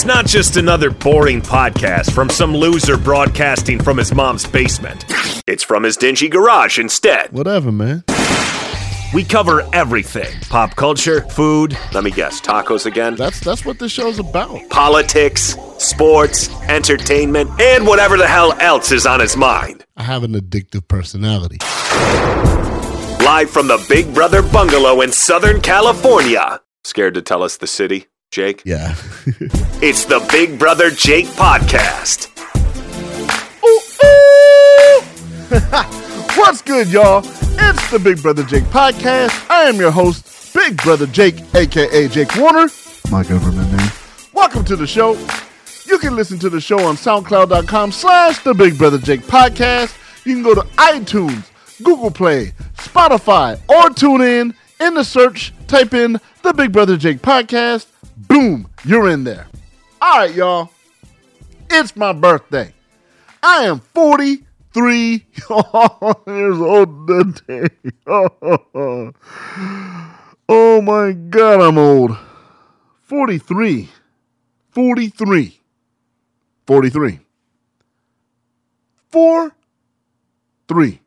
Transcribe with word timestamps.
It's 0.00 0.06
not 0.06 0.24
just 0.24 0.56
another 0.56 0.90
boring 0.90 1.42
podcast 1.42 2.14
from 2.14 2.30
some 2.30 2.56
loser 2.56 2.96
broadcasting 2.96 3.78
from 3.78 3.98
his 3.98 4.14
mom's 4.14 4.46
basement. 4.46 5.04
It's 5.46 5.62
from 5.62 5.82
his 5.82 5.98
dingy 5.98 6.26
garage 6.30 6.78
instead. 6.78 7.30
Whatever, 7.32 7.70
man. 7.70 8.04
We 9.12 9.24
cover 9.24 9.68
everything 9.74 10.40
pop 10.48 10.74
culture, 10.74 11.20
food, 11.28 11.76
let 11.92 12.02
me 12.02 12.10
guess, 12.10 12.40
tacos 12.40 12.86
again, 12.86 13.14
That's 13.16 13.40
that's 13.40 13.66
what 13.66 13.78
this 13.78 13.92
show's 13.92 14.18
about. 14.18 14.70
politics, 14.70 15.54
sports, 15.76 16.48
entertainment, 16.62 17.50
and 17.60 17.86
whatever 17.86 18.16
the 18.16 18.26
hell 18.26 18.54
else 18.58 18.92
is 18.92 19.04
on 19.04 19.20
his 19.20 19.36
mind. 19.36 19.84
I 19.98 20.04
have 20.04 20.22
an 20.24 20.32
addictive 20.32 20.88
personality. 20.88 21.58
Live 23.22 23.50
from 23.50 23.68
the 23.68 23.84
Big 23.86 24.14
Brother 24.14 24.40
Bungalow 24.40 25.02
in 25.02 25.12
Southern 25.12 25.60
California. 25.60 26.62
Scared 26.84 27.12
to 27.12 27.20
tell 27.20 27.42
us 27.42 27.58
the 27.58 27.66
city, 27.66 28.06
Jake? 28.30 28.62
Yeah. 28.64 28.94
It's 29.82 30.04
the 30.04 30.20
Big 30.30 30.58
Brother 30.58 30.90
Jake 30.90 31.24
podcast. 31.26 32.28
What's 36.36 36.60
good, 36.60 36.88
y'all? 36.88 37.20
It's 37.24 37.90
the 37.90 37.98
Big 37.98 38.22
Brother 38.22 38.44
Jake 38.44 38.64
podcast. 38.64 39.48
I 39.50 39.62
am 39.62 39.76
your 39.76 39.90
host, 39.90 40.52
Big 40.54 40.76
Brother 40.82 41.06
Jake, 41.06 41.36
aka 41.54 42.08
Jake 42.08 42.36
Warner, 42.36 42.68
my 43.10 43.22
government 43.24 43.72
name. 43.72 43.90
Welcome 44.34 44.64
to 44.66 44.76
the 44.76 44.86
show. 44.86 45.14
You 45.86 45.98
can 45.98 46.14
listen 46.14 46.38
to 46.40 46.50
the 46.50 46.60
show 46.60 46.80
on 46.86 46.96
SoundCloud.com 46.96 47.90
slash 47.90 48.44
the 48.44 48.52
Big 48.52 48.76
Brother 48.76 48.98
Jake 48.98 49.22
podcast. 49.22 49.96
You 50.26 50.34
can 50.34 50.42
go 50.42 50.54
to 50.54 50.60
iTunes, 50.76 51.50
Google 51.82 52.10
Play, 52.10 52.52
Spotify, 52.76 53.58
or 53.68 53.88
tune 53.90 54.20
in. 54.20 54.54
In 54.78 54.94
the 54.94 55.04
search, 55.04 55.52
type 55.66 55.92
in 55.94 56.18
the 56.42 56.52
Big 56.54 56.72
Brother 56.72 56.96
Jake 56.96 57.18
podcast. 57.22 57.86
Boom, 58.16 58.68
you're 58.84 59.08
in 59.08 59.24
there. 59.24 59.46
All 60.00 60.18
right, 60.18 60.34
y'all. 60.34 60.70
It's 61.70 61.94
my 61.96 62.12
birthday. 62.12 62.72
I 63.42 63.64
am 63.64 63.80
43 63.80 65.10
years 66.26 66.58
old 66.58 67.06
today. 67.08 67.68
Oh 70.52 70.80
my 70.82 71.12
God, 71.12 71.60
I'm 71.60 71.78
old. 71.78 72.18
43. 73.02 73.88
43. 74.70 75.60
43. 76.66 77.20
4 79.12 79.52
3. 80.66 81.00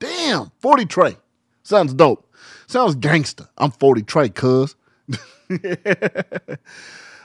Damn, 0.00 0.50
40 0.58 0.86
Trey. 0.86 1.16
Sounds 1.62 1.94
dope. 1.94 2.29
Sounds 2.70 2.94
gangster. 2.94 3.48
I'm 3.58 3.72
40 3.72 4.02
Trey, 4.02 4.28
cuz. 4.28 4.76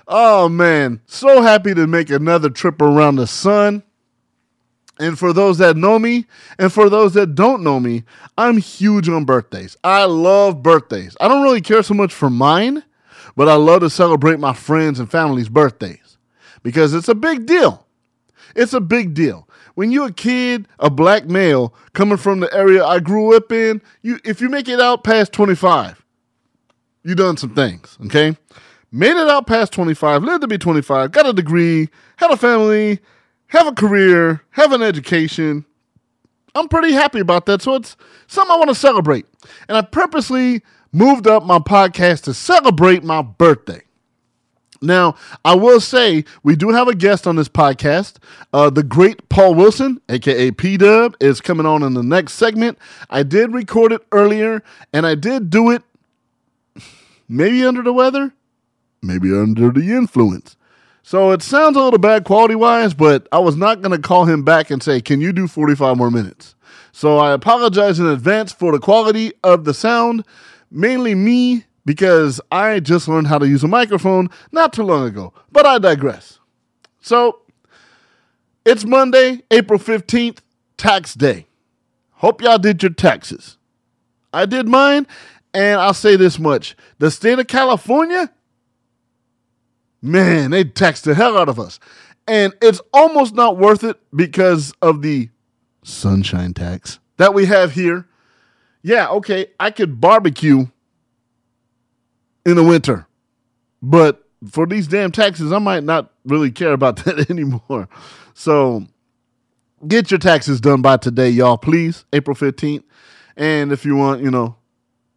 oh 0.07 0.49
man, 0.49 1.02
so 1.05 1.43
happy 1.43 1.75
to 1.75 1.85
make 1.85 2.09
another 2.09 2.49
trip 2.49 2.81
around 2.81 3.17
the 3.17 3.27
sun. 3.27 3.83
And 4.97 5.19
for 5.19 5.33
those 5.33 5.59
that 5.59 5.77
know 5.77 5.99
me, 5.99 6.25
and 6.57 6.73
for 6.73 6.89
those 6.89 7.13
that 7.13 7.35
don't 7.35 7.61
know 7.61 7.79
me, 7.79 8.05
I'm 8.35 8.57
huge 8.57 9.07
on 9.07 9.25
birthdays. 9.25 9.77
I 9.83 10.05
love 10.05 10.63
birthdays. 10.63 11.15
I 11.21 11.27
don't 11.27 11.43
really 11.43 11.61
care 11.61 11.83
so 11.83 11.93
much 11.93 12.11
for 12.11 12.31
mine, 12.31 12.83
but 13.35 13.47
I 13.47 13.53
love 13.53 13.81
to 13.81 13.89
celebrate 13.91 14.39
my 14.39 14.53
friends 14.53 14.99
and 14.99 15.11
family's 15.11 15.49
birthdays 15.49 16.17
because 16.63 16.95
it's 16.95 17.07
a 17.07 17.13
big 17.13 17.45
deal. 17.45 17.85
It's 18.55 18.73
a 18.73 18.81
big 18.81 19.13
deal. 19.13 19.44
When 19.75 19.91
you're 19.91 20.07
a 20.07 20.13
kid, 20.13 20.67
a 20.79 20.89
black 20.89 21.25
male 21.25 21.73
coming 21.93 22.17
from 22.17 22.39
the 22.39 22.53
area 22.53 22.83
I 22.83 22.99
grew 22.99 23.35
up 23.35 23.51
in, 23.51 23.81
you 24.01 24.19
if 24.23 24.41
you 24.41 24.49
make 24.49 24.67
it 24.67 24.79
out 24.79 25.03
past 25.03 25.31
25, 25.33 26.03
you 27.03 27.13
done 27.15 27.37
some 27.37 27.53
things, 27.53 27.97
okay? 28.05 28.37
Made 28.91 29.17
it 29.17 29.29
out 29.29 29.47
past 29.47 29.73
25, 29.73 30.23
lived 30.23 30.41
to 30.41 30.47
be 30.47 30.57
25, 30.57 31.11
got 31.11 31.27
a 31.27 31.33
degree, 31.33 31.89
had 32.15 32.31
a 32.31 32.37
family, 32.37 32.99
have 33.47 33.67
a 33.67 33.73
career, 33.73 34.41
have 34.51 34.71
an 34.71 34.81
education. 34.81 35.65
I'm 36.55 36.69
pretty 36.69 36.93
happy 36.93 37.19
about 37.19 37.45
that. 37.47 37.61
So 37.61 37.75
it's 37.75 37.97
something 38.27 38.53
I 38.53 38.58
want 38.58 38.69
to 38.69 38.75
celebrate. 38.75 39.25
And 39.67 39.77
I 39.77 39.81
purposely 39.81 40.64
moved 40.93 41.27
up 41.27 41.43
my 41.43 41.59
podcast 41.59 42.23
to 42.23 42.33
celebrate 42.33 43.03
my 43.03 43.21
birthday. 43.21 43.81
Now, 44.85 45.15
I 45.43 45.55
will 45.55 45.81
say 45.81 46.23
we 46.43 46.55
do 46.55 46.69
have 46.69 46.87
a 46.87 46.95
guest 46.95 47.27
on 47.27 47.35
this 47.35 47.49
podcast. 47.49 48.17
Uh, 48.53 48.69
the 48.69 48.83
great 48.83 49.27
Paul 49.29 49.55
Wilson, 49.55 50.01
aka 50.07 50.51
P 50.51 50.77
Dub, 50.77 51.15
is 51.19 51.41
coming 51.41 51.65
on 51.65 51.83
in 51.83 51.93
the 51.93 52.03
next 52.03 52.33
segment. 52.33 52.77
I 53.09 53.23
did 53.23 53.53
record 53.53 53.91
it 53.91 54.05
earlier, 54.11 54.63
and 54.93 55.05
I 55.05 55.15
did 55.15 55.49
do 55.49 55.71
it 55.71 55.83
maybe 57.27 57.65
under 57.65 57.81
the 57.81 57.93
weather, 57.93 58.33
maybe 59.01 59.35
under 59.35 59.71
the 59.71 59.91
influence. 59.91 60.55
So 61.03 61.31
it 61.31 61.43
sounds 61.43 61.77
a 61.77 61.81
little 61.81 61.99
bad 61.99 62.23
quality 62.23 62.55
wise, 62.55 62.95
but 62.95 63.27
I 63.31 63.37
was 63.39 63.55
not 63.55 63.81
going 63.81 63.91
to 63.91 64.07
call 64.07 64.25
him 64.25 64.43
back 64.43 64.71
and 64.71 64.81
say, 64.81 65.02
Can 65.02 65.21
you 65.21 65.33
do 65.33 65.47
45 65.47 65.97
more 65.97 66.09
minutes? 66.09 66.55
So 66.91 67.17
I 67.17 67.33
apologize 67.33 67.99
in 67.99 68.07
advance 68.07 68.52
for 68.52 68.71
the 68.71 68.79
quality 68.79 69.33
of 69.43 69.65
the 69.65 69.73
sound, 69.73 70.25
mainly 70.71 71.13
me, 71.13 71.65
because 71.85 72.41
I 72.51 72.79
just 72.79 73.07
learned 73.07 73.27
how 73.27 73.37
to 73.37 73.47
use 73.47 73.63
a 73.63 73.67
microphone 73.67 74.29
not 74.51 74.73
too 74.73 74.83
long 74.83 75.07
ago. 75.07 75.33
But 75.51 75.65
I 75.65 75.79
digress. 75.79 76.39
So 77.01 77.39
it's 78.65 78.85
Monday, 78.85 79.43
April 79.51 79.79
15th, 79.79 80.39
tax 80.77 81.13
day. 81.13 81.47
Hope 82.13 82.41
y'all 82.41 82.57
did 82.57 82.81
your 82.81 82.93
taxes. 82.93 83.57
I 84.33 84.45
did 84.45 84.67
mine, 84.67 85.07
and 85.53 85.79
I'll 85.79 85.93
say 85.93 86.15
this 86.15 86.39
much 86.39 86.75
the 86.97 87.11
state 87.11 87.39
of 87.39 87.47
California 87.47 88.31
man, 90.05 90.52
they 90.52 90.63
tax 90.63 91.02
the 91.02 91.15
hell 91.15 91.37
out 91.37 91.49
of 91.49 91.59
us. 91.59 91.79
And 92.27 92.53
it's 92.61 92.81
almost 92.93 93.35
not 93.35 93.57
worth 93.57 93.83
it 93.83 93.99
because 94.15 94.73
of 94.81 95.02
the 95.02 95.29
sunshine 95.83 96.53
tax 96.53 96.99
that 97.17 97.33
we 97.33 97.45
have 97.45 97.73
here. 97.73 98.07
Yeah, 98.81 99.09
okay, 99.09 99.47
I 99.59 99.71
could 99.71 99.99
barbecue 99.99 100.67
in 102.45 102.56
the 102.56 102.64
winter, 102.64 103.08
but 103.82 104.26
for 104.50 104.66
these 104.66 104.88
damn 104.88 105.11
taxes, 105.11 105.52
I 105.52 105.60
might 105.60 105.83
not 105.83 106.11
really 106.26 106.52
care 106.52 106.73
about 106.73 106.98
that 107.06 107.30
anymore. 107.30 107.88
So 108.33 108.86
get 109.88 110.11
your 110.11 110.20
taxes 110.20 110.61
done 110.61 110.82
by 110.82 110.98
today, 110.98 111.30
y'all, 111.30 111.58
please, 111.58 112.06
April 112.14 112.36
15th. 112.36 112.83
And 113.38 113.72
if 113.72 113.86
you 113.86 113.95
want, 113.95 114.22
you 114.22 114.32
know, 114.32 114.56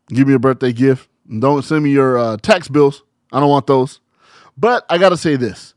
give 0.08 0.26
me 0.26 0.34
a 0.34 0.38
birthday 0.38 0.72
gift. 0.72 1.08
Don't 1.38 1.62
send 1.62 1.84
me 1.84 1.90
your 1.90 2.18
uh, 2.18 2.36
tax 2.38 2.68
bills. 2.68 3.02
I 3.32 3.40
don't 3.40 3.50
want 3.50 3.66
those. 3.66 4.00
But 4.56 4.84
I 4.88 4.98
got 4.98 5.10
to 5.10 5.16
say 5.16 5.36
this 5.36 5.74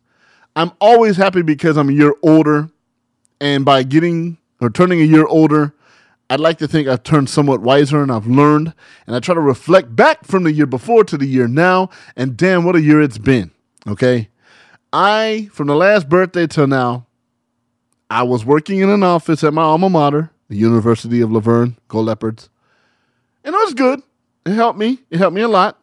I'm 0.55 0.71
always 0.79 1.17
happy 1.17 1.41
because 1.41 1.77
I'm 1.77 1.89
a 1.89 1.93
year 1.93 2.13
older. 2.21 2.69
And 3.39 3.65
by 3.65 3.83
getting 3.83 4.37
or 4.59 4.69
turning 4.69 5.01
a 5.01 5.05
year 5.05 5.25
older, 5.25 5.73
I'd 6.31 6.39
like 6.39 6.59
to 6.59 6.67
think 6.67 6.87
I've 6.87 7.03
turned 7.03 7.29
somewhat 7.29 7.59
wiser 7.59 8.01
and 8.01 8.09
I've 8.09 8.25
learned. 8.25 8.73
And 9.05 9.17
I 9.17 9.19
try 9.19 9.35
to 9.35 9.41
reflect 9.41 9.97
back 9.97 10.23
from 10.23 10.43
the 10.43 10.53
year 10.53 10.65
before 10.65 11.03
to 11.03 11.17
the 11.17 11.25
year 11.25 11.45
now. 11.45 11.89
And 12.15 12.37
damn, 12.37 12.63
what 12.63 12.77
a 12.77 12.81
year 12.81 13.01
it's 13.01 13.17
been. 13.17 13.51
Okay. 13.85 14.29
I, 14.93 15.49
from 15.51 15.67
the 15.67 15.75
last 15.75 16.07
birthday 16.07 16.47
till 16.47 16.67
now, 16.67 17.05
I 18.09 18.23
was 18.23 18.45
working 18.45 18.79
in 18.79 18.87
an 18.87 19.03
office 19.03 19.43
at 19.43 19.53
my 19.53 19.61
alma 19.61 19.89
mater, 19.89 20.31
the 20.47 20.55
University 20.55 21.19
of 21.19 21.33
La 21.33 21.41
Verne, 21.41 21.77
Go 21.89 21.99
Leopards. 21.99 22.49
And 23.43 23.53
it 23.53 23.57
was 23.57 23.73
good. 23.73 24.01
It 24.45 24.53
helped 24.53 24.79
me. 24.79 24.99
It 25.09 25.17
helped 25.17 25.35
me 25.35 25.41
a 25.41 25.49
lot. 25.49 25.81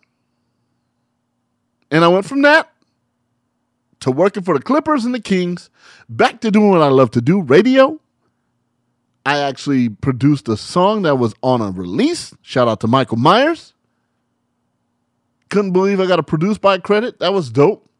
And 1.91 2.03
I 2.03 2.08
went 2.08 2.25
from 2.25 2.41
that 2.42 2.72
to 4.00 4.10
working 4.10 4.44
for 4.44 4.56
the 4.56 4.64
Clippers 4.64 5.04
and 5.04 5.14
the 5.14 5.20
Kings, 5.20 5.69
back 6.08 6.41
to 6.41 6.50
doing 6.50 6.70
what 6.70 6.81
I 6.81 6.88
love 6.88 7.10
to 7.10 7.20
do 7.20 7.42
radio. 7.42 8.00
I 9.28 9.41
actually 9.41 9.91
produced 9.91 10.49
a 10.49 10.56
song 10.56 11.03
that 11.03 11.16
was 11.16 11.34
on 11.43 11.61
a 11.61 11.71
release. 11.71 12.33
Shout 12.41 12.66
out 12.66 12.81
to 12.81 12.87
Michael 12.87 13.19
Myers. 13.19 13.75
Couldn't 15.50 15.72
believe 15.72 16.00
I 16.00 16.06
got 16.06 16.19
a 16.19 16.22
produced 16.22 16.62
by 16.62 16.78
credit. 16.78 17.19
That 17.19 17.35
was 17.35 17.50
dope. 17.50 17.91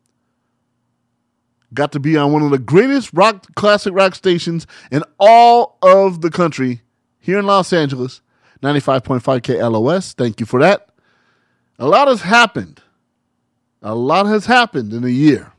Got 1.75 1.93
to 1.93 2.01
be 2.01 2.17
on 2.17 2.33
one 2.33 2.41
of 2.41 2.51
the 2.51 2.59
greatest 2.59 3.11
rock 3.13 3.45
classic 3.57 3.93
rock 3.93 4.15
stations 4.15 4.67
in 4.91 5.03
all 5.21 5.77
of 5.83 6.23
the 6.23 6.31
country 6.31 6.81
here 7.19 7.39
in 7.39 7.45
Los 7.45 7.75
Angeles, 7.75 8.23
95.5 8.63 9.21
KLOS. 9.43 10.15
Thank 10.15 10.41
you 10.41 10.47
for 10.47 10.61
that. 10.61 10.89
A 11.79 11.87
lot 11.87 12.09
has 12.09 12.23
happened. 12.23 12.81
A 13.83 13.95
lot 13.95 14.25
has 14.25 14.47
happened 14.47 14.95
in 14.95 15.05
a 15.05 15.09
year. 15.09 15.53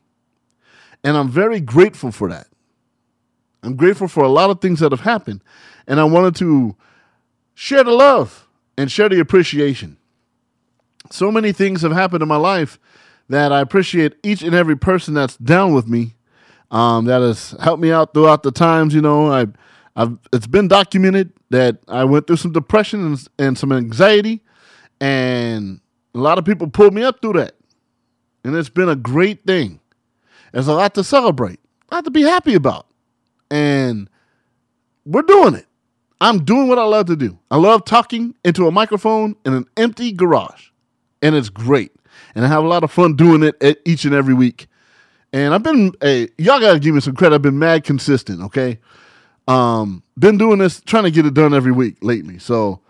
And 1.03 1.15
I'm 1.15 1.29
very 1.29 1.59
grateful 1.59 2.11
for 2.11 2.27
that. 2.29 2.47
I'm 3.63 3.75
grateful 3.75 4.07
for 4.07 4.23
a 4.23 4.29
lot 4.29 4.49
of 4.49 4.61
things 4.61 4.79
that 4.79 4.91
have 4.91 5.01
happened. 5.01 5.41
And 5.87 5.99
I 5.99 6.03
wanted 6.05 6.35
to 6.37 6.75
share 7.53 7.83
the 7.83 7.91
love 7.91 8.47
and 8.77 8.91
share 8.91 9.09
the 9.09 9.19
appreciation. 9.19 9.97
So 11.11 11.31
many 11.31 11.51
things 11.51 11.81
have 11.81 11.91
happened 11.91 12.21
in 12.21 12.29
my 12.29 12.37
life 12.37 12.79
that 13.29 13.51
I 13.51 13.61
appreciate 13.61 14.15
each 14.23 14.41
and 14.41 14.55
every 14.55 14.77
person 14.77 15.13
that's 15.13 15.37
down 15.37 15.73
with 15.73 15.87
me. 15.87 16.15
Um, 16.71 17.05
that 17.05 17.21
has 17.21 17.55
helped 17.59 17.81
me 17.81 17.91
out 17.91 18.13
throughout 18.13 18.43
the 18.43 18.51
times. 18.51 18.93
You 18.93 19.01
know, 19.01 19.31
I, 19.31 19.47
I've 19.95 20.17
it's 20.31 20.45
been 20.45 20.67
documented 20.67 21.33
that 21.49 21.79
I 21.87 22.03
went 22.03 22.27
through 22.27 22.35
some 22.35 22.51
depression 22.51 23.05
and, 23.05 23.27
and 23.39 23.57
some 23.57 23.71
anxiety, 23.71 24.43
and 25.01 25.79
a 26.13 26.19
lot 26.19 26.37
of 26.37 26.45
people 26.45 26.69
pulled 26.69 26.93
me 26.93 27.01
up 27.01 27.21
through 27.21 27.33
that, 27.33 27.55
and 28.43 28.55
it's 28.55 28.69
been 28.69 28.87
a 28.87 28.95
great 28.95 29.45
thing. 29.47 29.79
There's 30.53 30.67
a 30.67 30.73
lot 30.73 30.93
to 30.93 31.03
celebrate, 31.03 31.59
a 31.89 31.95
lot 31.95 32.05
to 32.05 32.11
be 32.11 32.21
happy 32.21 32.53
about. 32.53 32.85
And 33.51 34.09
we're 35.05 35.23
doing 35.23 35.55
it. 35.55 35.65
I'm 36.21 36.43
doing 36.43 36.67
what 36.67 36.77
I 36.77 36.83
love 36.83 37.05
to 37.07 37.15
do. 37.15 37.39
I 37.49 37.57
love 37.57 37.85
talking 37.85 38.35
into 38.43 38.67
a 38.67 38.71
microphone 38.71 39.35
in 39.45 39.53
an 39.53 39.65
empty 39.77 40.11
garage, 40.11 40.69
and 41.21 41.33
it's 41.35 41.49
great. 41.49 41.93
And 42.35 42.43
I 42.43 42.49
have 42.49 42.63
a 42.63 42.67
lot 42.67 42.83
of 42.83 42.91
fun 42.91 43.15
doing 43.15 43.43
it 43.43 43.81
each 43.85 44.05
and 44.05 44.13
every 44.13 44.33
week. 44.33 44.67
And 45.31 45.53
I've 45.53 45.63
been, 45.63 45.93
hey, 46.01 46.29
y'all 46.37 46.59
gotta 46.59 46.79
give 46.79 46.93
me 46.93 47.01
some 47.01 47.15
credit. 47.15 47.35
I've 47.35 47.41
been 47.41 47.59
mad 47.59 47.83
consistent, 47.83 48.41
okay? 48.41 48.79
Um, 49.47 50.03
been 50.17 50.37
doing 50.37 50.59
this, 50.59 50.81
trying 50.81 51.03
to 51.03 51.11
get 51.11 51.25
it 51.25 51.33
done 51.33 51.53
every 51.53 51.71
week 51.71 51.97
lately. 52.01 52.39
So 52.39 52.81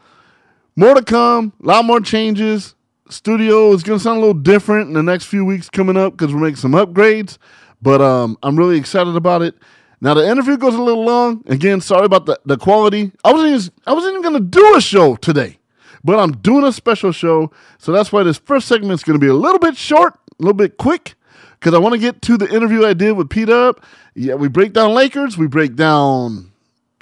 more 0.76 0.94
to 0.94 1.04
come, 1.04 1.54
a 1.64 1.68
lot 1.68 1.86
more 1.86 2.00
changes. 2.00 2.76
Studio 3.10 3.72
is 3.74 3.84
gonna 3.84 4.00
sound 4.00 4.18
a 4.18 4.22
little 4.22 4.34
different 4.34 4.88
in 4.88 4.94
the 4.94 5.04
next 5.04 5.26
few 5.26 5.46
weeks 5.46 5.70
coming 5.70 5.98
up 5.98 6.14
because 6.14 6.34
we're 6.34 6.42
making 6.42 6.58
some 6.58 6.72
upgrades. 6.72 7.38
But 7.82 8.02
um, 8.02 8.38
I'm 8.44 8.58
really 8.58 8.78
excited 8.78 9.16
about 9.16 9.42
it. 9.42 9.56
Now 10.02 10.14
the 10.14 10.28
interview 10.30 10.58
goes 10.58 10.76
a 10.76 10.82
little 10.82 11.04
long. 11.04 11.44
Again, 11.48 11.82
sorry 11.82 12.06
about 12.06 12.26
the, 12.26 12.40
the 12.46 12.58
quality. 12.58 13.12
I 13.24 13.34
wasn't 13.34 13.56
even, 13.56 13.74
I 13.86 13.94
wasn't 13.94 14.14
even 14.14 14.24
gonna 14.24 14.40
do 14.40 14.76
a 14.76 14.82
show 14.82 15.16
today, 15.16 15.60
but 16.04 16.18
I'm 16.20 16.32
doing 16.32 16.64
a 16.64 16.72
special 16.72 17.12
show, 17.12 17.52
so 17.78 17.92
that's 17.92 18.12
why 18.12 18.24
this 18.24 18.38
first 18.38 18.68
segment 18.68 18.94
is 18.94 19.04
gonna 19.04 19.20
be 19.20 19.28
a 19.28 19.34
little 19.34 19.60
bit 19.60 19.76
short, 19.76 20.14
a 20.14 20.44
little 20.44 20.54
bit 20.54 20.78
quick, 20.78 21.16
because 21.60 21.74
I 21.74 21.80
want 21.80 21.94
to 21.94 22.00
get 22.00 22.22
to 22.24 22.38
the 22.38 22.48
interview 22.54 22.86
I 22.86 22.94
did 22.94 23.14
with 23.14 23.30
P 23.30 23.46
Dub. 23.46 23.82
Yeah, 24.16 24.36
we 24.36 24.48
break 24.48 24.74
down 24.74 24.94
Lakers, 24.94 25.38
we 25.38 25.48
break 25.48 25.76
down 25.76 26.52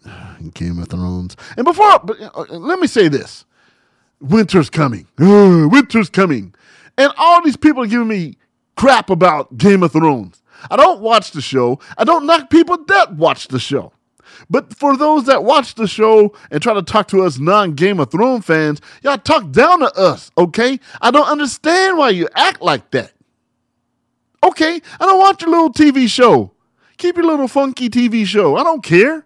Game 0.54 0.80
of 0.80 0.88
Thrones, 0.90 1.38
and 1.56 1.66
before, 1.66 2.00
but 2.00 2.20
uh, 2.20 2.46
let 2.50 2.80
me 2.80 2.88
say 2.88 3.08
this: 3.08 3.46
Winter's 4.20 4.70
coming. 4.70 5.08
Uh, 5.20 5.68
winter's 5.72 6.10
coming, 6.10 6.56
and 6.98 7.14
all 7.18 7.44
these 7.44 7.58
people 7.58 7.84
are 7.84 7.88
giving 7.88 8.08
me 8.08 8.38
crap 8.76 9.12
about 9.12 9.56
Game 9.58 9.84
of 9.84 9.92
Thrones. 9.92 10.42
I 10.70 10.76
don't 10.76 11.02
watch 11.02 11.32
the 11.32 11.42
show. 11.42 11.80
I 11.98 12.04
don't 12.04 12.26
knock 12.26 12.50
people 12.50 12.84
that 12.86 13.16
watch 13.16 13.48
the 13.48 13.60
show. 13.60 13.94
But 14.50 14.76
for 14.76 14.96
those 14.98 15.26
that 15.26 15.44
watch 15.44 15.76
the 15.76 15.88
show 15.88 16.34
and 16.52 16.62
try 16.62 16.74
to 16.74 16.82
talk 16.82 17.08
to 17.10 17.24
us 17.24 17.40
non 17.40 17.74
Game 17.74 18.00
of 18.00 18.12
Thrones 18.12 18.46
fans, 18.46 18.82
y'all 19.02 19.18
talk 19.18 19.52
down 19.52 19.80
to 19.80 19.94
us, 19.96 20.32
okay? 20.38 20.80
I 21.02 21.12
don't 21.12 21.28
understand 21.28 21.98
why 21.98 22.10
you 22.10 22.28
act 22.36 22.62
like 22.62 22.92
that. 22.92 23.14
Okay, 24.44 24.82
I 25.00 25.06
don't 25.06 25.20
watch 25.20 25.42
your 25.42 25.52
little 25.52 25.74
TV 25.74 26.08
show. 26.08 26.52
Keep 26.98 27.18
your 27.18 27.26
little 27.26 27.48
funky 27.48 27.90
TV 27.90 28.26
show. 28.26 28.56
I 28.56 28.64
don't 28.64 28.84
care. 28.84 29.26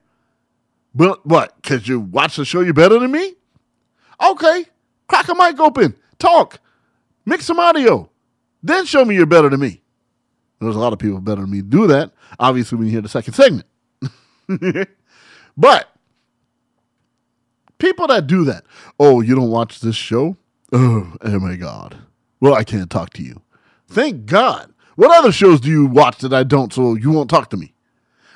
But 0.94 1.26
what? 1.26 1.56
Because 1.62 1.88
you 1.88 2.00
watch 2.00 2.36
the 2.36 2.46
show, 2.46 2.62
you're 2.62 2.74
better 2.74 3.00
than 3.00 3.12
me? 3.12 3.36
Okay, 4.24 4.66
crack 5.08 5.28
a 5.30 5.36
mic 5.36 5.60
open, 5.60 5.96
talk, 6.20 6.60
mix 7.26 7.46
some 7.46 7.60
audio, 7.60 8.10
then 8.62 8.86
show 8.86 9.04
me 9.04 9.16
you're 9.16 9.26
better 9.26 9.50
than 9.50 9.60
me. 9.60 9.81
There's 10.62 10.76
a 10.76 10.80
lot 10.80 10.94
of 10.94 11.00
people 11.00 11.20
better 11.20 11.42
than 11.42 11.50
me 11.50 11.62
do 11.62 11.88
that. 11.88 12.12
Obviously, 12.40 12.78
when 12.78 12.88
you 12.88 12.94
hear 12.94 13.02
the 13.02 13.10
second 13.10 13.34
segment. 13.34 13.66
but 15.58 15.90
people 17.80 18.06
that 18.08 18.28
do 18.28 18.46
that, 18.46 18.64
oh, 19.00 19.22
you 19.22 19.36
don't 19.36 19.50
watch 19.50 19.80
this 19.80 19.96
show? 19.96 20.38
Oh, 20.72 21.16
oh 21.20 21.40
my 21.40 21.56
God. 21.56 21.98
Well, 22.40 22.54
I 22.54 22.64
can't 22.64 22.92
talk 22.92 23.12
to 23.14 23.24
you. 23.24 23.42
Thank 23.88 24.28
God. 24.28 24.72
What 24.96 25.18
other 25.18 25.32
shows 25.32 25.60
do 25.60 25.70
you 25.70 25.88
watch 25.88 26.20
that 26.20 26.34
I 26.34 26.44
don't 26.44 26.72
so 26.72 26.96
you 26.96 27.12
won't 27.12 27.30
talk 27.30 27.50
to 27.50 27.58
me? 27.58 27.74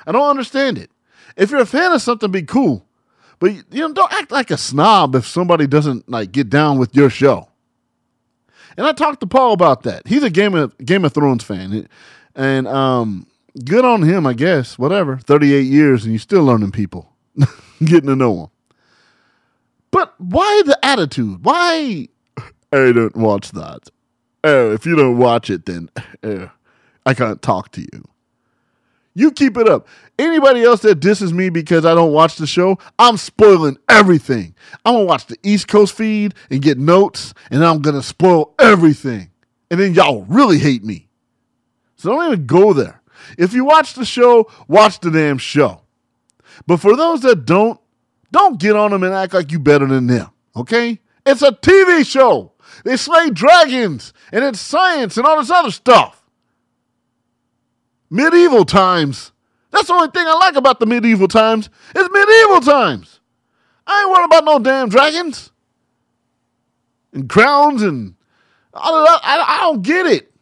I 0.04 0.12
don't 0.12 0.28
understand 0.28 0.78
it. 0.78 0.90
If 1.36 1.50
you're 1.50 1.60
a 1.60 1.66
fan 1.66 1.92
of 1.92 2.02
something, 2.02 2.30
be 2.30 2.42
cool. 2.42 2.86
But 3.38 3.52
you 3.52 3.62
know, 3.70 3.92
don't 3.92 4.12
act 4.12 4.32
like 4.32 4.50
a 4.50 4.56
snob 4.56 5.14
if 5.14 5.26
somebody 5.26 5.66
doesn't 5.66 6.08
like 6.08 6.32
get 6.32 6.50
down 6.50 6.78
with 6.78 6.96
your 6.96 7.10
show. 7.10 7.50
And 8.76 8.86
I 8.86 8.92
talked 8.92 9.20
to 9.20 9.26
Paul 9.26 9.52
about 9.52 9.82
that. 9.84 10.06
He's 10.06 10.22
a 10.22 10.30
Game 10.30 10.54
of 10.54 10.76
Game 10.78 11.04
of 11.04 11.12
Thrones 11.12 11.44
fan. 11.44 11.88
And 12.36 12.68
um, 12.68 13.26
good 13.64 13.84
on 13.84 14.02
him, 14.02 14.26
I 14.26 14.34
guess. 14.34 14.78
Whatever. 14.78 15.18
38 15.18 15.62
years 15.62 16.04
and 16.04 16.12
you're 16.12 16.20
still 16.20 16.44
learning 16.44 16.70
people, 16.70 17.10
getting 17.84 18.08
to 18.08 18.16
know 18.16 18.36
them. 18.36 18.50
But 19.90 20.14
why 20.18 20.62
the 20.66 20.78
attitude? 20.84 21.44
Why? 21.44 22.08
I 22.72 22.92
don't 22.92 23.16
watch 23.16 23.50
that. 23.52 23.88
Oh, 24.44 24.72
if 24.72 24.84
you 24.84 24.94
don't 24.94 25.18
watch 25.18 25.48
it, 25.48 25.64
then 25.64 25.88
uh, 26.22 26.48
I 27.06 27.14
can't 27.14 27.40
talk 27.40 27.72
to 27.72 27.80
you. 27.80 28.04
You 29.14 29.30
keep 29.30 29.56
it 29.56 29.66
up. 29.66 29.88
Anybody 30.18 30.62
else 30.62 30.82
that 30.82 31.00
disses 31.00 31.32
me 31.32 31.48
because 31.48 31.86
I 31.86 31.94
don't 31.94 32.12
watch 32.12 32.36
the 32.36 32.46
show, 32.46 32.78
I'm 32.98 33.16
spoiling 33.16 33.78
everything. 33.88 34.54
I'm 34.84 34.92
gonna 34.92 35.06
watch 35.06 35.26
the 35.26 35.38
East 35.42 35.68
Coast 35.68 35.96
feed 35.96 36.34
and 36.50 36.60
get 36.60 36.76
notes, 36.76 37.32
and 37.50 37.64
I'm 37.64 37.80
gonna 37.80 38.02
spoil 38.02 38.54
everything. 38.58 39.30
And 39.70 39.80
then 39.80 39.94
y'all 39.94 40.26
really 40.28 40.58
hate 40.58 40.84
me. 40.84 41.05
So 41.96 42.10
don't 42.10 42.32
even 42.32 42.46
go 42.46 42.72
there. 42.72 43.00
If 43.38 43.52
you 43.52 43.64
watch 43.64 43.94
the 43.94 44.04
show, 44.04 44.50
watch 44.68 45.00
the 45.00 45.10
damn 45.10 45.38
show. 45.38 45.82
But 46.66 46.78
for 46.78 46.96
those 46.96 47.22
that 47.22 47.44
don't, 47.44 47.80
don't 48.32 48.60
get 48.60 48.76
on 48.76 48.90
them 48.90 49.02
and 49.02 49.14
act 49.14 49.34
like 49.34 49.50
you 49.50 49.58
better 49.58 49.86
than 49.86 50.06
them. 50.06 50.30
Okay? 50.54 51.00
It's 51.24 51.42
a 51.42 51.50
TV 51.50 52.06
show. 52.06 52.52
They 52.84 52.96
slay 52.96 53.30
dragons 53.30 54.12
and 54.32 54.44
it's 54.44 54.60
science 54.60 55.16
and 55.16 55.26
all 55.26 55.38
this 55.38 55.50
other 55.50 55.70
stuff. 55.70 56.22
Medieval 58.10 58.64
times. 58.64 59.32
That's 59.70 59.88
the 59.88 59.94
only 59.94 60.08
thing 60.08 60.26
I 60.26 60.34
like 60.34 60.56
about 60.56 60.78
the 60.78 60.86
medieval 60.86 61.28
times. 61.28 61.68
It's 61.94 62.08
medieval 62.12 62.60
times. 62.60 63.20
I 63.86 64.02
ain't 64.02 64.10
worried 64.10 64.24
about 64.26 64.44
no 64.44 64.58
damn 64.58 64.88
dragons 64.88 65.50
and 67.12 67.28
crowns 67.28 67.82
and 67.82 68.14
that. 68.72 69.20
I, 69.22 69.44
I 69.48 69.60
don't 69.62 69.82
get 69.82 70.06
it 70.06 70.32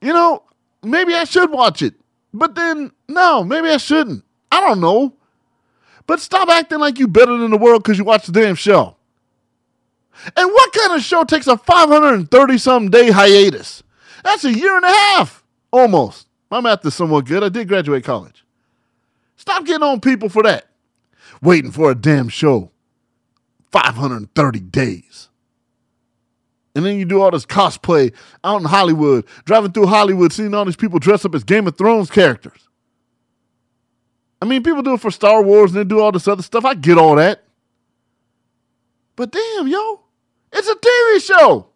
you 0.00 0.12
know, 0.12 0.42
maybe 0.82 1.14
I 1.14 1.24
should 1.24 1.50
watch 1.50 1.82
it. 1.82 1.94
But 2.32 2.54
then, 2.54 2.92
no, 3.08 3.44
maybe 3.44 3.68
I 3.68 3.78
shouldn't. 3.78 4.24
I 4.52 4.60
don't 4.60 4.80
know. 4.80 5.14
But 6.06 6.20
stop 6.20 6.48
acting 6.48 6.78
like 6.78 6.98
you 6.98 7.08
better 7.08 7.36
than 7.36 7.50
the 7.50 7.58
world 7.58 7.82
because 7.82 7.98
you 7.98 8.04
watch 8.04 8.26
the 8.26 8.32
damn 8.32 8.54
show. 8.54 8.96
And 10.36 10.50
what 10.50 10.72
kind 10.72 10.92
of 10.92 11.02
show 11.02 11.24
takes 11.24 11.46
a 11.46 11.56
530 11.56 12.58
some 12.58 12.90
day 12.90 13.10
hiatus? 13.10 13.82
That's 14.24 14.44
a 14.44 14.52
year 14.52 14.76
and 14.76 14.84
a 14.84 14.88
half, 14.90 15.44
almost. 15.70 16.26
My 16.50 16.60
math 16.60 16.84
is 16.86 16.94
somewhat 16.94 17.26
good. 17.26 17.42
I 17.42 17.48
did 17.48 17.68
graduate 17.68 18.04
college. 18.04 18.44
Stop 19.36 19.64
getting 19.64 19.82
on 19.82 20.00
people 20.00 20.28
for 20.28 20.42
that. 20.44 20.68
Waiting 21.42 21.70
for 21.70 21.90
a 21.90 21.94
damn 21.94 22.28
show. 22.28 22.70
530 23.70 24.60
days. 24.60 25.28
And 26.76 26.84
then 26.84 26.98
you 26.98 27.06
do 27.06 27.22
all 27.22 27.30
this 27.30 27.46
cosplay 27.46 28.12
out 28.44 28.60
in 28.60 28.66
Hollywood, 28.66 29.24
driving 29.46 29.72
through 29.72 29.86
Hollywood, 29.86 30.30
seeing 30.30 30.52
all 30.52 30.66
these 30.66 30.76
people 30.76 30.98
dressed 30.98 31.24
up 31.24 31.34
as 31.34 31.42
Game 31.42 31.66
of 31.66 31.78
Thrones 31.78 32.10
characters. 32.10 32.68
I 34.42 34.44
mean, 34.44 34.62
people 34.62 34.82
do 34.82 34.92
it 34.92 35.00
for 35.00 35.10
Star 35.10 35.42
Wars 35.42 35.70
and 35.70 35.80
they 35.80 35.84
do 35.84 36.00
all 36.00 36.12
this 36.12 36.28
other 36.28 36.42
stuff. 36.42 36.66
I 36.66 36.74
get 36.74 36.98
all 36.98 37.16
that. 37.16 37.42
But 39.16 39.32
damn, 39.32 39.66
yo, 39.66 40.02
it's 40.52 40.68
a 40.68 40.74
TV 40.74 41.24
show. 41.24 41.68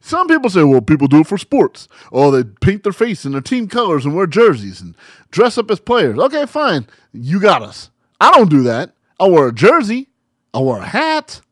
Some 0.00 0.26
people 0.26 0.48
say, 0.48 0.64
well, 0.64 0.80
people 0.80 1.06
do 1.06 1.20
it 1.20 1.26
for 1.26 1.36
sports. 1.36 1.86
Oh, 2.10 2.30
they 2.30 2.44
paint 2.62 2.82
their 2.82 2.94
face 2.94 3.26
in 3.26 3.32
their 3.32 3.42
team 3.42 3.68
colors 3.68 4.06
and 4.06 4.16
wear 4.16 4.26
jerseys 4.26 4.80
and 4.80 4.96
dress 5.30 5.58
up 5.58 5.70
as 5.70 5.80
players. 5.80 6.18
Okay, 6.18 6.46
fine. 6.46 6.86
You 7.12 7.38
got 7.38 7.60
us. 7.60 7.90
I 8.18 8.30
don't 8.30 8.48
do 8.48 8.62
that. 8.62 8.94
I 9.20 9.28
wear 9.28 9.48
a 9.48 9.52
jersey. 9.52 10.08
I 10.54 10.60
wear 10.60 10.80
a 10.80 10.86
hat. 10.86 11.42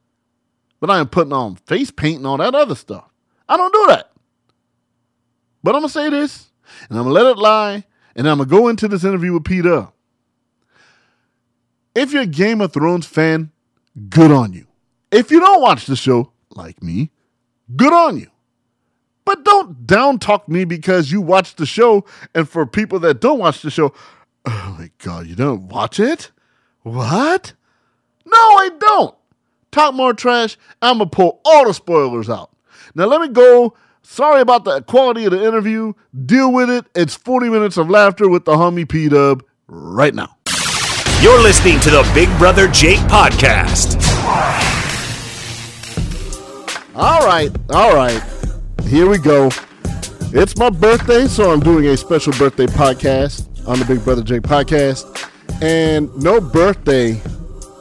But 0.81 0.91
I 0.91 0.99
am 0.99 1.09
putting 1.09 1.33
on 1.33 1.57
face 1.57 1.91
paint 1.91 2.19
and 2.19 2.27
all 2.27 2.37
that 2.37 2.55
other 2.55 2.75
stuff. 2.75 3.09
I 3.49 3.57
don't 3.57 3.73
do 3.73 3.87
that. 3.89 4.13
But 5.63 5.75
I'm 5.75 5.81
going 5.81 5.89
to 5.89 5.93
say 5.93 6.09
this, 6.11 6.51
and 6.89 6.99
I'm 6.99 7.05
going 7.05 7.17
to 7.17 7.23
let 7.23 7.33
it 7.33 7.39
lie, 7.39 7.85
and 8.15 8.29
I'm 8.29 8.39
going 8.39 8.49
to 8.49 8.55
go 8.55 8.69
into 8.69 8.89
this 8.89 9.05
interview 9.05 9.33
with 9.33 9.45
Peter. 9.45 9.89
If 11.95 12.13
you're 12.13 12.23
a 12.23 12.27
Game 12.27 12.61
of 12.61 12.73
Thrones 12.73 13.07
fan, 13.07 13.51
good 14.09 14.31
on 14.31 14.53
you. 14.53 14.67
If 15.11 15.31
you 15.31 15.41
don't 15.41 15.61
watch 15.61 15.87
the 15.87 15.97
show, 15.97 16.33
like 16.51 16.83
me, 16.83 17.11
good 17.75 17.93
on 17.93 18.19
you. 18.19 18.29
But 19.25 19.45
don't 19.45 19.87
down 19.87 20.19
talk 20.19 20.49
me 20.49 20.65
because 20.65 21.11
you 21.11 21.21
watch 21.21 21.57
the 21.57 21.67
show, 21.67 22.05
and 22.35 22.49
for 22.49 22.65
people 22.67 23.01
that 23.01 23.21
don't 23.21 23.41
watch 23.41 23.63
the 23.63 23.71
show, 23.71 23.93
oh 24.47 24.77
my 24.79 24.91
God, 24.99 25.27
you 25.27 25.35
don't 25.35 25.69
watch 25.69 25.99
it? 25.99 26.31
What? 26.83 27.53
No, 28.25 28.37
I 28.37 28.71
don't 28.79 29.18
talk 29.79 29.95
more 29.95 30.13
trash, 30.13 30.57
I'm 30.83 30.99
going 30.99 31.11
to 31.11 31.17
pull 31.17 31.41
all 31.45 31.67
the 31.67 31.75
spoilers 31.75 32.29
out. 32.29 32.51
Now, 32.95 33.07
let 33.07 33.21
me 33.21 33.29
go. 33.29 33.75
Sorry 34.03 34.41
about 34.41 34.65
the 34.65 34.83
quality 34.83 35.25
of 35.27 35.33
the 35.33 35.47
interview. 35.47 35.93
Deal 36.27 36.53
with 36.53 36.71
it. 36.71 36.87
It's 36.95 37.15
40 37.15 37.49
minutes 37.51 37.77
of 37.77 37.91
laughter 37.91 38.29
with 38.29 38.45
the 38.45 38.53
homie 38.53 38.89
P 38.89 39.09
Dub 39.09 39.45
right 39.69 40.15
now. 40.15 40.35
You're 41.21 41.41
listening 41.43 41.79
to 41.81 41.91
the 41.91 42.11
Big 42.15 42.29
Brother 42.39 42.69
Jake 42.69 42.99
podcast. 43.01 43.97
All 46.95 47.25
right, 47.27 47.51
all 47.71 47.95
right. 47.95 48.23
Here 48.85 49.09
we 49.09 49.19
go. 49.19 49.51
It's 50.33 50.57
my 50.57 50.71
birthday, 50.71 51.27
so 51.27 51.53
I'm 51.53 51.61
doing 51.61 51.87
a 51.87 51.97
special 51.97 52.33
birthday 52.33 52.67
podcast 52.67 53.47
on 53.69 53.79
the 53.79 53.85
Big 53.85 54.03
Brother 54.05 54.23
Jake 54.23 54.43
podcast. 54.43 55.05
And 55.63 56.15
no 56.17 56.41
birthday 56.41 57.21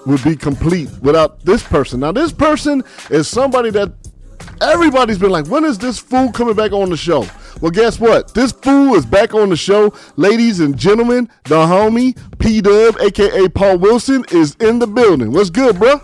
would 0.07 0.23
be 0.23 0.35
complete 0.35 0.89
without 1.01 1.43
this 1.45 1.61
person. 1.61 1.99
Now, 1.99 2.11
this 2.11 2.31
person 2.31 2.83
is 3.11 3.27
somebody 3.27 3.69
that 3.71 3.91
everybody's 4.61 5.17
been 5.17 5.29
like, 5.29 5.47
when 5.47 5.65
is 5.65 5.77
this 5.77 5.99
fool 5.99 6.31
coming 6.31 6.55
back 6.55 6.71
on 6.71 6.89
the 6.89 6.97
show? 6.97 7.27
Well, 7.61 7.71
guess 7.71 7.99
what? 7.99 8.33
This 8.33 8.51
fool 8.51 8.95
is 8.95 9.05
back 9.05 9.33
on 9.33 9.49
the 9.49 9.57
show. 9.57 9.93
Ladies 10.15 10.59
and 10.59 10.77
gentlemen, 10.77 11.29
the 11.45 11.55
homie 11.55 12.17
P 12.39 12.61
Dub, 12.61 12.97
aka 12.99 13.47
Paul 13.49 13.77
Wilson, 13.79 14.23
is 14.31 14.55
in 14.59 14.79
the 14.79 14.87
building. 14.87 15.31
What's 15.31 15.49
good, 15.49 15.77
bro? 15.77 15.99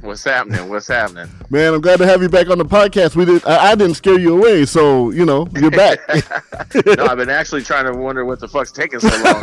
What's 0.00 0.24
happening? 0.24 0.70
What's 0.70 0.88
happening? 0.88 1.28
Man, 1.50 1.74
I'm 1.74 1.82
glad 1.82 1.98
to 1.98 2.06
have 2.06 2.22
you 2.22 2.30
back 2.30 2.48
on 2.48 2.56
the 2.56 2.64
podcast. 2.64 3.16
We 3.16 3.26
did. 3.26 3.44
I, 3.44 3.72
I 3.72 3.74
didn't 3.74 3.96
scare 3.96 4.18
you 4.18 4.34
away, 4.36 4.64
so 4.64 5.10
you 5.10 5.26
know 5.26 5.46
you're 5.54 5.70
back. 5.70 5.98
no, 6.86 7.04
I've 7.04 7.18
been 7.18 7.28
actually 7.28 7.62
trying 7.62 7.84
to 7.84 7.92
wonder 7.92 8.24
what 8.24 8.40
the 8.40 8.48
fuck's 8.48 8.72
taking 8.72 9.00
so 9.00 9.08
long. 9.08 9.22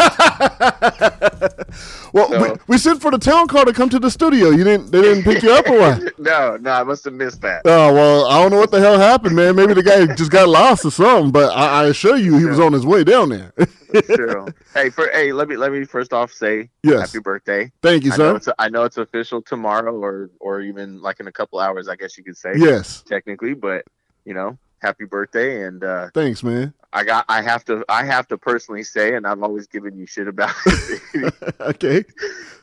well, 2.14 2.30
so. 2.30 2.42
we, 2.42 2.50
we, 2.68 2.80
sent 2.80 3.02
for 3.02 3.12
the 3.12 3.20
town 3.20 3.48
car 3.48 3.66
to 3.66 3.74
come 3.74 3.90
to 3.90 4.00
the 4.00 4.10
studio. 4.10 4.50
You 4.50 4.64
didn't. 4.64 4.92
They 4.92 5.02
didn't 5.02 5.24
pick 5.24 5.44
you 5.44 5.52
up 5.52 5.70
or 5.70 5.80
what? 5.80 6.20
no, 6.20 6.58
no, 6.58 6.72
I 6.72 6.82
must 6.84 7.06
have 7.06 7.14
missed 7.14 7.42
that. 7.42 7.62
Oh 7.66 7.94
well, 7.94 8.26
I 8.26 8.42
don't 8.42 8.50
know 8.52 8.60
what 8.60 8.72
the 8.72 8.80
hell 8.80 8.98
happened, 8.98 9.36
man. 9.36 9.56
Maybe 9.56 9.76
the 9.76 9.84
guy 9.84 10.08
just 10.16 10.32
got 10.32 10.50
lost 10.50 10.86
or 10.86 10.92
something. 10.92 11.32
But 11.32 11.56
I, 11.56 11.84
I 11.84 11.86
assure 11.88 12.18
you, 12.18 12.36
he 12.38 12.46
was 12.46 12.60
on 12.60 12.74
his 12.74 12.86
way 12.86 13.04
down 13.04 13.30
there. 13.30 13.54
True. 14.04 14.48
Hey, 14.74 14.90
for 14.90 15.10
hey, 15.12 15.32
let 15.34 15.48
me 15.48 15.58
let 15.58 15.72
me 15.72 15.84
first 15.86 16.14
off 16.14 16.32
say 16.32 16.70
yes. 16.84 17.00
happy 17.00 17.22
birthday. 17.22 17.72
Thank 17.82 18.04
you, 18.04 18.12
I 18.14 18.16
sir. 18.16 18.30
Know 18.32 18.36
it's 18.36 18.50
I 18.60 18.70
know 18.70 18.84
it's 18.84 18.98
official 18.98 19.42
tomorrow, 19.42 19.96
or 19.96 20.30
or 20.40 20.62
even 20.62 21.02
like 21.02 21.20
in 21.20 21.28
a 21.28 21.32
couple 21.32 21.60
hours. 21.60 21.88
I 21.88 21.96
guess 21.96 22.18
you 22.18 22.24
could 22.24 22.38
say. 22.38 22.54
Yes. 22.56 23.04
Technically, 23.08 23.54
but 23.54 23.86
you 24.26 24.34
know, 24.34 24.58
happy 24.82 25.06
birthday 25.06 25.64
and 25.64 25.84
uh 25.84 26.10
thanks, 26.14 26.44
man. 26.44 26.74
I 26.94 27.04
got. 27.04 27.26
I 27.28 27.42
have 27.42 27.66
to. 27.66 27.84
I 27.90 28.04
have 28.06 28.28
to 28.30 28.38
personally 28.38 28.84
say, 28.84 29.16
and 29.16 29.28
I've 29.28 29.44
always 29.44 29.68
given 29.68 29.98
you 29.98 30.06
shit 30.06 30.28
about 30.28 30.56
it. 30.66 31.34
okay. 31.60 32.04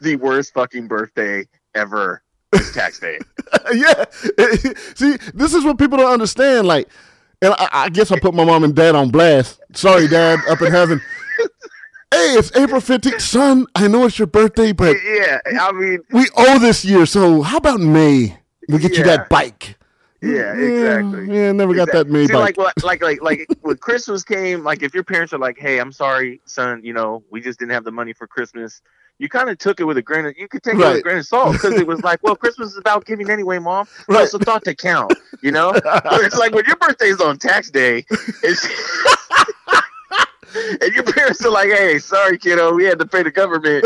The 0.00 0.16
worst 0.16 0.54
fucking 0.54 0.88
birthday 0.88 1.46
ever 1.74 2.22
is 2.52 2.72
tax 2.72 2.98
day. 2.98 3.18
yeah. 3.72 4.04
See, 4.94 5.16
this 5.34 5.54
is 5.54 5.64
what 5.64 5.78
people 5.78 5.98
don't 5.98 6.12
understand. 6.12 6.66
Like 6.66 6.88
and 7.44 7.54
I, 7.58 7.68
I 7.72 7.88
guess 7.88 8.10
I 8.10 8.18
put 8.18 8.34
my 8.34 8.44
mom 8.44 8.64
and 8.64 8.74
dad 8.74 8.94
on 8.94 9.10
blast. 9.10 9.60
Sorry, 9.74 10.08
dad, 10.08 10.40
up 10.48 10.60
in 10.62 10.72
heaven. 10.72 11.00
hey, 11.38 12.34
it's 12.34 12.54
April 12.56 12.80
15th. 12.80 13.20
Son, 13.20 13.66
I 13.74 13.88
know 13.88 14.06
it's 14.06 14.18
your 14.18 14.26
birthday, 14.26 14.72
but 14.72 14.96
yeah, 15.04 15.40
I 15.60 15.72
mean, 15.72 16.00
we 16.10 16.26
owe 16.36 16.58
this 16.58 16.84
year. 16.84 17.06
So 17.06 17.42
how 17.42 17.58
about 17.58 17.80
May? 17.80 18.38
We 18.68 18.78
get 18.78 18.92
yeah. 18.92 18.98
you 18.98 19.04
that 19.04 19.28
bike. 19.28 19.76
Yeah, 20.22 20.54
exactly. 20.54 21.26
Yeah, 21.26 21.52
never 21.52 21.72
exactly. 21.72 21.74
got 21.74 21.92
that 21.92 22.08
May 22.08 22.26
See, 22.26 22.32
bike. 22.32 22.56
Like, 22.56 22.82
like, 22.82 23.02
like, 23.02 23.22
like, 23.22 23.46
when 23.60 23.76
Christmas 23.76 24.24
came, 24.24 24.64
like, 24.64 24.82
if 24.82 24.94
your 24.94 25.04
parents 25.04 25.34
are 25.34 25.38
like, 25.38 25.58
"Hey, 25.58 25.78
I'm 25.78 25.92
sorry, 25.92 26.40
son, 26.46 26.80
you 26.82 26.94
know, 26.94 27.22
we 27.30 27.42
just 27.42 27.58
didn't 27.58 27.72
have 27.72 27.84
the 27.84 27.92
money 27.92 28.14
for 28.14 28.26
Christmas," 28.26 28.80
you 29.18 29.28
kind 29.28 29.48
of 29.48 29.58
took 29.58 29.80
it 29.80 29.84
with 29.84 29.96
a 29.96 30.02
grain 30.02 30.26
of 30.26 30.34
you 30.36 30.48
could 30.48 30.62
take 30.62 30.74
right. 30.74 30.86
it 30.86 30.88
with 30.88 30.98
a 30.98 31.02
grain 31.02 31.18
of 31.18 31.26
salt 31.26 31.52
because 31.52 31.74
it 31.74 31.86
was 31.86 32.02
like, 32.02 32.22
well, 32.22 32.36
Christmas 32.36 32.72
is 32.72 32.78
about 32.78 33.04
giving 33.04 33.30
anyway, 33.30 33.58
mom. 33.58 33.86
Right. 34.08 34.20
Also 34.20 34.38
thought 34.38 34.64
to 34.64 34.74
count, 34.74 35.12
you 35.42 35.52
know. 35.52 35.72
it's 35.84 36.36
like 36.36 36.52
when 36.52 36.64
your 36.66 36.76
birthday's 36.76 37.20
on 37.20 37.38
tax 37.38 37.70
day, 37.70 38.04
it's 38.42 38.66
and 40.82 40.92
your 40.94 41.04
parents 41.04 41.44
are 41.44 41.50
like, 41.50 41.68
hey, 41.68 41.98
sorry, 41.98 42.38
kiddo, 42.38 42.74
we 42.74 42.84
had 42.84 42.98
to 42.98 43.06
pay 43.06 43.22
the 43.22 43.30
government. 43.30 43.84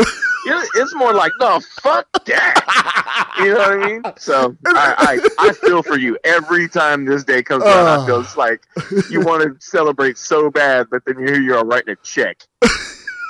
It's 0.75 0.95
more 0.95 1.13
like, 1.13 1.31
no, 1.39 1.59
fuck 1.81 2.07
that. 2.25 3.35
You 3.39 3.53
know 3.53 3.59
what 3.59 3.71
I 3.71 3.87
mean? 3.87 4.01
So 4.17 4.55
I, 4.65 5.19
I, 5.39 5.47
I 5.47 5.53
feel 5.53 5.83
for 5.83 5.97
you 5.97 6.17
every 6.23 6.67
time 6.67 7.05
this 7.05 7.23
day 7.23 7.43
comes 7.43 7.63
around. 7.63 7.87
Uh, 7.87 8.03
I 8.03 8.05
feel 8.05 8.19
it's 8.21 8.37
like 8.37 8.63
you 9.09 9.21
want 9.21 9.43
to 9.43 9.55
celebrate 9.63 10.17
so 10.17 10.49
bad, 10.49 10.87
but 10.89 11.03
then 11.05 11.19
you 11.19 11.25
hear 11.25 11.41
you're 11.41 11.63
writing 11.63 11.93
a 11.93 11.95
check 11.97 12.43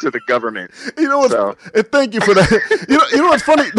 to 0.01 0.12
the 0.12 0.20
government. 0.22 0.72
You 0.98 1.08
know 1.08 1.20
what? 1.20 1.32
So. 1.32 1.58
And 1.74 1.91
thank 1.91 2.13
you 2.13 2.22
for 2.22 2.34
that. 2.34 2.86
you 2.89 2.98
know, 2.98 3.06
you 3.12 3.18
know 3.18 3.29
what's 3.29 3.44
funny? 3.44 3.63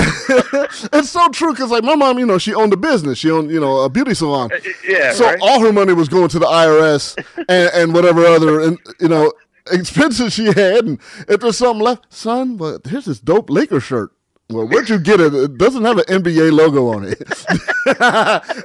it's 0.93 1.11
so 1.11 1.29
true 1.29 1.53
because 1.53 1.71
like 1.71 1.85
my 1.85 1.95
mom, 1.95 2.19
you 2.19 2.27
know, 2.27 2.39
she 2.39 2.55
owned 2.55 2.73
a 2.73 2.77
business. 2.77 3.19
She 3.19 3.31
owned, 3.31 3.51
you 3.51 3.61
know, 3.61 3.81
a 3.81 3.89
beauty 3.89 4.15
salon. 4.15 4.51
Uh, 4.53 4.59
yeah. 4.87 5.13
So 5.13 5.25
right? 5.27 5.39
all 5.43 5.61
her 5.61 5.73
money 5.73 5.93
was 5.93 6.09
going 6.09 6.29
to 6.29 6.39
the 6.39 6.47
IRS 6.47 7.17
and, 7.37 7.71
and 7.75 7.95
whatever 7.95 8.25
other, 8.25 8.61
and 8.61 8.79
you 9.01 9.09
know, 9.09 9.33
expenses 9.73 10.33
she 10.33 10.47
had. 10.47 10.85
And 10.85 11.01
if 11.29 11.41
there's 11.41 11.59
something 11.59 11.83
left, 11.83 12.13
son, 12.13 12.57
but 12.57 12.87
here's 12.87 13.07
this 13.07 13.21
dope 13.21 13.51
Laker 13.51 13.81
shirt. 13.81 14.13
Well, 14.51 14.67
where'd 14.67 14.89
you 14.89 14.99
get 14.99 15.21
it? 15.21 15.33
It 15.33 15.59
doesn't 15.59 15.85
have 15.85 15.99
an 15.99 16.05
NBA 16.05 16.53
logo 16.53 16.89
on 16.89 17.05
it. 17.05 17.23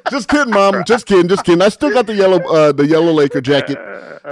just 0.10 0.28
kidding, 0.28 0.52
mom. 0.52 0.84
Just 0.88 1.06
kidding. 1.06 1.28
Just 1.28 1.46
kidding. 1.46 1.62
I 1.62 1.70
still 1.70 1.92
got 1.92 2.08
the 2.08 2.16
yellow, 2.16 2.40
uh, 2.40 2.72
the 2.72 2.88
yellow 2.88 3.12
Laker 3.12 3.40
jacket 3.40 3.78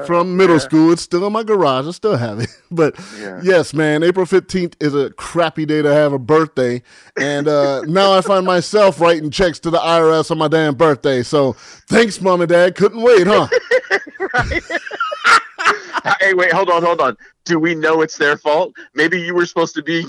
from 0.07 0.35
middle 0.35 0.55
yeah. 0.55 0.61
school. 0.61 0.91
It's 0.91 1.03
still 1.03 1.25
in 1.27 1.33
my 1.33 1.43
garage. 1.43 1.87
I 1.87 1.91
still 1.91 2.17
have 2.17 2.39
it. 2.39 2.49
But 2.73 2.95
yeah. 3.19 3.39
yes, 3.43 3.71
man, 3.71 4.01
April 4.01 4.25
fifteenth 4.25 4.75
is 4.79 4.95
a 4.95 5.11
crappy 5.11 5.63
day 5.67 5.83
to 5.83 5.93
have 5.93 6.11
a 6.11 6.17
birthday, 6.17 6.81
and 7.15 7.47
uh, 7.47 7.81
now 7.81 8.11
I 8.13 8.21
find 8.21 8.47
myself 8.47 8.99
writing 8.99 9.29
checks 9.29 9.59
to 9.59 9.69
the 9.69 9.77
IRS 9.77 10.31
on 10.31 10.39
my 10.39 10.47
damn 10.47 10.73
birthday. 10.73 11.21
So 11.21 11.53
thanks, 11.87 12.19
mom 12.19 12.41
and 12.41 12.49
dad. 12.49 12.73
Couldn't 12.73 13.03
wait, 13.03 13.27
huh? 13.27 13.47
hey, 16.19 16.33
wait, 16.33 16.51
hold 16.51 16.69
on, 16.69 16.83
hold 16.83 17.01
on. 17.01 17.17
Do 17.45 17.59
we 17.59 17.75
know 17.75 18.01
it's 18.01 18.17
their 18.17 18.37
fault? 18.37 18.73
Maybe 18.93 19.21
you 19.21 19.33
were 19.33 19.45
supposed 19.45 19.75
to 19.75 19.83
be, 19.83 20.05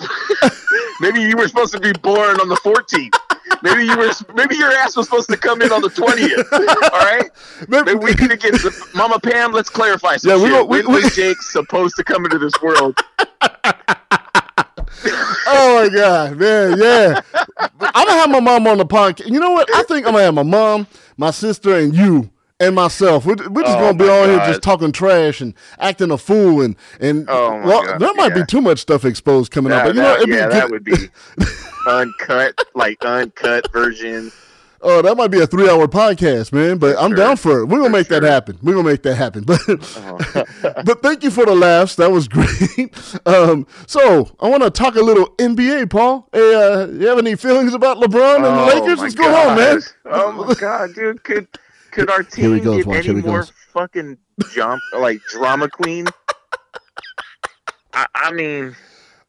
maybe 1.00 1.20
you 1.20 1.36
were 1.36 1.48
supposed 1.48 1.72
to 1.72 1.80
be 1.80 1.92
born 1.92 2.40
on 2.40 2.48
the 2.48 2.56
14th. 2.56 3.14
Maybe 3.62 3.84
you 3.84 3.96
were, 3.96 4.10
maybe 4.34 4.56
your 4.56 4.72
ass 4.72 4.96
was 4.96 5.06
supposed 5.06 5.28
to 5.30 5.36
come 5.36 5.62
in 5.62 5.72
on 5.72 5.82
the 5.82 5.88
20th. 5.88 6.52
All 6.92 7.00
right. 7.00 7.30
Maybe, 7.68 7.94
maybe 7.94 8.04
we 8.04 8.14
need 8.14 8.30
to 8.30 8.36
get 8.36 8.54
Mama 8.94 9.18
Pam. 9.20 9.52
Let's 9.52 9.70
clarify. 9.70 10.16
Some 10.16 10.30
yeah, 10.30 10.42
we, 10.42 10.50
shit. 10.50 10.68
we, 10.68 10.78
when 10.80 10.94
we, 10.94 11.02
was 11.02 11.14
Jake 11.14 11.40
supposed 11.42 11.96
to 11.96 12.04
come 12.04 12.24
into 12.24 12.38
this 12.38 12.54
world? 12.62 12.98
oh 15.46 15.82
my 15.82 15.88
god, 15.94 16.36
man, 16.36 16.78
yeah. 16.78 17.20
I'm 17.80 18.06
gonna 18.06 18.20
have 18.20 18.30
my 18.30 18.40
mom 18.40 18.66
on 18.66 18.78
the 18.78 18.86
podcast. 18.86 19.30
You 19.30 19.40
know 19.40 19.52
what? 19.52 19.68
I 19.74 19.82
think 19.84 20.06
I'm 20.06 20.12
gonna 20.12 20.24
have 20.24 20.34
my 20.34 20.42
mom, 20.42 20.86
my 21.16 21.30
sister, 21.30 21.76
and 21.76 21.94
you 21.94 22.30
and 22.60 22.74
myself. 22.74 23.26
We're, 23.26 23.36
we're 23.48 23.62
just 23.62 23.76
oh 23.76 23.80
gonna 23.80 23.98
be 23.98 24.08
on 24.08 24.28
here 24.28 24.38
just 24.38 24.62
talking 24.62 24.92
trash 24.92 25.40
and 25.40 25.54
acting 25.78 26.10
a 26.10 26.18
fool 26.18 26.62
and 26.62 26.76
and 27.00 27.28
oh 27.28 27.60
well, 27.64 27.84
God. 27.84 28.00
there 28.00 28.14
might 28.14 28.34
yeah. 28.36 28.42
be 28.42 28.46
too 28.46 28.60
much 28.60 28.78
stuff 28.78 29.04
exposed 29.04 29.50
coming 29.50 29.70
that, 29.70 29.86
up. 29.86 29.86
But 29.88 29.96
you 29.96 30.02
that, 30.02 30.28
know, 30.28 30.36
yeah, 30.36 30.48
that 30.48 30.70
would 30.70 30.84
be 30.84 30.94
uncut, 31.86 32.58
like 32.74 33.04
uncut 33.04 33.70
version. 33.72 34.30
Oh, 34.86 35.00
that 35.00 35.16
might 35.16 35.28
be 35.28 35.40
a 35.40 35.46
three-hour 35.46 35.86
podcast, 35.86 36.52
man. 36.52 36.76
But 36.76 36.98
I'm 36.98 37.14
down 37.14 37.38
for 37.38 37.60
it. 37.60 37.68
We're 37.68 37.78
gonna 37.78 37.88
for 37.88 37.92
make 37.92 38.08
sure. 38.08 38.20
that 38.20 38.30
happen. 38.30 38.58
We're 38.62 38.74
gonna 38.74 38.90
make 38.90 39.02
that 39.04 39.14
happen. 39.14 39.44
But 39.46 39.60
uh-huh. 39.66 40.82
but 40.84 41.02
thank 41.02 41.24
you 41.24 41.30
for 41.30 41.46
the 41.46 41.54
laughs. 41.54 41.96
That 41.96 42.10
was 42.10 42.28
great. 42.28 42.94
Um, 43.24 43.66
so 43.86 44.30
I 44.40 44.50
want 44.50 44.62
to 44.62 44.70
talk 44.70 44.96
a 44.96 45.00
little 45.00 45.28
NBA, 45.38 45.88
Paul. 45.88 46.28
Hey, 46.34 46.54
uh, 46.54 46.86
you 46.88 47.06
have 47.06 47.16
any 47.16 47.34
feelings 47.34 47.72
about 47.72 47.96
LeBron 47.96 48.36
and 48.36 48.44
oh 48.44 48.66
the 48.66 48.74
Lakers? 48.74 48.98
What's 48.98 49.14
going 49.14 49.34
on, 49.34 49.56
man? 49.56 49.80
Oh 50.04 50.32
my 50.32 50.52
God, 50.52 50.94
dude! 50.94 51.24
Could 51.24 51.48
could 51.94 52.10
our 52.10 52.22
team 52.22 52.58
goes, 52.58 52.84
get 52.84 53.06
any 53.06 53.22
more 53.22 53.44
fucking 53.72 54.18
jump 54.52 54.82
like 54.98 55.20
drama 55.30 55.68
queen? 55.68 56.06
I, 57.92 58.06
I 58.14 58.32
mean, 58.32 58.74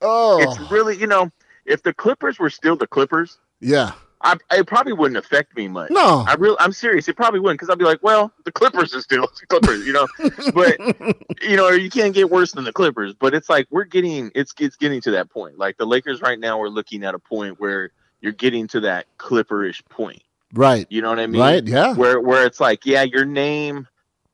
oh, 0.02 0.42
it's 0.42 0.72
really 0.72 0.98
you 0.98 1.08
know, 1.08 1.32
if 1.66 1.84
the 1.84 1.94
Clippers 1.94 2.40
were 2.40 2.50
still 2.50 2.76
the 2.76 2.88
Clippers, 2.88 3.38
yeah, 3.60 3.92
I, 4.22 4.36
it 4.52 4.66
probably 4.66 4.94
wouldn't 4.94 5.18
affect 5.18 5.56
me 5.56 5.68
much. 5.68 5.92
No, 5.92 6.26
I 6.28 6.34
really, 6.34 6.58
I'm 6.60 6.72
serious. 6.72 7.08
It 7.08 7.16
probably 7.16 7.40
wouldn't 7.40 7.60
because 7.60 7.72
I'd 7.72 7.78
be 7.78 7.86
like, 7.86 8.02
well, 8.02 8.32
the 8.44 8.52
Clippers 8.52 8.96
are 8.96 9.02
still 9.02 9.28
Clippers, 9.50 9.86
you 9.86 9.94
know. 9.94 10.08
but 10.56 10.80
you 11.44 11.56
know, 11.56 11.70
you 11.70 11.92
can't 11.92 12.16
get 12.16 12.32
worse 12.32 12.52
than 12.54 12.64
the 12.64 12.74
Clippers. 12.74 13.14
But 13.14 13.36
it's 13.36 13.48
like 13.48 13.68
we're 13.70 13.84
getting, 13.84 14.32
it's 14.34 14.56
it's 14.60 14.76
getting 14.76 15.02
to 15.02 15.12
that 15.12 15.30
point. 15.30 15.60
Like 15.60 15.78
the 15.78 15.86
Lakers 15.86 16.22
right 16.22 16.40
now, 16.40 16.58
we're 16.58 16.70
looking 16.70 17.04
at 17.04 17.14
a 17.14 17.20
point 17.20 17.60
where 17.60 17.92
you're 18.22 18.34
getting 18.34 18.66
to 18.70 18.80
that 18.80 19.06
Clipperish 19.20 19.86
point. 19.88 20.24
Right. 20.56 20.88
You 20.90 21.02
know 21.02 21.10
what 21.10 21.20
I 21.20 21.28
mean? 21.28 21.42
Right. 21.42 21.68
Yeah. 21.68 21.94
Where 21.94 22.20
where 22.20 22.46
it's 22.46 22.60
like, 22.60 22.86
yeah, 22.86 23.04
your 23.04 23.26
name 23.26 23.88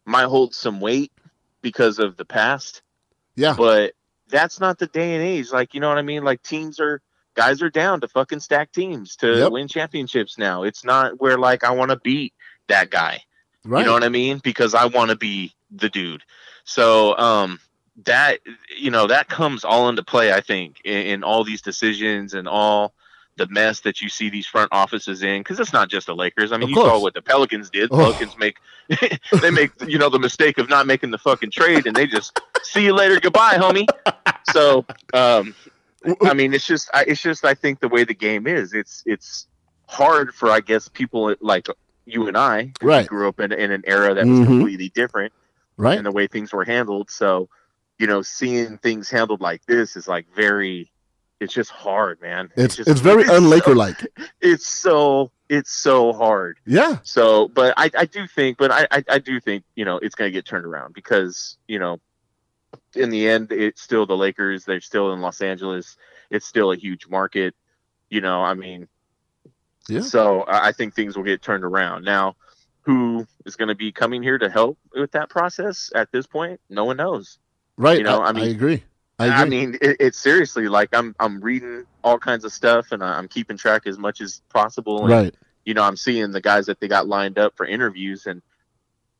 might 0.06 0.26
hold 0.26 0.54
some 0.54 0.80
weight 0.80 1.12
because 1.62 2.00
of 2.00 2.16
the 2.18 2.26
past. 2.26 2.82
Yeah. 3.36 3.56
But 3.58 3.94
that's 4.30 4.60
not 4.60 4.78
the 4.78 4.88
day 4.88 5.16
and 5.16 5.24
age. 5.24 5.52
Like, 5.52 5.74
you 5.74 5.80
know 5.80 5.90
what 5.90 5.98
I 5.98 6.04
mean? 6.04 6.24
Like 6.24 6.44
teams 6.44 6.80
are 6.80 7.02
guys 7.34 7.62
are 7.62 7.70
down 7.70 8.02
to 8.02 8.08
fucking 8.08 8.40
stack 8.40 8.72
teams 8.72 9.16
to 9.18 9.38
yep. 9.40 9.52
win 9.52 9.68
championships 9.68 10.38
now. 10.38 10.64
It's 10.64 10.84
not 10.84 11.20
where 11.20 11.38
like 11.38 11.64
I 11.64 11.72
want 11.72 11.92
to 11.92 11.98
beat 11.98 12.34
that 12.68 12.92
guy. 12.92 13.22
Right. 13.64 13.80
You 13.80 13.86
know 13.86 13.94
what 13.94 14.04
I 14.04 14.10
mean? 14.10 14.40
Because 14.44 14.76
I 14.76 14.86
want 14.86 15.10
to 15.10 15.18
be 15.18 15.54
the 15.72 15.90
dude. 15.90 16.24
So 16.64 17.18
um 17.18 17.60
that 18.06 18.40
you 18.78 18.92
know 18.92 19.08
that 19.08 19.28
comes 19.28 19.64
all 19.64 19.90
into 19.90 20.04
play 20.04 20.32
I 20.32 20.42
think 20.42 20.82
in, 20.86 21.06
in 21.08 21.24
all 21.24 21.44
these 21.44 21.62
decisions 21.62 22.34
and 22.34 22.48
all 22.48 22.94
the 23.42 23.52
mess 23.54 23.80
that 23.82 24.02
you 24.02 24.10
see 24.10 24.30
these 24.30 24.46
front 24.46 24.70
offices 24.72 25.24
in 25.24 25.40
because 25.42 25.60
it's 25.60 25.74
not 25.74 25.90
just 25.90 26.06
the 26.08 26.16
Lakers. 26.16 26.52
I 26.52 26.58
mean, 26.58 26.64
Of 26.64 26.70
you 26.70 26.76
course. 26.76 26.92
saw 26.92 27.00
what 27.00 27.14
the 27.16 27.22
Pelicans 27.22 27.70
did. 27.72 27.90
Oh. 27.92 27.98
Pelicans 27.98 28.38
make 28.38 28.56
they 29.42 29.50
make 29.52 29.72
you 29.88 29.98
know 29.98 30.10
the 30.10 30.20
mistake 30.20 30.58
of 30.60 30.70
not 30.70 30.86
making 30.86 31.10
the 31.12 31.18
fucking 31.18 31.50
trade, 31.52 31.88
and 31.88 31.96
they 31.96 32.06
just 32.08 32.40
see 32.64 32.84
you 32.86 32.94
later, 32.94 33.20
goodbye, 33.20 33.56
homie. 33.56 33.88
So, 34.46 34.86
um, 35.14 35.56
I 36.24 36.34
mean, 36.34 36.54
it's 36.54 36.66
just 36.68 36.90
I, 36.94 37.06
it's 37.08 37.22
just 37.22 37.44
I 37.46 37.54
think 37.56 37.80
the 37.80 37.88
way 37.88 38.04
the 38.04 38.14
game 38.14 38.46
is, 38.48 38.74
it's 38.74 39.02
it's 39.06 39.48
hard 39.88 40.34
for 40.36 40.50
I 40.50 40.60
guess 40.60 40.88
people 40.88 41.36
like 41.42 41.68
you 42.06 42.28
and 42.28 42.38
I, 42.38 42.74
Right. 42.82 43.08
grew 43.08 43.28
up 43.28 43.40
in, 43.40 43.52
in 43.52 43.72
an 43.72 43.84
era 43.86 44.14
that 44.14 44.28
was 44.28 44.40
Mhm. 44.40 44.46
completely 44.46 44.90
different 44.90 45.34
Right. 45.78 45.98
and 45.98 46.06
the 46.06 46.12
way 46.12 46.28
things 46.28 46.52
were 46.54 46.64
handled. 46.66 47.10
So, 47.10 47.50
you 48.00 48.08
know, 48.08 48.22
seeing 48.22 48.78
things 48.80 49.10
handled 49.10 49.42
like 49.42 49.66
this 49.68 49.96
is 49.96 50.08
like 50.08 50.26
very, 50.36 50.92
it's 51.42 51.54
just 51.54 51.72
hard, 51.72 52.22
man. 52.22 52.50
It's 52.56 52.76
just, 52.78 52.88
it's 52.90 53.00
very 53.02 53.26
un-Laker 53.36 53.76
like. 53.76 54.08
it's 54.42 54.66
so 54.68 55.32
It's 55.50 55.72
so 55.72 56.14
hard. 56.14 56.60
Yeah. 56.66 57.00
So, 57.04 57.48
but 57.50 57.74
I, 57.76 57.90
I 57.98 58.06
do 58.06 58.26
think, 58.28 58.58
but 58.58 58.72
I, 58.72 58.88
I, 58.92 59.04
I 59.10 59.20
do 59.20 59.40
think, 59.42 59.64
you 59.76 59.84
know, 59.84 59.98
it's 59.98 60.16
going 60.16 60.30
to 60.30 60.32
get 60.32 60.46
turned 60.46 60.66
around 60.66 60.94
because, 60.94 61.58
you 61.68 61.80
know, 61.80 62.00
in 62.96 63.10
the 63.10 63.28
end, 63.28 63.52
it's 63.52 63.82
still 63.82 64.06
the 64.06 64.16
Lakers. 64.16 64.64
They're 64.64 64.80
still 64.80 65.12
in 65.14 65.20
Los 65.20 65.42
Angeles. 65.42 65.98
It's 66.30 66.46
still 66.46 66.72
a 66.72 66.78
huge 66.78 67.08
market. 67.10 67.54
You 68.10 68.22
know, 68.22 68.42
I 68.44 68.54
mean, 68.54 68.88
Yeah. 69.90 70.02
so 70.02 70.42
I 70.44 70.68
I 70.70 70.72
think 70.72 70.94
things 70.96 71.16
will 71.18 71.24
get 71.26 71.42
turned 71.42 71.64
around. 71.66 72.06
Now, 72.06 72.36
who 72.84 73.26
is 73.46 73.56
going 73.56 73.68
to 73.70 73.76
be 73.76 73.92
coming 73.92 74.24
here 74.24 74.38
to 74.38 74.50
help 74.50 74.78
with 74.94 75.12
that 75.12 75.30
process 75.30 75.92
at 75.96 76.12
this 76.12 76.28
point? 76.28 76.60
No 76.70 76.86
one 76.86 76.98
knows. 76.98 77.40
Right. 77.78 77.98
You 77.98 78.04
know, 78.04 78.20
I, 78.22 78.30
I 78.30 78.32
mean- 78.32 78.44
I 78.46 78.48
agree. 78.48 78.84
I. 79.30 79.42
I 79.42 79.46
mean, 79.46 79.78
it, 79.82 79.98
it's 80.00 80.20
seriously 80.20 80.68
like 80.68 80.90
I'm 80.94 81.16
I'm 81.20 81.40
reading 81.42 81.86
all 82.04 82.18
kinds 82.18 82.46
of 82.46 82.52
stuff 82.52 82.92
and 82.92 83.04
I'm 83.04 83.28
keeping 83.28 83.58
track 83.58 83.88
as 83.88 83.98
much 83.98 84.22
as 84.22 84.42
possible. 84.50 85.02
And, 85.06 85.10
right. 85.12 85.36
You 85.66 85.74
know, 85.76 85.84
I'm 85.84 85.96
seeing 85.96 86.32
the 86.32 86.42
guys 86.42 86.66
that 86.66 86.80
they 86.80 86.88
got 86.88 87.08
lined 87.08 87.38
up 87.38 87.56
for 87.56 87.66
interviews, 87.66 88.26
and 88.26 88.42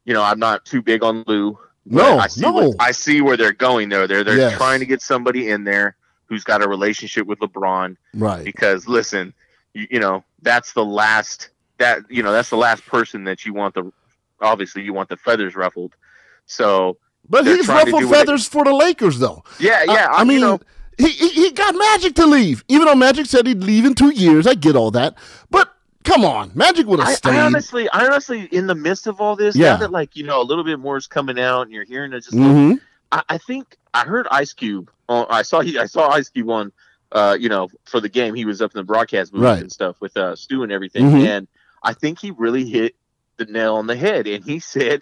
you 0.06 0.14
know, 0.14 0.24
I'm 0.24 0.40
not 0.40 0.66
too 0.66 0.82
big 0.82 1.04
on 1.04 1.24
Lue. 1.28 1.58
No, 1.86 2.18
I 2.18 2.28
see 2.28 2.42
no. 2.42 2.52
What, 2.52 2.76
I 2.80 2.92
see 2.92 3.22
where 3.22 3.38
they're 3.38 3.54
going 3.54 3.90
there. 3.90 4.08
They're 4.08 4.24
they're 4.24 4.38
Yes. 4.38 4.58
trying 4.58 4.80
to 4.80 4.86
get 4.86 5.02
somebody 5.02 5.50
in 5.50 5.64
there 5.64 5.96
who's 6.26 6.44
got 6.44 6.64
a 6.64 6.68
relationship 6.70 7.28
with 7.28 7.40
LeBron 7.40 7.98
Right. 8.14 8.44
because 8.44 8.88
listen, 8.88 9.34
you, 9.74 9.88
you 9.92 10.00
know, 10.00 10.24
that's 10.42 10.74
the 10.74 10.86
last 10.86 11.50
that 11.78 12.04
you 12.10 12.24
know 12.24 12.32
that's 12.32 12.50
the 12.50 12.58
last 12.58 12.86
person 12.86 13.24
that 13.26 13.46
you 13.46 13.54
want 13.54 13.74
the 13.76 13.92
obviously 14.40 14.82
you 14.84 14.94
want 14.94 15.10
the 15.10 15.18
feathers 15.18 15.56
ruffled. 15.56 15.94
So 16.46 16.98
But 17.32 17.48
he's 17.48 17.68
ruffled 17.68 18.10
feathers 18.10 18.48
for 18.48 18.64
the 18.64 18.74
Lakers, 18.74 19.18
though. 19.20 19.44
yeah, 19.60 19.84
yeah. 19.84 20.08
I, 20.12 20.22
I 20.22 20.24
mean, 20.24 20.40
you 20.40 20.46
know, 20.46 20.60
he, 20.98 21.08
he 21.10 21.30
he 21.30 21.52
got 21.52 21.74
Magic 21.76 22.14
to 22.16 22.26
leave, 22.28 22.64
even 22.68 22.86
though 22.86 22.96
Magic 22.96 23.26
said 23.26 23.48
he'd 23.48 23.64
leave 23.64 23.86
in 23.86 23.96
two 23.96 24.12
years. 24.12 24.46
I 24.46 24.54
get 24.54 24.76
all 24.76 24.92
that, 24.92 25.16
but 25.50 25.74
come 26.04 26.24
on, 26.26 26.52
Magic 26.54 26.86
would 26.88 27.00
have 27.00 27.16
stayed. 27.16 27.32
I 27.38 27.42
honestly, 27.46 27.90
I 27.90 28.06
honestly, 28.06 28.44
in 28.52 28.68
the 28.68 28.76
midst 28.76 29.08
of 29.08 29.20
all 29.22 29.36
this, 29.36 29.56
Yeah. 29.56 29.72
now 29.74 29.78
that 29.78 29.92
like 29.92 30.16
you 30.16 30.24
know 30.26 30.42
a 30.42 30.44
little 30.44 30.64
bit 30.66 30.78
more 30.80 30.98
is 30.98 31.08
coming 31.08 31.40
out, 31.40 31.64
and 31.64 31.72
you're 31.72 31.86
hearing 31.86 32.14
it, 32.14 32.20
just 32.22 32.34
Mhm. 32.36 32.80
I, 33.12 33.24
I 33.30 33.38
think 33.40 33.78
I 33.94 34.02
heard 34.06 34.28
Ice 34.30 34.54
Cube. 34.54 34.92
Oh, 35.10 35.26
I 35.30 35.42
saw 35.42 35.62
he, 35.62 35.80
I 35.80 35.86
saw 35.86 36.10
Ice 36.10 36.30
Cube 36.30 36.50
on, 36.50 36.72
uh, 37.14 37.36
you 37.40 37.50
know, 37.50 37.70
for 37.86 38.00
the 38.02 38.10
game. 38.10 38.36
He 38.36 38.46
was 38.46 38.62
up 38.62 38.72
in 38.76 38.80
the 38.80 38.84
broadcast 38.86 39.32
booth 39.32 39.42
Right. 39.42 39.60
and 39.62 39.72
stuff 39.72 39.96
with 40.02 40.16
uh, 40.18 40.36
Stu 40.36 40.64
and 40.64 40.72
everything, 40.72 41.06
Mhm. 41.06 41.26
and 41.28 41.48
I 41.84 41.94
think 41.94 42.20
he 42.20 42.32
really 42.32 42.70
hit 42.70 42.96
the 43.38 43.46
nail 43.46 43.76
on 43.76 43.88
the 43.88 43.96
head. 43.96 44.28
And 44.28 44.44
he 44.44 44.60
said, 44.60 45.02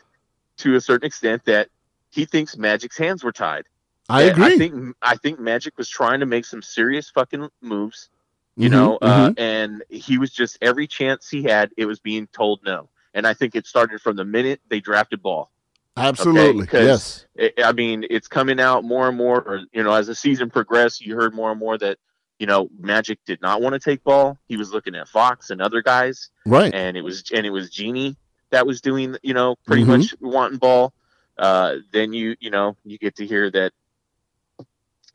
to 0.57 0.75
a 0.75 0.81
certain 0.81 1.05
extent, 1.05 1.43
that 1.45 1.69
he 2.11 2.25
thinks 2.25 2.57
Magic's 2.57 2.97
hands 2.97 3.23
were 3.23 3.31
tied. 3.31 3.65
I 4.07 4.23
And 4.23 4.31
agree. 4.31 4.53
I 4.55 4.57
think 4.57 4.95
I 5.01 5.15
think 5.17 5.39
Magic 5.39 5.77
was 5.77 5.87
trying 5.89 6.19
to 6.21 6.25
make 6.25 6.45
some 6.45 6.61
serious 6.61 7.09
fucking 7.09 7.49
moves 7.61 8.09
you 8.55 8.67
Mhm, 8.67 8.71
know, 8.71 8.97
uh, 9.01 9.29
mhm. 9.29 9.35
and 9.39 9.83
he 9.89 10.17
was 10.17 10.31
just 10.31 10.57
every 10.61 10.85
chance 10.85 11.29
he 11.29 11.43
had, 11.43 11.71
it 11.77 11.85
was 11.85 11.99
being 12.01 12.27
told 12.27 12.59
no. 12.65 12.89
And 13.13 13.25
I 13.25 13.33
think 13.33 13.55
it 13.55 13.65
started 13.65 14.01
from 14.01 14.17
the 14.17 14.25
minute 14.25 14.59
they 14.67 14.81
drafted 14.81 15.21
Ball. 15.21 15.49
absolutely 15.95 16.65
'cause- 16.67 17.25
yes. 17.37 17.53
I 17.57 17.69
I 17.69 17.71
mean, 17.71 18.05
it's 18.09 18.27
coming 18.27 18.59
out 18.59 18.83
more 18.83 19.07
and 19.07 19.15
more, 19.17 19.41
or 19.41 19.61
you 19.71 19.83
know, 19.83 19.93
as 19.93 20.07
the 20.07 20.15
season 20.15 20.49
progressed, 20.49 20.99
you 20.99 21.15
heard 21.15 21.33
more 21.33 21.51
and 21.51 21.59
more 21.59 21.77
that 21.77 21.99
you 22.39 22.47
know 22.47 22.69
Magic 22.79 23.19
did 23.25 23.41
not 23.41 23.61
want 23.61 23.73
to 23.73 23.79
take 23.79 24.03
Ball. 24.03 24.37
He 24.49 24.57
was 24.57 24.73
looking 24.73 24.95
at 24.95 25.07
Fox 25.07 25.51
and 25.51 25.61
other 25.61 25.81
guys, 25.81 26.29
Right. 26.45 26.73
and 26.73 26.97
it 26.97 27.01
was 27.01 27.23
and 27.33 27.45
it 27.45 27.51
was 27.51 27.69
Jeanie 27.69 28.17
that 28.49 28.65
was 28.67 28.81
doing, 28.81 29.15
you 29.23 29.33
know, 29.33 29.55
pretty 29.67 29.83
Mhm. 29.83 29.87
much 29.99 30.15
wanting 30.19 30.57
Ball. 30.57 30.91
Uh, 31.39 31.77
then 31.93 32.11
you 32.13 32.35
you 32.39 32.51
know 32.51 32.75
you 32.83 32.97
get 32.97 33.15
to 33.15 33.25
hear 33.25 33.49
that. 33.51 33.71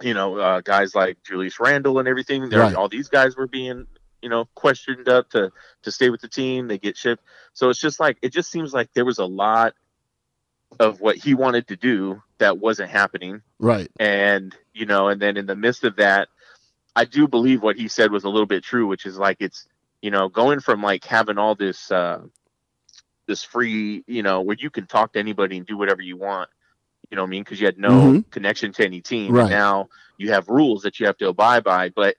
You 0.02 0.12
know, 0.12 0.38
uh, 0.38 0.60
guys 0.60 0.92
like 0.94 1.18
Julius 1.24 1.60
Randle 1.60 2.00
and 2.00 2.08
everything. 2.08 2.48
they're- 2.48 2.58
Right. 2.58 2.74
All 2.74 2.88
these 2.88 3.08
guys 3.08 3.36
were 3.36 3.46
being, 3.46 3.86
you 4.22 4.28
know, 4.28 4.46
questioned 4.56 5.08
up 5.08 5.30
to 5.30 5.52
to 5.82 5.92
stay 5.92 6.10
with 6.10 6.20
the 6.20 6.26
team. 6.28 6.66
They 6.66 6.78
get 6.78 6.96
shipped. 6.96 7.22
So 7.52 7.68
it's 7.70 7.78
just 7.80 8.00
like 8.00 8.18
it 8.20 8.30
just 8.32 8.50
seems 8.50 8.74
like 8.74 8.92
there 8.94 9.04
was 9.04 9.18
a 9.18 9.24
lot 9.24 9.74
of 10.80 11.00
what 11.00 11.14
he 11.16 11.34
wanted 11.34 11.68
to 11.68 11.76
do 11.76 12.20
that 12.38 12.58
wasn't 12.58 12.90
happening 12.90 13.42
Right. 13.60 13.88
and 14.00 14.52
you 14.72 14.86
know 14.86 15.06
and 15.08 15.22
then 15.22 15.36
in 15.36 15.46
the 15.46 15.54
midst 15.54 15.84
of 15.84 15.94
that 15.96 16.26
i 16.96 17.04
do 17.04 17.28
believe 17.28 17.62
what 17.62 17.76
he 17.76 17.86
said 17.86 18.10
was 18.10 18.24
a 18.24 18.28
little 18.28 18.46
bit 18.46 18.64
true 18.64 18.88
which 18.88 19.06
is 19.06 19.16
like 19.16 19.36
it's 19.38 19.68
you 20.02 20.10
know 20.10 20.28
going 20.28 20.58
from 20.58 20.82
like 20.82 21.04
having 21.04 21.38
all 21.38 21.54
this 21.54 21.92
uh 21.92 22.20
this 23.26 23.42
free 23.42 24.04
you 24.06 24.22
know 24.22 24.40
where 24.40 24.56
you 24.58 24.70
can 24.70 24.86
talk 24.86 25.12
to 25.12 25.18
anybody 25.18 25.56
and 25.56 25.66
do 25.66 25.76
whatever 25.76 26.02
you 26.02 26.16
want 26.16 26.48
you 27.10 27.16
know 27.16 27.22
what 27.22 27.28
i 27.28 27.30
mean 27.30 27.42
because 27.42 27.60
you 27.60 27.66
had 27.66 27.78
no 27.78 27.90
Mhm. 27.90 28.30
connection 28.30 28.72
to 28.72 28.84
any 28.84 29.00
team 29.00 29.32
Right. 29.32 29.42
and 29.42 29.50
now 29.50 29.88
you 30.18 30.30
have 30.30 30.48
rules 30.48 30.82
that 30.82 31.00
you 31.00 31.06
have 31.06 31.16
to 31.18 31.28
abide 31.28 31.64
by 31.64 31.88
but 31.90 32.16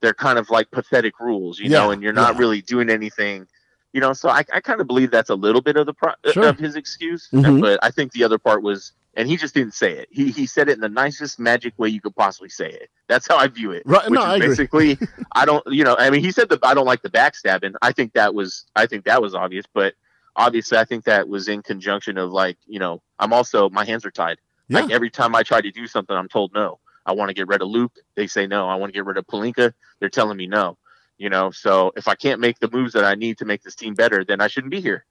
they're 0.00 0.14
kind 0.14 0.38
of 0.38 0.50
like 0.50 0.70
pathetic 0.70 1.18
rules 1.20 1.58
you 1.58 1.68
Yeah, 1.70 1.78
know 1.80 1.90
and 1.90 2.02
you're 2.02 2.12
not 2.12 2.34
yeah. 2.34 2.40
really 2.40 2.62
doing 2.62 2.90
anything 2.90 3.46
you 3.92 4.00
know 4.00 4.12
so 4.12 4.28
i, 4.28 4.44
I 4.52 4.60
kind 4.60 4.80
of 4.80 4.86
believe 4.86 5.10
that's 5.10 5.30
a 5.30 5.34
little 5.34 5.60
bit 5.62 5.76
of 5.76 5.86
the 5.86 5.94
pro- 5.94 6.14
Sure. 6.32 6.48
of 6.48 6.58
his 6.58 6.76
excuse 6.76 7.28
Mhm. 7.32 7.60
but 7.60 7.78
i 7.82 7.90
think 7.90 8.12
the 8.12 8.24
other 8.24 8.38
part 8.38 8.62
was 8.62 8.92
and 9.16 9.28
he 9.28 9.36
just 9.36 9.54
didn't 9.54 9.74
say 9.74 9.92
it. 9.92 10.08
He 10.10 10.32
he 10.32 10.44
said 10.44 10.68
it 10.68 10.72
in 10.72 10.80
the 10.80 10.88
nicest 10.88 11.38
magic 11.38 11.72
way 11.78 11.88
you 11.88 12.00
could 12.00 12.16
possibly 12.16 12.48
say 12.48 12.68
it. 12.68 12.90
That's 13.06 13.28
how 13.28 13.36
I 13.36 13.46
view 13.46 13.70
it. 13.70 13.84
Right, 13.86 14.10
Which 14.10 14.18
no, 14.18 14.24
is 14.26 14.32
I 14.32 14.34
agree. 14.38 14.48
basically 14.48 14.98
I 15.36 15.44
don't 15.44 15.64
you 15.68 15.84
know, 15.84 15.94
I 15.96 16.10
mean 16.10 16.20
he 16.20 16.32
said 16.32 16.48
that 16.48 16.58
I 16.64 16.74
don't 16.74 16.84
like 16.84 17.02
the 17.02 17.10
backstabbing. 17.10 17.74
I 17.80 17.92
think 17.92 18.14
that 18.14 18.34
was 18.34 18.64
I 18.74 18.86
think 18.86 19.04
that 19.04 19.22
was 19.22 19.32
obvious, 19.32 19.66
but 19.72 19.94
obviously 20.36 20.78
I 20.78 20.84
think 20.84 21.04
that 21.04 21.28
was 21.28 21.48
in 21.48 21.62
conjunction 21.62 22.18
of 22.18 22.32
like, 22.32 22.58
you 22.66 22.78
know, 22.78 23.02
I'm 23.18 23.32
also 23.32 23.68
my 23.70 23.84
hands 23.84 24.04
are 24.04 24.10
tied. 24.10 24.38
Yeah. 24.68 24.80
Like 24.80 24.90
every 24.90 25.10
time 25.10 25.34
I 25.34 25.42
try 25.42 25.60
to 25.60 25.70
do 25.70 25.86
something 25.86 26.16
I'm 26.16 26.28
told 26.28 26.52
no. 26.54 26.78
I 27.06 27.12
want 27.12 27.28
to 27.28 27.34
get 27.34 27.48
rid 27.48 27.60
of 27.60 27.68
Luke, 27.68 27.98
they 28.14 28.26
say 28.26 28.46
no. 28.46 28.66
I 28.68 28.76
want 28.76 28.90
to 28.92 28.96
get 28.96 29.04
rid 29.04 29.18
of 29.18 29.26
Pelinka, 29.26 29.72
they're 30.00 30.08
telling 30.08 30.36
me 30.38 30.46
no. 30.46 30.78
You 31.18 31.30
know, 31.30 31.50
so 31.50 31.92
if 31.96 32.08
I 32.08 32.14
can't 32.14 32.40
make 32.40 32.58
the 32.58 32.70
moves 32.70 32.94
that 32.94 33.04
I 33.04 33.14
need 33.14 33.38
to 33.38 33.44
make 33.44 33.62
this 33.62 33.74
team 33.76 33.94
better, 33.94 34.24
then 34.24 34.40
I 34.40 34.48
shouldn't 34.48 34.70
be 34.70 34.80
here 34.80 35.04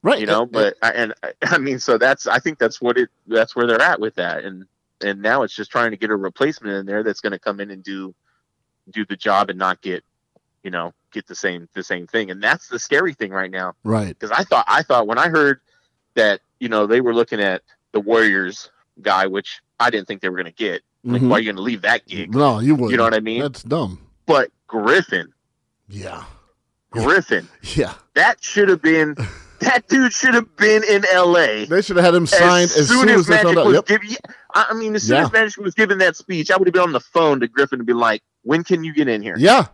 Right. 0.00 0.20
you 0.20 0.26
know 0.26 0.46
but 0.46 0.76
I, 0.80 0.90
and 0.92 1.14
I- 1.24 1.32
i 1.42 1.58
mean 1.58 1.80
so 1.80 1.98
that's 1.98 2.28
i 2.28 2.38
think 2.38 2.60
that's 2.60 2.80
what 2.80 2.96
it 2.96 3.08
that's 3.26 3.56
where 3.56 3.66
they're 3.66 3.82
at 3.82 3.98
with 3.98 4.14
that 4.14 4.44
and 4.44 4.64
and 5.00 5.20
now 5.20 5.42
it's 5.42 5.52
just 5.54 5.72
trying 5.72 5.90
to 5.90 5.96
get 5.96 6.10
a 6.10 6.16
replacement 6.16 6.74
in 6.76 6.86
there 6.86 7.02
that's 7.02 7.20
going 7.20 7.32
to 7.32 7.38
come 7.40 7.58
in 7.58 7.72
and 7.72 7.82
do 7.82 8.14
do 8.92 9.04
the 9.06 9.16
job 9.16 9.50
and 9.50 9.58
not 9.58 9.82
get 9.82 10.04
you 10.62 10.70
know 10.70 10.92
get 11.12 11.26
the 11.26 11.34
same 11.34 11.68
the 11.74 11.82
same 11.82 12.06
thing 12.06 12.30
and 12.30 12.42
that's 12.42 12.68
the 12.68 12.78
scary 12.78 13.14
thing 13.14 13.30
right 13.30 13.50
now 13.50 13.74
right. 13.84 14.08
because 14.08 14.30
i 14.30 14.42
thought 14.44 14.64
i 14.68 14.82
thought 14.82 15.06
when 15.06 15.18
i 15.18 15.28
heard 15.28 15.60
that 16.14 16.40
you 16.60 16.68
know 16.68 16.86
they 16.86 17.00
were 17.00 17.14
looking 17.14 17.40
at 17.40 17.62
the 17.92 18.00
warriors 18.00 18.70
guy 19.00 19.26
which 19.26 19.60
i 19.80 19.88
didn't 19.90 20.06
think 20.08 20.20
they 20.20 20.28
were 20.28 20.36
going 20.36 20.46
to 20.46 20.52
get 20.52 20.82
like 21.04 21.22
Mhm. 21.22 21.28
why 21.28 21.36
are 21.36 21.40
you 21.40 21.44
going 21.46 21.56
to 21.56 21.62
leave 21.62 21.82
that 21.82 22.06
gig 22.06 22.34
No, 22.34 22.58
you 22.58 22.74
would. 22.74 22.90
you 22.90 22.96
know 22.96 23.04
what 23.04 23.14
i 23.14 23.20
mean 23.20 23.40
That's 23.42 23.62
dumb. 23.62 24.00
but 24.26 24.50
griffin 24.66 25.32
Yeah. 25.88 26.24
griffin 26.90 27.48
Yeah. 27.62 27.94
that 28.14 28.42
should 28.42 28.68
have 28.68 28.82
been 28.82 29.14
that 29.60 29.88
dude 29.88 30.12
should 30.12 30.34
have 30.34 30.54
been 30.56 30.82
in 30.84 31.04
la 31.14 31.34
They 31.68 31.82
should 31.82 31.96
have 31.96 32.04
had 32.04 32.14
him 32.14 32.26
signed 32.26 32.70
as, 32.70 32.88
soon 32.88 33.08
as, 33.08 33.26
they 33.26 33.42
Magic 33.42 33.56
was 33.56 33.74
Yep. 33.88 34.00
I 34.54 34.66
I 34.70 34.74
mean, 34.74 34.94
as 34.94 35.02
soon 35.04 35.16
Yeah. 35.16 35.24
as 35.24 35.32
Magic 35.32 35.56
was 35.58 35.74
giving 35.74 35.98
that 35.98 36.16
speech, 36.16 36.50
I 36.50 36.56
would 36.56 36.66
have 36.68 36.72
been 36.72 36.82
on 36.82 36.92
the 36.92 37.00
phone 37.00 37.40
to 37.40 37.48
Griffin 37.48 37.78
to 37.80 37.84
be 37.84 37.92
like, 37.92 38.22
"When 38.42 38.62
can 38.64 38.82
you 38.84 38.92
get 38.94 39.08
in 39.08 39.20
here?" 39.20 39.34
Yeah. 39.36 39.66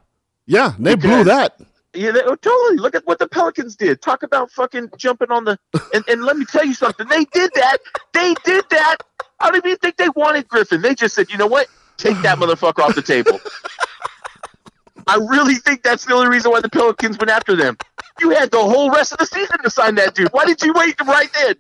Yeah. 0.46 0.74
They 0.78 0.94
blew 0.94 1.24
that. 1.24 1.59
Yeah, 1.94 2.11
they, 2.11 2.22
oh, 2.22 2.35
totally. 2.35 2.78
Look 2.78 2.94
at 2.96 3.07
what 3.07 3.18
the 3.20 3.28
Pelicans 3.28 3.76
did. 3.76 4.02
Talk 4.02 4.24
about 4.24 4.50
fucking 4.50 4.90
jumping 4.96 5.30
on 5.30 5.44
the. 5.44 5.59
And, 5.94 6.04
and 6.09 6.24
let 6.24 6.37
me 6.37 6.44
tell 6.44 6.64
you 6.64 6.74
something. 6.74 7.07
They 7.09 7.24
did 7.26 7.50
that. 7.54 7.78
They 8.12 8.35
did 8.44 8.64
that. 8.70 8.96
I 9.40 9.50
don't 9.50 9.64
even 9.64 9.78
think 9.78 9.96
they 9.96 10.09
wanted 10.16 10.48
Griffin. 10.48 10.83
They 10.83 10.94
just 10.94 11.14
said, 11.14 11.30
you 11.30 11.38
know 11.38 11.46
what? 11.46 11.68
Take 11.96 12.20
that 12.22 12.38
motherfucker 12.38 12.80
off 12.83 12.94
the 12.94 13.02
table. 13.02 13.38
I 15.07 15.16
really 15.16 15.54
think 15.57 15.83
that's 15.83 16.04
the 16.04 16.14
only 16.14 16.28
reason 16.28 16.50
why 16.50 16.61
the 16.61 16.68
Pelicans 16.68 17.18
went 17.18 17.30
after 17.30 17.54
them. 17.54 17.76
You 18.20 18.30
had 18.30 18.50
the 18.50 18.59
whole 18.59 18.90
rest 18.90 19.12
of 19.12 19.18
the 19.18 19.26
season 19.26 19.59
to 19.62 19.70
sign 19.70 19.94
that 19.96 20.14
dude. 20.14 20.28
Why 20.33 20.46
did 20.46 20.62
you 20.62 20.72
wait 20.72 20.98
right 21.07 21.28
then? 21.35 21.54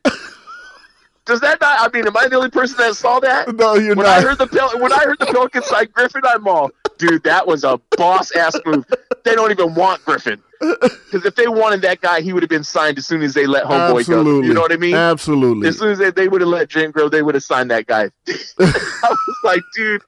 Does 1.26 1.40
that 1.40 1.60
not? 1.60 1.80
I 1.80 1.96
mean, 1.96 2.06
am 2.06 2.16
I 2.16 2.28
the 2.28 2.36
only 2.36 2.50
person 2.50 2.76
that 2.78 2.94
saw 2.96 3.20
that? 3.20 3.54
No, 3.54 3.74
you're 3.74 3.94
When 3.94 4.06
not. 4.06 4.18
I 4.18 4.20
heard 4.22 4.38
the 4.38 4.46
Pel- 4.46 4.78
when 4.80 4.92
I 4.92 4.98
heard 5.04 5.18
the 5.18 5.26
Pelicans 5.26 5.66
sign 5.66 5.88
Griffin, 5.92 6.22
I'm 6.24 6.46
all, 6.46 6.70
dude, 6.98 7.22
that 7.24 7.46
was 7.46 7.64
a 7.64 7.80
boss 7.96 8.30
ass 8.32 8.54
move. 8.66 8.84
They 9.24 9.34
don't 9.34 9.50
even 9.50 9.74
want 9.74 10.04
Griffin 10.04 10.42
because 10.60 11.24
if 11.26 11.34
they 11.34 11.46
wanted 11.48 11.82
that 11.82 12.00
guy, 12.00 12.20
he 12.20 12.32
would 12.32 12.42
have 12.42 12.50
been 12.50 12.64
signed 12.64 12.96
as 12.98 13.06
soon 13.06 13.22
as 13.22 13.34
they 13.34 13.46
let 13.46 13.64
Homeboy 13.64 14.00
Absolutely. 14.00 14.42
go. 14.42 14.48
You 14.48 14.54
know 14.54 14.60
what 14.60 14.72
I 14.72 14.76
mean? 14.76 14.94
Absolutely. 14.94 15.68
As 15.68 15.78
soon 15.78 15.90
as 15.92 15.98
they, 15.98 16.10
they 16.10 16.28
would 16.28 16.40
have 16.40 16.48
let 16.48 16.68
Jim 16.68 16.90
grow, 16.90 17.08
they 17.08 17.22
would 17.22 17.34
have 17.34 17.44
signed 17.44 17.70
that 17.70 17.86
guy. 17.86 18.10
I 18.28 19.10
was 19.10 19.36
like, 19.44 19.62
dude, 19.74 20.02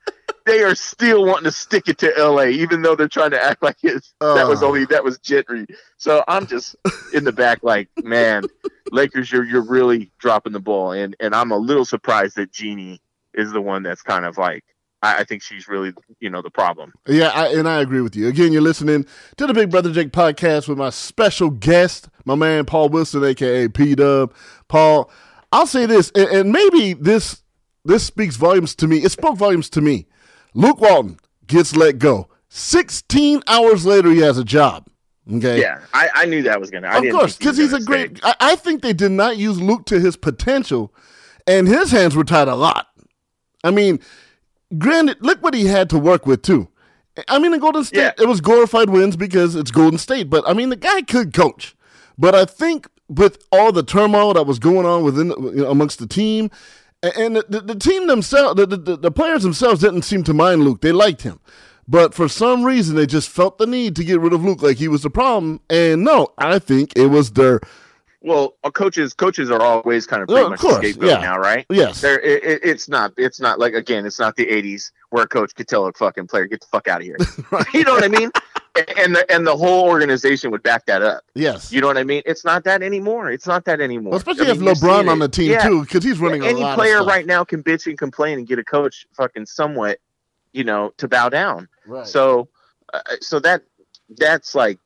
they 0.46 0.62
are 0.62 0.74
still 0.74 1.26
wanting 1.26 1.44
to 1.44 1.50
stick 1.52 1.88
it 1.88 1.98
to 1.98 2.12
LA, 2.16 2.44
even 2.44 2.82
though 2.82 2.94
they're 2.94 3.08
trying 3.08 3.32
to 3.32 3.42
act 3.42 3.62
like 3.62 3.76
it's 3.82 4.14
that 4.20 4.46
was 4.48 4.62
Oh. 4.62 4.68
only 4.68 4.84
that 4.86 5.02
was 5.04 5.18
Gentry. 5.18 5.66
So 5.98 6.22
I'm 6.28 6.46
just 6.46 6.76
in 7.12 7.24
the 7.24 7.32
back, 7.32 7.62
like, 7.62 7.88
man, 8.02 8.44
Lakers, 8.92 9.30
you're 9.32 9.44
you're 9.44 9.64
really 9.66 10.10
dropping 10.18 10.52
the 10.52 10.60
ball, 10.60 10.92
and 10.92 11.16
and 11.20 11.34
I'm 11.34 11.50
a 11.50 11.56
little 11.58 11.84
surprised 11.84 12.36
that 12.36 12.52
Jeanie 12.52 13.00
is 13.34 13.52
the 13.52 13.60
one 13.60 13.82
that's 13.82 14.02
kind 14.02 14.24
of 14.24 14.38
like. 14.38 14.64
I 15.02 15.24
think 15.24 15.42
she's 15.42 15.68
really, 15.68 15.92
you 16.20 16.30
know, 16.30 16.42
the 16.42 16.50
problem. 16.50 16.92
Yeah, 17.06 17.28
I, 17.28 17.48
and 17.48 17.68
I 17.68 17.80
agree 17.80 18.00
with 18.00 18.16
you. 18.16 18.28
Again, 18.28 18.52
you're 18.52 18.62
listening 18.62 19.06
to 19.36 19.46
the 19.46 19.54
Big 19.54 19.70
Brother 19.70 19.92
Jake 19.92 20.10
podcast 20.10 20.68
with 20.68 20.78
my 20.78 20.90
special 20.90 21.50
guest, 21.50 22.08
my 22.24 22.34
man 22.34 22.64
Paul 22.64 22.88
Wilson, 22.88 23.22
aka 23.22 23.68
P 23.68 23.94
Dub. 23.94 24.34
Paul, 24.68 25.10
I'll 25.52 25.66
say 25.66 25.86
this, 25.86 26.10
and, 26.14 26.28
and 26.28 26.52
maybe 26.52 26.94
this 26.94 27.42
this 27.84 28.04
speaks 28.04 28.36
volumes 28.36 28.74
to 28.76 28.88
me. 28.88 28.98
It 28.98 29.12
spoke 29.12 29.36
volumes 29.36 29.70
to 29.70 29.80
me. 29.80 30.06
Luke 30.54 30.80
Walton 30.80 31.18
gets 31.46 31.76
let 31.76 31.98
go. 31.98 32.28
16 32.48 33.42
hours 33.46 33.84
later, 33.84 34.10
he 34.10 34.20
has 34.20 34.38
a 34.38 34.44
job. 34.44 34.88
Okay. 35.32 35.60
Yeah, 35.60 35.80
I, 35.92 36.08
I 36.14 36.24
knew 36.24 36.42
that 36.42 36.60
was 36.60 36.70
gonna. 36.70 36.86
I 36.86 36.98
of 36.98 37.12
course, 37.12 37.36
because 37.36 37.56
he 37.56 37.64
he's 37.64 37.72
a 37.72 37.80
great. 37.80 38.20
I, 38.24 38.34
I 38.40 38.56
think 38.56 38.82
they 38.82 38.92
did 38.92 39.10
not 39.10 39.36
use 39.36 39.60
Luke 39.60 39.84
to 39.86 39.98
his 39.98 40.16
potential, 40.16 40.94
and 41.46 41.66
his 41.66 41.90
hands 41.90 42.14
were 42.14 42.24
tied 42.24 42.48
a 42.48 42.54
lot. 42.54 42.86
I 43.64 43.72
mean, 43.72 43.98
granted, 44.78 45.18
look 45.20 45.42
what 45.42 45.54
he 45.54 45.66
had 45.66 45.90
to 45.90 45.98
work 45.98 46.26
with 46.26 46.42
too. 46.42 46.68
I 47.28 47.38
mean, 47.38 47.54
in 47.54 47.60
Golden 47.60 47.84
State, 47.84 47.98
Yeah. 47.98 48.12
it 48.18 48.28
was 48.28 48.40
glorified 48.40 48.90
wins 48.90 49.16
because 49.16 49.54
it's 49.54 49.70
Golden 49.70 49.98
State. 49.98 50.28
But 50.28 50.44
I 50.46 50.52
mean, 50.52 50.68
the 50.68 50.76
guy 50.76 51.02
could 51.02 51.32
coach. 51.32 51.74
But 52.18 52.34
I 52.34 52.44
think 52.44 52.88
with 53.08 53.38
all 53.52 53.72
the 53.72 53.82
turmoil 53.82 54.34
that 54.34 54.46
was 54.46 54.58
going 54.58 54.84
on 54.86 55.02
within 55.02 55.28
you 55.28 55.62
know, 55.62 55.70
amongst 55.70 55.98
the 55.98 56.06
team, 56.06 56.50
and 57.02 57.36
the, 57.36 57.44
the, 57.48 57.60
the 57.60 57.74
team 57.74 58.06
themselves, 58.06 58.56
the, 58.56 58.66
the, 58.66 58.96
the 58.96 59.10
players 59.10 59.42
themselves 59.42 59.80
didn't 59.80 60.02
seem 60.02 60.24
to 60.24 60.34
mind 60.34 60.64
Luke. 60.64 60.80
They 60.80 60.92
liked 60.92 61.22
him. 61.22 61.40
But 61.88 62.14
for 62.14 62.28
some 62.28 62.64
reason, 62.64 62.96
they 62.96 63.06
just 63.06 63.28
felt 63.28 63.58
the 63.58 63.66
need 63.66 63.94
to 63.96 64.04
get 64.04 64.18
rid 64.20 64.32
of 64.32 64.44
Luke 64.44 64.60
like 64.60 64.78
he 64.78 64.88
was 64.88 65.02
the 65.02 65.10
problem. 65.10 65.60
And 65.70 66.02
no, 66.02 66.28
I 66.36 66.58
think 66.58 66.92
it 66.96 67.06
was 67.06 67.32
their 67.32 67.60
Well, 68.26 68.56
uh, 68.64 68.70
coaches 68.72 69.14
coaches 69.14 69.50
are 69.52 69.62
always 69.62 70.04
kind 70.04 70.20
of 70.20 70.26
pretty 70.28 70.42
of 70.42 70.50
much 70.50 70.60
course, 70.60 70.78
scapegoat 70.78 71.08
yeah. 71.08 71.20
now, 71.20 71.38
right? 71.38 71.64
yes, 71.70 72.00
There, 72.00 72.18
it, 72.18 72.42
it, 72.42 72.60
it's 72.64 72.88
not. 72.88 73.12
It's 73.16 73.40
not 73.40 73.60
like 73.60 73.72
again. 73.74 74.04
It's 74.04 74.18
not 74.18 74.34
the 74.34 74.44
'80s 74.46 74.90
where 75.10 75.22
a 75.22 75.28
coach 75.28 75.54
could 75.54 75.68
tell 75.68 75.86
a 75.86 75.92
fucking 75.92 76.26
player, 76.26 76.46
"Get 76.46 76.60
the 76.60 76.66
fuck 76.66 76.88
out 76.88 77.00
of 77.00 77.04
here." 77.06 77.16
you 77.72 77.84
know 77.84 77.92
what 77.94 78.02
I 78.02 78.08
mean? 78.08 78.32
And 78.98 79.14
the 79.14 79.24
and 79.32 79.46
the 79.46 79.56
whole 79.56 79.88
organization 79.88 80.50
would 80.50 80.62
back 80.64 80.86
that 80.86 81.02
up. 81.02 81.22
yes. 81.34 81.72
You 81.72 81.80
know 81.80 81.86
what 81.86 81.96
I 81.96 82.02
mean? 82.04 82.22
It's 82.26 82.44
not 82.44 82.64
that 82.64 82.82
anymore. 82.82 83.30
It's 83.30 83.46
not 83.46 83.64
that 83.66 83.80
anymore. 83.80 84.10
Well, 84.10 84.18
especially 84.18 84.48
I 84.48 84.50
if 84.50 84.58
mean, 84.58 84.74
see 84.74 84.84
LeBron 84.84 85.08
on 85.08 85.20
the 85.20 85.28
team 85.28 85.52
Yeah. 85.52 85.62
too, 85.62 85.82
because 85.82 86.02
he's 86.02 86.18
running 86.18 86.44
Any 86.44 86.62
player 86.74 87.04
right 87.04 87.24
now 87.24 87.44
can 87.44 87.62
bitch 87.62 87.86
and 87.86 87.96
complain 87.96 88.38
and 88.38 88.46
get 88.46 88.58
a 88.58 88.64
coach 88.64 89.06
fucking 89.16 89.46
somewhat, 89.46 89.98
you 90.52 90.64
know, 90.64 90.92
to 90.98 91.06
bow 91.08 91.28
down. 91.28 91.68
Right. 91.86 92.06
So, 92.06 92.48
uh, 92.92 93.00
so 93.20 93.38
that 93.40 93.62
that's 94.18 94.54
like, 94.56 94.78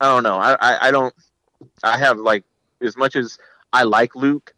I 0.00 0.04
don't 0.06 0.22
know. 0.22 0.36
I, 0.36 0.52
I 0.60 0.88
I 0.88 0.90
don't. 0.90 1.14
I 1.82 1.98
have 1.98 2.18
like 2.18 2.44
as 2.82 2.96
much 2.96 3.16
as 3.16 3.38
I 3.72 3.82
like 3.84 4.14
Luke, 4.14 4.54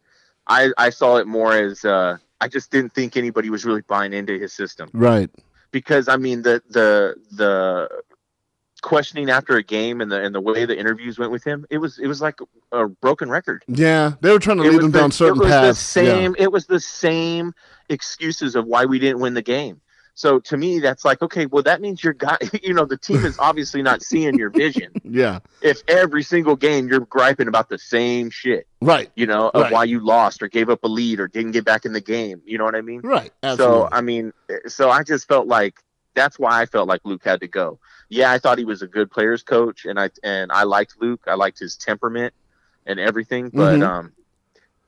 I 0.47 0.71
I 0.77 0.89
saw 0.89 1.17
it 1.17 1.27
more 1.27 1.53
as 1.53 1.83
uh 1.85 2.17
I 2.39 2.47
just 2.47 2.71
didn't 2.71 2.93
think 2.93 3.17
anybody 3.17 3.49
was 3.49 3.65
really 3.65 3.81
buying 3.81 4.13
into 4.13 4.37
his 4.39 4.53
system 4.53 4.89
right. 4.93 5.29
because 5.71 6.07
I 6.07 6.17
mean 6.17 6.41
the 6.41 6.61
the 6.69 7.15
the 7.31 7.89
questioning 8.81 9.29
after 9.29 9.57
a 9.57 9.63
game 9.63 10.01
and 10.01 10.11
the 10.11 10.21
and 10.23 10.33
the 10.33 10.41
way 10.41 10.65
the 10.65 10.77
interviews 10.77 11.19
went 11.19 11.31
with 11.31 11.43
him, 11.43 11.65
it 11.69 11.77
was 11.77 11.99
it 11.99 12.07
was 12.07 12.21
like 12.21 12.39
a 12.71 12.87
broken 12.87 13.29
record. 13.29 13.63
Yeah, 13.67 14.13
they 14.21 14.31
were 14.31 14.39
trying 14.39 14.57
to 14.57 14.63
It 14.63 14.71
lead 14.71 14.81
him 14.83 14.91
the- 14.91 14.99
down 14.99 15.11
certain 15.11 15.37
it 15.37 15.43
was 15.43 15.49
paths. 15.51 15.93
The 15.93 16.03
Yeah. 16.03 16.11
same. 16.13 16.35
It 16.39 16.51
was 16.51 16.65
the 16.65 16.79
same 16.79 17.53
excuses 17.89 18.55
of 18.55 18.65
why 18.65 18.85
we 18.85 18.97
didn't 18.97 19.19
win 19.19 19.33
the 19.35 19.41
game. 19.43 19.81
So 20.21 20.37
to 20.39 20.55
me, 20.55 20.77
that's 20.77 21.03
like, 21.03 21.19
okay, 21.23 21.47
well, 21.47 21.63
that 21.63 21.81
means 21.81 22.03
your 22.03 22.13
guy, 22.13 22.37
you 22.61 22.75
know, 22.75 22.85
the 22.85 22.95
team 22.97 23.25
is 23.25 23.35
obviously 23.39 23.81
not 23.81 24.03
seeing 24.03 24.37
your 24.37 24.51
vision. 24.51 24.91
yeah, 25.03 25.39
If 25.63 25.81
every 25.87 26.21
single 26.21 26.55
game 26.55 26.87
you're 26.87 26.99
griping 26.99 27.47
about 27.47 27.69
the 27.69 27.79
same 27.79 28.29
shit, 28.29 28.67
right, 28.81 29.09
you 29.15 29.25
know, 29.25 29.49
of 29.49 29.63
Right. 29.63 29.73
why 29.73 29.83
you 29.85 29.99
lost 29.99 30.43
or 30.43 30.47
gave 30.47 30.69
up 30.69 30.83
a 30.83 30.87
lead 30.87 31.19
or 31.19 31.27
didn't 31.27 31.53
get 31.53 31.65
back 31.65 31.85
in 31.85 31.93
the 31.93 32.01
game. 32.01 32.39
You 32.45 32.59
know 32.59 32.65
what 32.65 32.75
I 32.75 32.81
mean? 32.81 33.01
right. 33.03 33.31
Absolutely. 33.41 33.81
So 33.81 33.89
I 33.91 34.01
mean, 34.01 34.31
so 34.67 34.91
I 34.91 35.01
just 35.01 35.27
felt 35.27 35.47
like 35.47 35.73
that's 36.13 36.37
why 36.37 36.61
I 36.61 36.67
felt 36.67 36.87
like 36.87 37.01
Luke 37.03 37.23
had 37.23 37.39
to 37.39 37.47
go. 37.47 37.79
Yeah, 38.07 38.31
I 38.31 38.37
thought 38.37 38.59
he 38.59 38.65
was 38.65 38.83
a 38.83 38.87
good 38.87 39.09
players 39.09 39.41
coach, 39.41 39.85
and 39.85 39.99
I 39.99 40.11
and 40.23 40.51
I 40.51 40.63
liked 40.65 40.97
Luke. 41.01 41.21
I 41.25 41.33
liked 41.33 41.57
his 41.57 41.77
temperament 41.77 42.35
and 42.85 42.99
everything, 42.99 43.49
but 43.49 43.79
Mhm. 43.79 43.83
um, 43.87 44.13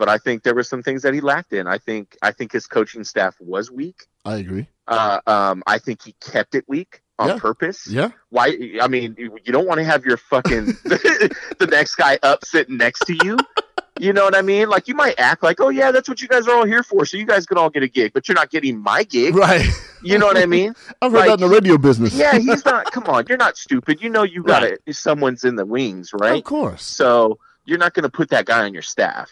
but 0.04 0.10
I 0.12 0.18
think 0.18 0.44
there 0.44 0.54
were 0.54 0.64
some 0.64 0.84
things 0.84 1.02
that 1.04 1.14
he 1.14 1.22
lacked 1.22 1.54
in. 1.54 1.66
I 1.66 1.78
think 1.78 2.18
I 2.22 2.32
think 2.34 2.52
his 2.52 2.68
coaching 2.68 3.06
staff 3.06 3.36
was 3.40 3.72
weak. 3.72 4.04
I 4.26 4.36
agree. 4.36 4.68
Uh, 4.86 5.22
um, 5.28 5.64
I 5.66 5.78
think 5.78 6.02
he 6.04 6.14
kept 6.20 6.56
it 6.56 6.66
weak 6.68 7.02
on 7.18 7.30
Yeah. 7.30 7.40
purpose. 7.40 7.88
Yeah, 7.88 8.10
Why? 8.30 8.48
I 8.82 8.90
mean, 8.90 9.16
you 9.18 9.54
don't 9.54 9.66
want 9.66 9.78
to 9.78 9.86
have 9.86 10.04
your 10.04 10.18
fucking 10.18 10.66
the 10.84 11.68
next 11.72 11.96
guy 11.96 12.20
up 12.22 12.44
sitting 12.44 12.76
next 12.76 13.06
to 13.06 13.14
you. 13.24 13.38
You 13.98 14.12
know 14.12 14.26
what 14.26 14.36
I 14.36 14.42
mean? 14.42 14.68
Like 14.70 14.90
you 14.90 14.96
might 14.96 15.18
act 15.20 15.42
like, 15.42 15.62
oh 15.62 15.70
yeah, 15.70 15.92
that's 15.92 16.10
what 16.10 16.22
you 16.22 16.28
guys 16.28 16.48
are 16.50 16.56
all 16.58 16.66
here 16.66 16.84
for, 16.84 17.06
so 17.06 17.16
you 17.16 17.26
guys 17.26 17.46
can 17.46 17.58
all 17.58 17.70
get 17.70 17.84
a 17.84 17.88
gig, 17.88 18.12
but 18.14 18.28
you're 18.28 18.36
not 18.36 18.50
getting 18.50 18.78
my 18.78 19.04
gig. 19.04 19.36
right. 19.36 19.66
You 20.02 20.18
know 20.18 20.26
what 20.26 20.36
I 20.38 20.46
mean? 20.48 20.74
I've 21.02 21.14
heard 21.14 21.20
Like, 21.20 21.28
that 21.30 21.34
in 21.42 21.50
the 21.50 21.56
radio 21.56 21.78
business. 21.78 22.14
yeah, 22.14 22.38
he's 22.38 22.66
not. 22.66 22.92
Come 22.92 23.06
on, 23.06 23.24
you're 23.30 23.38
not 23.38 23.56
stupid. 23.56 24.02
You 24.02 24.10
know 24.10 24.24
you 24.24 24.44
got 24.44 24.60
to 24.86 24.94
Someone's 24.94 25.46
in 25.46 25.56
the 25.56 25.66
wings, 25.66 26.12
right? 26.14 26.40
of 26.40 26.44
course. 26.44 26.84
So 26.84 27.40
you're 27.66 27.78
not 27.78 27.94
going 27.94 28.04
to 28.04 28.10
put 28.10 28.30
that 28.32 28.46
guy 28.46 28.66
on 28.66 28.74
your 28.74 28.82
staff, 28.82 29.30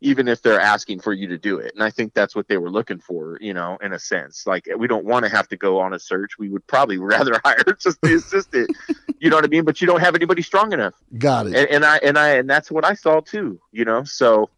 even 0.00 0.28
if 0.28 0.42
they're 0.42 0.60
asking 0.60 1.00
for 1.00 1.12
you 1.12 1.28
to 1.28 1.38
do 1.38 1.58
it. 1.58 1.72
And 1.74 1.82
I 1.82 1.90
think 1.90 2.12
that's 2.12 2.34
what 2.36 2.46
they 2.48 2.58
were 2.58 2.70
looking 2.70 2.98
for, 2.98 3.38
you 3.40 3.54
know, 3.54 3.78
in 3.82 3.92
a 3.92 3.98
sense. 3.98 4.46
Like 4.46 4.68
we 4.76 4.86
don't 4.86 5.04
want 5.04 5.24
to 5.24 5.30
have 5.30 5.48
to 5.48 5.56
go 5.56 5.80
on 5.80 5.94
a 5.94 5.98
search. 5.98 6.38
We 6.38 6.48
would 6.50 6.66
probably 6.66 6.98
rather 7.14 7.40
hire 7.44 7.76
just 7.78 8.00
the 8.02 8.14
assistant. 8.14 8.76
you 9.18 9.30
know 9.30 9.36
what 9.36 9.44
I 9.44 9.48
mean? 9.48 9.64
But 9.64 9.80
you 9.80 9.86
don't 9.86 10.00
have 10.00 10.14
anybody 10.14 10.42
strong 10.42 10.72
enough. 10.72 10.94
Got 11.18 11.46
it. 11.46 11.56
And, 11.56 11.68
and 11.70 11.84
I 11.84 11.96
and 11.98 12.18
I 12.18 12.28
and 12.36 12.48
that's 12.50 12.70
what 12.70 12.84
I 12.84 12.94
saw 12.94 13.20
too. 13.20 13.60
You 13.72 13.84
know, 13.84 14.04
so 14.04 14.50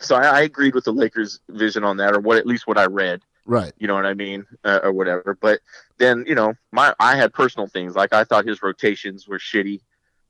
so 0.00 0.14
I, 0.16 0.22
I 0.22 0.40
agreed 0.42 0.74
with 0.74 0.84
the 0.84 0.92
Lakers' 0.92 1.40
vision 1.48 1.82
on 1.84 1.96
that, 1.96 2.14
or 2.14 2.20
what 2.20 2.38
at 2.38 2.46
least 2.46 2.66
what 2.66 2.78
I 2.78 2.86
read 2.86 3.22
right. 3.46 3.72
you 3.78 3.88
know 3.88 3.94
what 3.94 4.06
I 4.06 4.14
mean, 4.14 4.46
uh, 4.64 4.80
or 4.82 4.92
whatever. 4.92 5.36
But 5.40 5.60
then, 5.98 6.24
you 6.26 6.34
know, 6.34 6.54
my 6.72 6.94
I 7.00 7.16
had 7.16 7.32
personal 7.32 7.66
things 7.66 7.94
like 7.94 8.12
I 8.12 8.24
thought 8.24 8.46
his 8.46 8.62
rotations 8.62 9.26
were 9.26 9.38
shitty. 9.38 9.80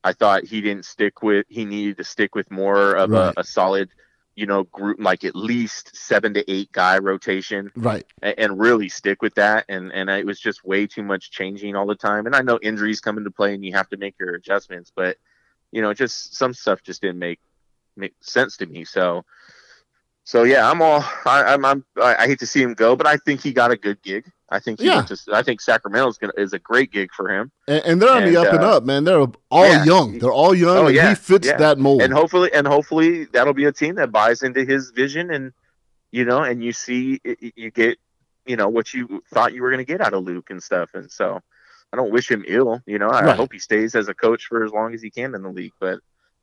I 0.02 0.14
thought 0.14 0.44
he 0.44 0.60
didn't 0.62 0.86
stick 0.86 1.22
with. 1.22 1.46
He 1.48 1.64
needed 1.66 1.98
to 1.98 2.04
stick 2.04 2.34
with 2.34 2.50
more 2.50 2.94
of 2.94 3.10
Right. 3.10 3.34
a, 3.36 3.40
a 3.40 3.44
solid, 3.44 3.90
you 4.40 4.46
know, 4.46 4.64
group 4.64 4.96
like 4.98 5.22
at 5.24 5.36
least 5.36 5.94
seven 5.94 6.32
to 6.32 6.50
eight 6.50 6.72
guy 6.72 6.96
rotation, 6.98 7.70
Right. 7.76 8.06
and, 8.22 8.34
and 8.38 8.58
really 8.58 8.88
stick 8.88 9.20
with 9.20 9.34
that. 9.34 9.66
And 9.68 9.92
and 9.92 10.08
it 10.08 10.24
was 10.24 10.40
just 10.40 10.64
way 10.64 10.86
too 10.86 11.02
much 11.02 11.30
changing 11.30 11.76
all 11.76 11.86
the 11.86 11.94
time. 11.94 12.24
And 12.26 12.34
I 12.34 12.40
know 12.40 12.58
injuries 12.62 13.00
come 13.00 13.18
into 13.18 13.30
play, 13.30 13.52
and 13.54 13.62
you 13.64 13.74
have 13.74 13.90
to 13.90 13.98
make 13.98 14.14
your 14.18 14.34
adjustments. 14.34 14.90
But 14.96 15.18
you 15.72 15.82
know, 15.82 15.92
just 15.92 16.34
some 16.34 16.54
stuff 16.54 16.82
just 16.82 17.02
didn't 17.02 17.18
make 17.18 17.40
make 17.96 18.14
sense 18.20 18.56
to 18.58 18.66
me. 18.66 18.84
So. 18.84 19.24
So 20.24 20.44
yeah, 20.44 20.70
I'm 20.70 20.80
all 20.80 21.02
I, 21.24 21.42
I'm, 21.52 21.64
I'm 21.64 21.84
I 22.00 22.14
I 22.14 22.26
hate 22.26 22.38
to 22.40 22.46
see 22.46 22.62
him 22.62 22.74
go, 22.74 22.94
but 22.94 23.06
I 23.06 23.16
think 23.16 23.40
he 23.42 23.52
got 23.52 23.72
a 23.72 23.76
good 23.76 24.00
gig. 24.02 24.30
I 24.52 24.58
think 24.58 24.80
he 24.80 24.86
Yeah. 24.86 25.02
to, 25.02 25.16
I 25.32 25.42
think 25.42 25.60
Sacramento's 25.60 26.18
gonna 26.18 26.32
is 26.36 26.52
a 26.52 26.58
great 26.58 26.90
gig 26.90 27.10
for 27.16 27.28
him, 27.28 27.52
And, 27.68 27.82
and 27.84 28.02
they're 28.02 28.10
on 28.10 28.24
And, 28.24 28.34
the 28.34 28.40
up 28.40 28.52
and 28.52 28.64
uh, 28.64 28.76
up, 28.76 28.84
man. 28.84 29.04
They're 29.04 29.20
all 29.50 29.66
yeah. 29.68 29.84
young. 29.84 30.18
They're 30.18 30.32
all 30.32 30.54
young, 30.54 30.76
Oh, 30.76 30.86
and 30.86 30.94
yeah, 30.96 31.10
he 31.10 31.14
fits 31.14 31.46
yeah. 31.46 31.56
that 31.58 31.78
mold. 31.78 32.02
and 32.02 32.12
hopefully 32.12 32.52
and 32.52 32.66
hopefully 32.66 33.26
that'll 33.26 33.54
be 33.54 33.64
a 33.66 33.72
team 33.72 33.94
that 33.96 34.10
buys 34.10 34.42
into 34.42 34.64
his 34.64 34.90
vision, 34.90 35.30
and 35.30 35.52
you 36.10 36.24
know, 36.24 36.42
and 36.42 36.62
you 36.64 36.72
see 36.72 37.20
you 37.54 37.70
get 37.70 37.98
you 38.46 38.56
know 38.56 38.68
what 38.68 38.92
you 38.92 39.22
thought 39.32 39.52
you 39.54 39.62
were 39.62 39.70
gonna 39.70 39.84
get 39.84 40.00
out 40.00 40.14
of 40.14 40.24
Luke 40.24 40.50
and 40.50 40.60
stuff, 40.62 40.90
and 40.94 41.10
so 41.10 41.40
I 41.92 41.96
don't 41.96 42.10
wish 42.10 42.30
him 42.30 42.44
ill. 42.48 42.82
You 42.86 42.98
know, 42.98 43.08
I, 43.08 43.20
I 43.20 43.24
Right. 43.26 43.36
hope 43.36 43.52
he 43.52 43.58
stays 43.60 43.94
as 43.94 44.08
a 44.08 44.14
coach 44.14 44.46
for 44.46 44.64
as 44.64 44.72
long 44.72 44.94
as 44.94 45.02
he 45.02 45.10
can 45.10 45.34
in 45.34 45.42
the 45.42 45.50
league, 45.50 45.72
but. 45.80 46.00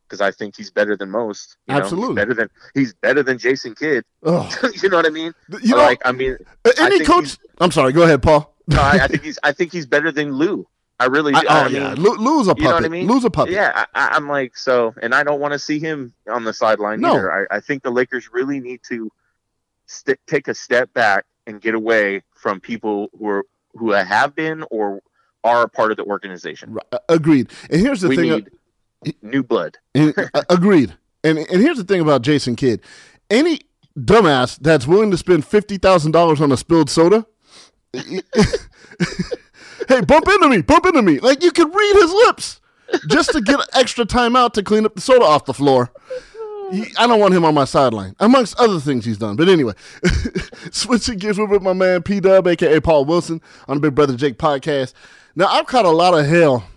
Because 0.08 0.22
I 0.22 0.32
think 0.32 0.56
he's 0.56 0.72
better 0.72 0.96
than 0.96 1.10
most. 1.12 1.58
You 1.68 1.74
know? 1.74 1.80
He's 1.82 1.84
Absolutely. 1.86 2.16
better 2.16 2.34
than 2.34 2.50
he's 2.74 2.94
better 2.94 3.24
than 3.24 3.38
Jason 3.38 3.76
Kidd. 3.76 4.04
You 4.24 4.90
know 4.90 4.98
what 4.98 5.06
I 5.06 5.10
mean? 5.10 5.34
you 5.62 5.72
know, 5.76 5.78
like 5.78 6.02
I 6.06 6.12
mean, 6.12 6.38
uh, 6.66 6.72
I 6.80 6.86
any 6.88 7.04
coach. 7.04 7.38
I'm 7.60 7.72
sorry. 7.72 7.92
Go 7.94 8.04
ahead, 8.04 8.22
Paul. 8.22 8.54
no, 8.68 8.82
I, 8.82 9.00
I 9.04 9.08
think 9.08 9.24
he's 9.28 9.40
I 9.44 9.52
think 9.52 9.72
he's 9.72 9.86
better 9.86 10.12
than 10.12 10.34
Lue. 10.34 10.68
I 11.00 11.06
really 11.06 11.34
I, 11.36 11.40
oh 11.42 11.46
I 11.48 11.68
yeah, 11.68 11.94
mean, 11.94 12.02
Lu- 12.04 12.16
Lue's 12.18 12.48
a 12.48 12.52
puppet. 12.56 12.64
you 12.64 12.70
know 12.70 12.76
what 12.76 12.86
I 12.86 12.90
mean? 12.90 13.08
Lue's 13.08 13.24
a 13.26 13.30
puppet. 13.30 13.54
yeah, 13.54 13.86
I, 13.94 14.08
I'm 14.14 14.28
like 14.28 14.58
so, 14.58 14.94
and 15.02 15.14
I 15.14 15.24
don't 15.24 15.40
want 15.40 15.54
to 15.54 15.60
see 15.60 15.78
him 15.80 16.14
on 16.28 16.44
the 16.44 16.54
sideline 16.54 17.02
No. 17.02 17.12
either. 17.14 17.48
I, 17.52 17.58
I 17.58 17.60
think 17.60 17.84
the 17.84 17.92
Lakers 17.92 18.30
really 18.34 18.60
need 18.60 18.80
to 18.90 19.12
st- 19.86 20.20
take 20.26 20.48
a 20.48 20.54
step 20.56 20.92
back 20.94 21.26
and 21.46 21.62
get 21.62 21.76
away 21.76 22.24
from 22.36 22.60
people 22.60 23.10
who 23.18 23.28
are 23.30 23.44
who 23.76 23.92
have 23.92 24.36
been 24.36 24.64
or 24.72 25.02
are 25.44 25.62
a 25.64 25.70
part 25.70 25.92
of 25.92 25.98
the 25.98 26.04
organization. 26.04 26.74
Right, 26.74 27.02
Agreed. 27.10 27.52
And 27.70 27.80
here's 27.80 28.02
the 28.02 28.10
we 28.10 28.16
thing. 28.16 28.32
uh, 28.32 28.36
need 28.38 28.50
new 29.22 29.44
blood. 29.44 29.78
Uh, 29.96 30.12
agreed. 30.50 30.94
And 31.24 31.40
and 31.40 31.62
here's 31.62 31.78
the 31.78 31.84
thing 31.84 32.02
about 32.02 32.22
Jason 32.22 32.56
Kidd. 32.56 32.82
Any 33.30 33.62
dumbass 33.98 34.58
that's 34.60 34.86
willing 34.86 35.12
to 35.12 35.18
spend 35.18 35.46
fifty 35.46 35.78
thousand 35.78 36.12
dollars 36.12 36.40
on 36.40 36.52
a 36.52 36.58
spilled 36.58 36.90
soda, 36.90 37.26
hey, 37.94 38.22
bump 40.02 40.28
into 40.28 40.50
me, 40.50 40.62
bump 40.62 40.86
into 40.86 41.02
me. 41.02 41.20
Like 41.20 41.44
you 41.44 41.52
could 41.52 41.74
read 41.74 41.96
his 41.96 42.12
lips 42.12 42.62
just 43.10 43.32
to 43.32 43.42
get 43.42 43.60
extra 43.74 44.06
time 44.06 44.36
out 44.36 44.54
to 44.54 44.64
clean 44.64 44.86
up 44.86 44.96
the 44.96 45.02
soda 45.02 45.26
off 45.26 45.46
the 45.46 45.54
floor. 45.54 45.92
He- 46.72 46.94
I 46.98 47.08
don't 47.08 47.20
want 47.20 47.34
him 47.34 47.46
on 47.46 47.54
my 47.54 47.66
sideline, 47.66 48.16
amongst 48.20 48.60
other 48.60 48.80
things 48.80 49.06
he's 49.06 49.18
done. 49.18 49.36
But 49.36 49.50
anyway, 49.50 49.74
switching 50.72 51.18
gears 51.18 51.40
with 51.40 51.62
my 51.62 51.74
man 51.74 52.04
P 52.04 52.20
Dub, 52.20 52.48
aka 52.48 52.80
Paul 52.80 53.06
Wilson, 53.06 53.42
on 53.68 53.78
the 53.78 53.82
Big 53.82 53.96
Brother 53.96 54.16
Jake 54.16 54.38
podcast. 54.38 54.94
Now 55.36 55.48
I've 55.48 55.66
caught 55.66 55.86
a 55.86 55.90
lot 55.92 56.14
of 56.14 56.26
hell 56.26 56.68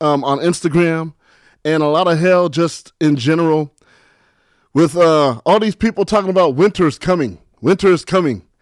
um, 0.00 0.24
on 0.24 0.38
Instagram 0.38 1.14
and 1.64 1.82
a 1.82 1.88
lot 1.88 2.08
of 2.08 2.18
hell 2.18 2.48
just 2.48 2.92
in 3.00 3.16
general 3.16 3.74
with 4.72 4.96
uh, 4.96 5.40
all 5.44 5.58
these 5.58 5.74
people 5.74 6.04
talking 6.04 6.30
about 6.30 6.54
winter's 6.54 6.98
coming. 6.98 7.38
Winter 7.60 7.88
is 7.92 8.04
coming. 8.04 8.42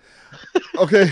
Okay. 0.76 1.10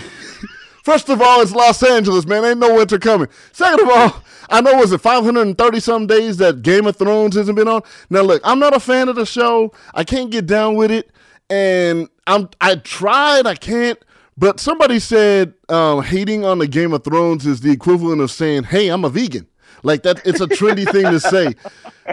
First 0.83 1.09
of 1.09 1.21
all, 1.21 1.41
it's 1.41 1.51
Los 1.51 1.83
Angeles, 1.83 2.25
man. 2.25 2.45
Ain't 2.45 2.59
no 2.59 2.75
winter 2.75 2.97
coming. 2.97 3.27
Second 3.51 3.81
of 3.81 3.89
all, 3.89 4.23
I 4.49 4.61
know 4.61 4.77
was 4.77 4.93
it 4.93 5.01
530 5.01 5.79
some 5.81 6.07
days 6.07 6.37
that 6.37 6.61
Game 6.61 6.87
of 6.87 6.95
Thrones 6.95 7.35
hasn't 7.35 7.57
been 7.57 7.67
on. 7.67 7.81
Now 8.09 8.21
look, 8.21 8.41
I'm 8.45 8.59
not 8.59 8.73
a 8.73 8.79
fan 8.79 9.09
of 9.09 9.17
the 9.17 9.25
show. 9.25 9.73
I 9.93 10.05
can't 10.05 10.31
get 10.31 10.45
down 10.45 10.75
with 10.75 10.91
it, 10.91 11.11
and 11.49 12.07
I'm 12.25 12.49
I 12.61 12.75
tried, 12.75 13.45
I 13.47 13.55
can't. 13.55 13.99
But 14.37 14.61
somebody 14.61 14.99
said 14.99 15.53
um, 15.67 16.03
hating 16.03 16.45
on 16.45 16.59
the 16.59 16.67
Game 16.67 16.93
of 16.93 17.03
Thrones 17.03 17.45
is 17.45 17.59
the 17.59 17.71
equivalent 17.71 18.21
of 18.21 18.31
saying, 18.31 18.63
"Hey, 18.65 18.87
I'm 18.87 19.03
a 19.03 19.09
vegan." 19.09 19.47
Like 19.83 20.03
that, 20.03 20.21
it's 20.25 20.41
a 20.41 20.47
trendy 20.47 20.89
thing 20.91 21.05
to 21.05 21.19
say. 21.19 21.53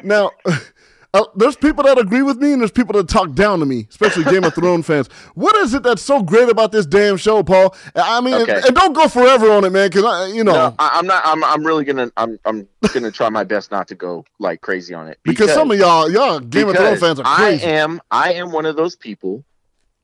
Now, 0.03 0.33
uh, 1.15 1.25
there's 1.37 1.57
people 1.57 1.85
that 1.85 1.99
agree 1.99 2.23
with 2.23 2.39
me, 2.39 2.53
and 2.53 2.61
there's 2.61 2.71
people 2.73 2.93
that 2.95 3.09
talk 3.09 3.33
down 3.35 3.61
to 3.61 3.67
me, 3.67 3.87
especially 3.89 4.25
Game 4.25 4.45
of 4.45 4.55
Thrones 4.57 4.87
fans. 4.87 5.09
What 5.35 5.55
is 5.57 5.73
it 5.75 5.83
that's 5.83 6.03
so 6.03 6.23
great 6.23 6.49
about 6.49 6.73
this 6.73 6.87
damn 6.87 7.17
show, 7.17 7.43
Paul? 7.43 7.75
I 7.95 8.21
mean, 8.21 8.35
Okay. 8.35 8.57
and, 8.57 8.65
and 8.67 8.75
don't 8.77 8.93
go 8.93 9.09
forever 9.09 9.51
on 9.53 9.65
it, 9.65 9.71
man, 9.71 9.89
because 9.89 10.05
I, 10.05 10.27
you 10.29 10.43
know, 10.45 10.53
No, 10.53 10.75
I, 10.79 10.97
I'm 10.99 11.07
not. 11.07 11.23
I'm. 11.25 11.43
I'm 11.45 11.65
really 11.65 11.85
gonna. 11.85 12.11
I'm. 12.17 12.39
I'm 12.45 12.69
gonna 12.93 13.11
try 13.11 13.29
my 13.29 13.45
best 13.45 13.71
not 13.71 13.89
to 13.89 13.95
go 13.95 14.25
like 14.39 14.61
crazy 14.61 14.93
on 14.95 15.09
it 15.09 15.19
because, 15.23 15.53
some 15.53 15.71
of 15.71 15.79
y'all, 15.79 16.11
y'all 16.11 16.41
Game 16.41 16.69
of 16.69 16.77
Thrones 16.77 17.01
fans 17.01 17.21
are 17.21 17.37
crazy. 17.37 17.65
I 17.67 17.71
am. 17.71 18.01
I 18.11 18.33
am 18.35 18.51
one 18.53 18.67
of 18.67 18.77
those 18.77 18.97
people 18.97 19.45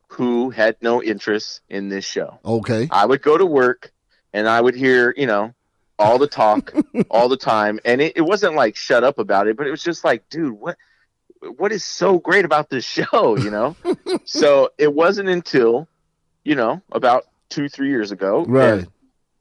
who 0.09 0.51
had 0.51 0.77
no 0.81 1.01
interest 1.03 1.61
in 1.69 1.89
this 1.89 2.05
show. 2.05 2.39
okay, 2.45 2.89
I 2.91 3.07
would 3.07 3.23
go 3.23 3.37
to 3.39 3.47
work 3.47 3.93
and 4.33 4.49
I 4.49 4.61
would 4.61 4.75
hear, 4.75 5.15
you 5.17 5.27
know, 5.27 5.55
all 6.01 6.19
the 6.19 6.27
talk 6.27 6.73
all 7.11 7.29
the 7.29 7.37
time. 7.37 7.79
And 7.85 8.01
it, 8.01 8.15
it 8.17 8.23
wasn't 8.23 8.55
like 8.55 8.75
shut 8.77 9.05
up 9.05 9.19
about 9.19 9.47
it, 9.47 9.57
but 9.57 9.67
it 9.67 9.71
was 9.71 9.83
just 9.83 10.05
like, 10.05 10.29
dude, 10.31 10.53
what 10.55 10.77
what 11.57 11.73
is 11.73 11.85
so 11.85 12.19
great 12.19 12.45
about 12.45 12.69
this 12.71 12.85
show, 12.85 13.37
you 13.39 13.51
know? 13.51 13.77
so 14.25 14.71
it 14.79 14.93
wasn't 14.95 15.29
until, 15.29 15.89
you 16.45 16.55
know, 16.55 16.83
about 16.93 17.25
two, 17.49 17.69
three 17.69 17.89
years 17.89 18.11
ago. 18.13 18.45
right. 18.47 18.81
and, 18.81 18.89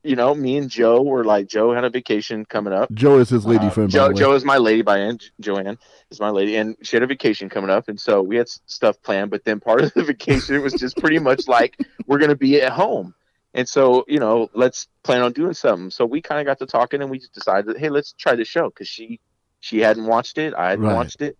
you 0.01 0.15
know, 0.15 0.33
me 0.33 0.55
and 0.55 0.69
Joe 0.69 1.01
were 1.01 1.25
like 1.25 1.47
Joe 1.47 1.73
had 1.73 1.83
a 1.83 1.89
vacation 1.89 2.45
coming 2.45 2.71
up. 2.71 2.89
Joe 2.93 3.17
is 3.19 3.27
his 3.29 3.45
lady 3.45 3.65
Uh, 3.65 3.69
friend. 3.69 3.89
Joe. 3.89 4.13
Joe 4.13 4.31
is 4.33 4.45
my 4.45 4.57
lady 4.57 4.81
by 4.81 4.99
Ann. 4.99 5.19
Joanne 5.41 5.77
is 6.09 6.21
my 6.21 6.29
lady, 6.29 6.55
and 6.55 6.77
she 6.81 6.95
had 6.95 7.03
a 7.03 7.07
vacation 7.07 7.49
coming 7.49 7.69
up, 7.69 7.89
and 7.89 7.99
so 7.99 8.21
we 8.21 8.37
had 8.37 8.47
stuff 8.47 8.95
planned. 9.01 9.29
But 9.29 9.43
then 9.43 9.59
part 9.59 9.81
of 9.81 9.93
the 9.93 10.03
vacation 10.13 10.55
it 10.55 10.59
was 10.63 10.71
just 10.73 10.95
pretty 10.95 11.19
much 11.19 11.49
like 11.49 11.77
we're 12.07 12.17
gonna 12.17 12.37
be 12.37 12.61
at 12.61 12.71
home, 12.71 13.13
and 13.53 13.67
so 13.67 14.05
you 14.07 14.19
know 14.19 14.49
let's 14.53 14.87
plan 15.03 15.21
on 15.21 15.33
doing 15.33 15.53
something. 15.53 15.89
So 15.89 16.05
we 16.05 16.21
kind 16.21 16.39
of 16.39 16.45
got 16.45 16.59
to 16.59 16.65
talking, 16.65 17.01
and 17.01 17.09
we 17.11 17.19
just 17.19 17.33
decided, 17.33 17.77
hey, 17.77 17.89
let's 17.89 18.13
try 18.13 18.35
the 18.35 18.45
show 18.45 18.69
because 18.69 18.87
she 18.87 19.19
she 19.59 19.79
hadn't 19.79 20.05
watched 20.05 20.37
it, 20.37 20.53
I 20.53 20.69
hadn't 20.71 20.85
Right. 20.85 20.93
watched 20.95 21.21
it, 21.21 21.37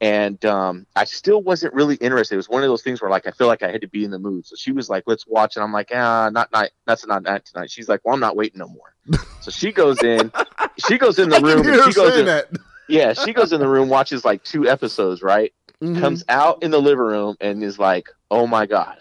and 0.00 0.42
um, 0.44 0.86
I 0.94 1.04
still 1.04 1.42
wasn't 1.42 1.74
really 1.74 1.96
interested. 1.96 2.34
It 2.34 2.38
was 2.38 2.48
one 2.48 2.62
of 2.62 2.68
those 2.68 2.82
things 2.82 3.00
where 3.02 3.10
like 3.10 3.26
I 3.26 3.32
feel 3.32 3.46
like 3.48 3.62
I 3.62 3.70
had 3.72 3.80
to 3.80 3.88
be 3.88 4.04
in 4.04 4.10
the 4.10 4.18
mood. 4.18 4.46
So 4.46 4.54
she 4.56 4.72
was 4.72 4.88
like, 4.88 5.04
let's 5.06 5.26
watch, 5.26 5.56
and 5.56 5.64
I'm 5.64 5.72
like, 5.72 5.90
ah, 5.94 6.30
not 6.32 6.52
night, 6.52 6.70
that's 6.86 7.06
not 7.06 7.22
night 7.24 7.44
tonight. 7.44 7.70
She's 7.70 7.88
like, 7.88 8.00
well, 8.04 8.14
I'm 8.14 8.20
not 8.20 8.36
waiting 8.36 8.58
no 8.58 8.68
more. 8.68 8.94
So 9.40 9.52
she 9.52 9.70
goes 9.72 10.02
in, 10.02 10.32
she 10.78 10.98
goes 10.98 11.18
in 11.20 11.28
the 11.28 11.40
room, 11.40 11.64
and 11.64 11.82
she 11.84 11.92
goes 11.92 12.16
in. 12.16 12.26
that. 12.26 12.46
Yeah, 12.88 13.12
she 13.12 13.32
goes 13.32 13.52
in 13.52 13.60
the 13.60 13.68
room, 13.68 13.88
watches 13.88 14.24
like 14.24 14.42
two 14.42 14.68
episodes, 14.68 15.22
right? 15.22 15.52
Mhm. 15.82 16.00
Comes 16.00 16.24
out 16.28 16.62
in 16.64 16.70
the 16.72 16.80
living 16.80 17.04
room 17.04 17.36
and 17.40 17.62
is 17.62 17.78
like, 17.78 18.08
"Oh 18.32 18.46
my 18.48 18.66
god!" 18.66 18.98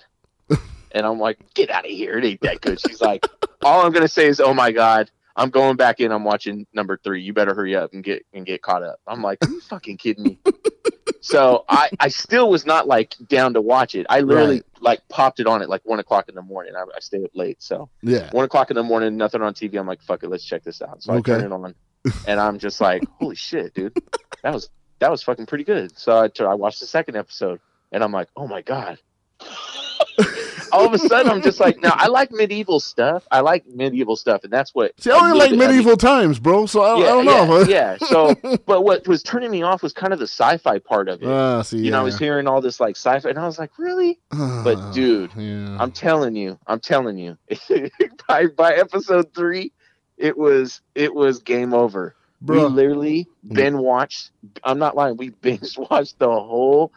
And 0.91 1.05
I'm 1.05 1.19
like, 1.19 1.37
"Get 1.53 1.69
out 1.69 1.85
of 1.85 1.91
here! 1.91 2.17
It 2.17 2.25
ain't 2.25 2.41
that 2.41 2.61
good." 2.61 2.79
She's 2.79 3.01
like, 3.01 3.25
"All 3.63 3.85
I'm 3.85 3.91
gonna 3.91 4.07
say 4.07 4.27
is, 4.27 4.39
oh 4.39 4.53
my 4.53 4.71
god." 4.71 5.09
I'm 5.39 5.51
going 5.51 5.75
back 5.75 5.99
in. 5.99 6.11
I'm 6.11 6.23
watching 6.23 6.65
number 6.73 6.97
three. 7.03 7.21
You 7.21 7.31
better 7.31 7.53
hurry 7.53 7.75
up 7.75 7.93
and 7.93 8.03
get 8.03 8.25
and 8.33 8.43
get 8.43 8.63
caught 8.63 8.81
up. 8.81 8.99
I'm 9.05 9.21
like, 9.21 9.37
are 9.43 9.47
you 9.51 9.61
fucking 9.61 9.97
kidding 9.97 10.23
me? 10.23 10.39
so 11.21 11.63
I 11.69 11.89
I 11.99 12.07
still 12.07 12.49
was 12.49 12.65
not 12.65 12.87
like 12.87 13.13
down 13.27 13.53
to 13.53 13.61
watch 13.61 13.93
it. 13.93 14.07
I 14.09 14.21
literally 14.21 14.55
Right. 14.55 14.81
like 14.81 15.01
popped 15.09 15.39
it 15.39 15.45
on 15.45 15.61
at 15.61 15.69
like 15.69 15.81
one 15.83 15.99
o'clock 15.99 16.27
in 16.27 16.33
the 16.33 16.41
morning. 16.41 16.73
I, 16.75 16.81
I 16.81 16.99
stayed 17.01 17.23
up 17.23 17.29
late, 17.35 17.61
so 17.61 17.87
Yeah. 18.01 18.29
one 18.31 18.45
o'clock 18.45 18.71
in 18.71 18.75
the 18.75 18.81
morning, 18.83 19.15
nothing 19.15 19.43
on 19.43 19.53
TV. 19.53 19.79
I'm 19.79 19.85
like, 19.85 20.01
fuck 20.01 20.23
it, 20.23 20.29
let's 20.29 20.43
check 20.43 20.63
this 20.63 20.81
out. 20.81 21.03
So 21.03 21.13
Okay. 21.13 21.33
I 21.35 21.37
turn 21.37 21.51
it 21.51 21.53
on, 21.53 21.75
and 22.25 22.39
I'm 22.39 22.57
just 22.57 22.81
like, 22.81 23.03
holy 23.19 23.35
shit, 23.35 23.75
dude, 23.75 23.93
that 24.41 24.53
was 24.55 24.69
that 24.97 25.11
was 25.11 25.21
fucking 25.21 25.45
pretty 25.45 25.65
good. 25.65 25.95
So 25.99 26.17
I, 26.17 26.31
I 26.45 26.55
watched 26.55 26.79
the 26.79 26.87
second 26.87 27.15
episode, 27.15 27.59
and 27.91 28.03
I'm 28.03 28.11
like, 28.11 28.29
oh 28.35 28.47
my 28.47 28.63
god. 28.63 28.97
All 30.77 30.85
of 30.85 30.93
a 30.93 30.99
sudden, 30.99 31.31
I'm 31.31 31.41
just 31.41 31.59
like, 31.59 31.81
no, 31.81 31.89
I 31.93 32.07
like 32.07 32.31
medieval 32.31 32.79
stuff. 32.79 33.27
I 33.31 33.39
like 33.41 33.65
medieval 33.67 34.15
stuff, 34.15 34.43
and 34.43 34.53
that's 34.53 34.73
what. 34.75 34.93
See, 35.01 35.11
I 35.11 35.15
only 35.15 35.37
like 35.39 35.49
bit- 35.49 35.59
I 35.59 35.61
mean, 35.67 35.69
medieval 35.69 35.97
times, 35.97 36.39
bro. 36.39 36.65
So 36.67 36.81
I, 36.81 36.95
I 36.95 36.99
don't 37.03 37.25
know. 37.25 37.59
Yeah, 37.61 37.65
yeah. 37.67 37.97
So, 38.07 38.35
but 38.65 38.83
what 38.83 39.07
was 39.07 39.23
turning 39.23 39.51
me 39.51 39.63
off 39.63 39.81
was 39.83 39.93
kind 39.93 40.13
of 40.13 40.19
the 40.19 40.27
sci-fi 40.27 40.79
part 40.79 41.09
of 41.09 41.21
it. 41.21 41.27
Ah, 41.27 41.61
see, 41.63 41.79
you 41.79 41.91
know, 41.91 41.99
I 41.99 42.03
was 42.03 42.17
hearing 42.17 42.47
all 42.47 42.61
this 42.61 42.79
like 42.79 42.95
sci-fi, 42.95 43.29
and 43.29 43.39
I 43.39 43.45
was 43.45 43.57
like, 43.59 43.71
really? 43.77 44.19
But 44.31 44.91
dude, 44.93 45.31
yeah. 45.35 45.77
I'm 45.79 45.91
telling 45.91 46.35
you, 46.35 46.59
I'm 46.67 46.79
telling 46.79 47.17
you, 47.17 47.37
by 48.27 48.47
by 48.47 48.73
episode 48.73 49.33
three, 49.33 49.71
it 50.17 50.37
was 50.37 50.81
it 50.95 51.13
was 51.13 51.39
game 51.39 51.73
over. 51.73 52.15
bro, 52.41 52.67
We 52.67 52.73
literally 52.75 53.27
binge 53.47 53.75
watched. 53.77 54.31
I'm 54.63 54.79
not 54.79 54.95
lying. 54.95 55.17
We 55.17 55.29
binge 55.41 55.77
watched 55.77 56.19
the 56.19 56.27
whole 56.29 56.91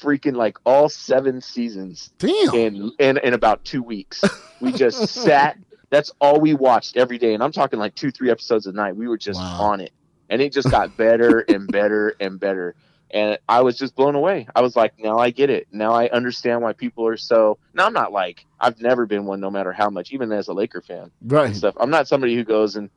freaking 0.00 0.36
like 0.36 0.58
all 0.64 0.88
seven 0.88 1.40
seasons 1.40 2.12
damn. 2.18 2.54
in 2.54 2.92
in 2.98 3.18
in 3.18 3.34
about 3.34 3.64
two 3.64 3.82
weeks. 3.82 4.22
We 4.60 4.72
just 4.72 5.06
sat. 5.14 5.56
That's 5.90 6.12
all 6.20 6.40
we 6.40 6.54
watched 6.54 6.96
every 6.96 7.18
day, 7.18 7.34
and 7.34 7.42
I'm 7.42 7.52
talking 7.52 7.78
like 7.78 7.94
two, 7.94 8.10
three 8.10 8.30
episodes 8.30 8.66
a 8.66 8.72
night. 8.72 8.94
We 8.96 9.08
were 9.08 9.18
just 9.18 9.40
Wow. 9.40 9.60
on 9.60 9.80
it, 9.80 9.92
and 10.28 10.40
it 10.40 10.52
just 10.52 10.70
got 10.70 10.96
better 10.96 11.40
and 11.40 11.66
better 11.70 12.14
and 12.20 12.38
better. 12.38 12.74
And 13.12 13.38
I 13.48 13.62
was 13.62 13.76
just 13.76 13.96
blown 13.96 14.14
away. 14.14 14.46
I 14.54 14.60
was 14.60 14.76
like, 14.76 14.92
now 15.00 15.18
I 15.18 15.30
get 15.30 15.50
it. 15.50 15.66
Now 15.72 15.92
I 15.92 16.08
understand 16.10 16.62
why 16.62 16.74
people 16.74 17.04
are 17.08 17.16
so. 17.16 17.58
Now 17.74 17.86
I'm 17.86 17.92
not 17.92 18.12
like 18.12 18.46
I've 18.60 18.80
never 18.80 19.04
been 19.06 19.24
one, 19.24 19.40
no 19.40 19.50
matter 19.50 19.72
how 19.72 19.90
much, 19.90 20.12
even 20.12 20.30
as 20.30 20.46
a 20.46 20.52
Laker 20.52 20.80
fan 20.80 21.10
right. 21.22 21.54
stuff. 21.56 21.74
I'm 21.80 21.90
not 21.90 22.06
somebody 22.06 22.36
who 22.36 22.44
goes 22.44 22.76
and 22.76 22.88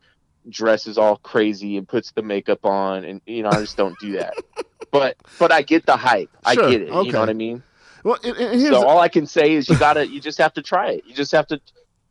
dresses 0.50 0.98
all 0.98 1.18
crazy 1.18 1.78
and 1.78 1.88
puts 1.88 2.12
the 2.12 2.22
makeup 2.22 2.64
on, 2.66 3.06
and 3.06 3.22
you 3.26 3.42
know 3.42 3.50
I 3.50 3.60
just 3.60 3.76
don't 3.78 3.98
do 4.00 4.12
that. 4.14 4.34
but 4.94 5.18
but 5.40 5.52
I 5.52 5.64
get 5.64 5.86
the 5.86 5.98
hype. 5.98 6.30
I 6.46 6.54
Sure, 6.54 6.70
get 6.70 6.84
it. 6.84 6.90
okay. 6.92 7.08
You 7.08 7.12
know 7.12 7.20
what 7.20 7.30
I 7.30 7.34
mean? 7.34 7.64
Well, 8.04 8.18
and, 8.24 8.38
and 8.38 8.62
So 8.62 8.86
all 8.88 9.00
I 9.00 9.10
can 9.10 9.26
say 9.26 9.54
is 9.54 9.68
you 9.68 9.78
gotta, 9.78 10.08
you 10.08 10.22
just 10.22 10.38
have 10.38 10.54
to 10.54 10.62
try 10.62 10.92
it. 10.92 11.04
You 11.08 11.14
just 11.16 11.32
have 11.32 11.48
to 11.48 11.60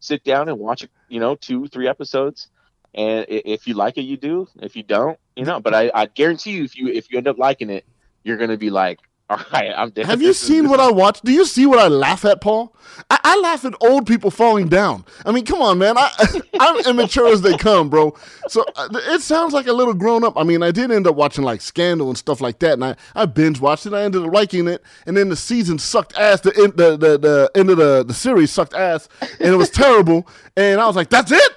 sit 0.00 0.24
down 0.24 0.48
and 0.48 0.58
watch, 0.58 0.86
you 1.08 1.20
know, 1.20 1.36
two, 1.36 1.68
three 1.68 1.86
episodes, 1.86 2.48
and 2.94 3.24
if 3.28 3.66
you 3.68 3.74
like 3.74 3.96
it, 3.98 4.02
you 4.02 4.16
do. 4.16 4.48
If 4.60 4.74
you 4.74 4.82
don't, 4.82 5.18
you 5.36 5.44
know. 5.44 5.60
But 5.60 5.74
I, 5.74 5.90
I 5.94 6.06
guarantee 6.06 6.52
you, 6.52 6.64
if 6.64 6.76
you 6.76 6.88
if 6.88 7.10
you 7.10 7.18
end 7.18 7.28
up 7.28 7.38
liking 7.38 7.70
it, 7.70 7.84
you're 8.24 8.36
gonna 8.36 8.56
be 8.58 8.70
like, 8.70 8.98
all 9.32 9.44
right, 9.52 9.72
I'm. 9.76 9.92
Have 10.04 10.20
you 10.20 10.34
seen 10.34 10.68
what 10.68 10.78
I 10.78 10.90
watch? 10.90 11.20
Do 11.22 11.32
you 11.32 11.46
see 11.46 11.64
what 11.64 11.78
I 11.78 11.88
laugh 11.88 12.24
at, 12.24 12.40
Paul? 12.40 12.76
I, 13.10 13.18
I 13.24 13.40
laugh 13.40 13.64
at 13.64 13.74
old 13.80 14.06
people 14.06 14.30
falling 14.30 14.68
down. 14.68 15.06
I 15.24 15.32
mean, 15.32 15.46
come 15.46 15.62
on, 15.62 15.78
man. 15.78 15.96
I, 15.96 16.10
I'm 16.60 16.84
immature 16.86 17.28
as 17.28 17.40
they 17.40 17.56
come, 17.56 17.88
bro. 17.88 18.14
So 18.48 18.64
uh, 18.76 18.88
it 18.92 19.22
sounds 19.22 19.54
like 19.54 19.66
a 19.66 19.72
little 19.72 19.94
grown 19.94 20.22
up. 20.22 20.36
I 20.36 20.42
mean, 20.42 20.62
I 20.62 20.70
did 20.70 20.90
end 20.90 21.06
up 21.06 21.14
watching 21.14 21.44
like 21.44 21.62
Scandal 21.62 22.08
and 22.08 22.18
stuff 22.18 22.42
like 22.42 22.58
that, 22.58 22.74
and 22.74 22.84
I, 22.84 22.96
I 23.14 23.24
binge 23.24 23.58
watched 23.58 23.86
it. 23.86 23.94
I 23.94 24.02
ended 24.02 24.22
up 24.22 24.32
liking 24.32 24.68
it, 24.68 24.82
and 25.06 25.16
then 25.16 25.30
the 25.30 25.36
season 25.36 25.78
sucked 25.78 26.16
ass. 26.18 26.42
The 26.42 26.54
end, 26.56 26.74
the, 26.76 26.96
the, 26.98 27.18
the 27.18 27.50
end 27.54 27.70
of 27.70 27.78
the, 27.78 28.04
the 28.04 28.14
series 28.14 28.50
sucked 28.50 28.74
ass, 28.74 29.08
and 29.40 29.54
it 29.54 29.56
was 29.56 29.70
terrible. 29.70 30.28
And 30.56 30.80
I 30.80 30.86
was 30.86 30.96
like, 30.96 31.08
that's 31.08 31.32
it. 31.32 31.52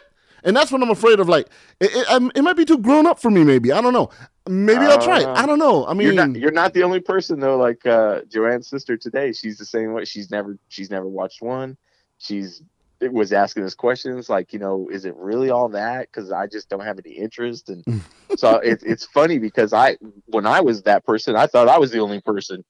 And 0.45 0.55
that's 0.55 0.71
what 0.71 0.81
I'm 0.81 0.91
afraid 0.91 1.19
of. 1.19 1.27
Like, 1.27 1.47
it, 1.81 1.89
it, 1.93 2.09
um, 2.09 2.31
it 2.35 2.43
might 2.43 2.55
be 2.55 2.65
too 2.65 2.77
grown 2.77 3.07
up 3.07 3.19
for 3.19 3.31
me. 3.31 3.43
Maybe 3.43 3.71
I 3.71 3.81
don't 3.81 3.93
know. 3.93 4.11
Maybe 4.47 4.85
I'll 4.85 5.01
try 5.01 5.19
it. 5.21 5.25
Uh, 5.25 5.33
I 5.33 5.45
don't 5.45 5.59
know. 5.59 5.85
I 5.87 5.93
mean, 5.93 6.05
You're 6.07 6.13
not, 6.27 6.35
you're 6.35 6.51
not 6.51 6.73
the 6.73 6.83
only 6.83 6.99
person 6.99 7.39
though. 7.39 7.57
Like 7.57 7.85
uh, 7.85 8.21
Joanne's 8.31 8.67
sister 8.67 8.95
today, 8.97 9.31
she's 9.33 9.57
the 9.57 9.65
same 9.65 9.93
way. 9.93 10.05
She's 10.05 10.29
never 10.29 10.57
she's 10.69 10.89
never 10.91 11.07
watched 11.07 11.41
one. 11.41 11.77
She's 12.19 12.61
it 13.01 13.11
was 13.11 13.33
asking 13.33 13.63
us 13.63 13.75
questions 13.75 14.29
like, 14.29 14.53
you 14.53 14.59
know, 14.59 14.87
is 14.91 15.05
it 15.05 15.15
really 15.17 15.49
all 15.49 15.69
that? 15.69 16.07
Because 16.11 16.31
I 16.31 16.47
just 16.47 16.69
don't 16.69 16.83
have 16.83 16.99
any 17.03 17.15
interest. 17.15 17.69
And 17.69 17.83
so 18.37 18.57
it, 18.57 18.83
it's 18.85 19.05
funny 19.05 19.39
because 19.39 19.73
I 19.73 19.97
when 20.27 20.45
I 20.45 20.61
was 20.61 20.83
that 20.83 21.05
person, 21.05 21.35
I 21.35 21.47
thought 21.47 21.67
I 21.67 21.77
was 21.79 21.91
the 21.91 21.99
only 21.99 22.21
person. 22.21 22.63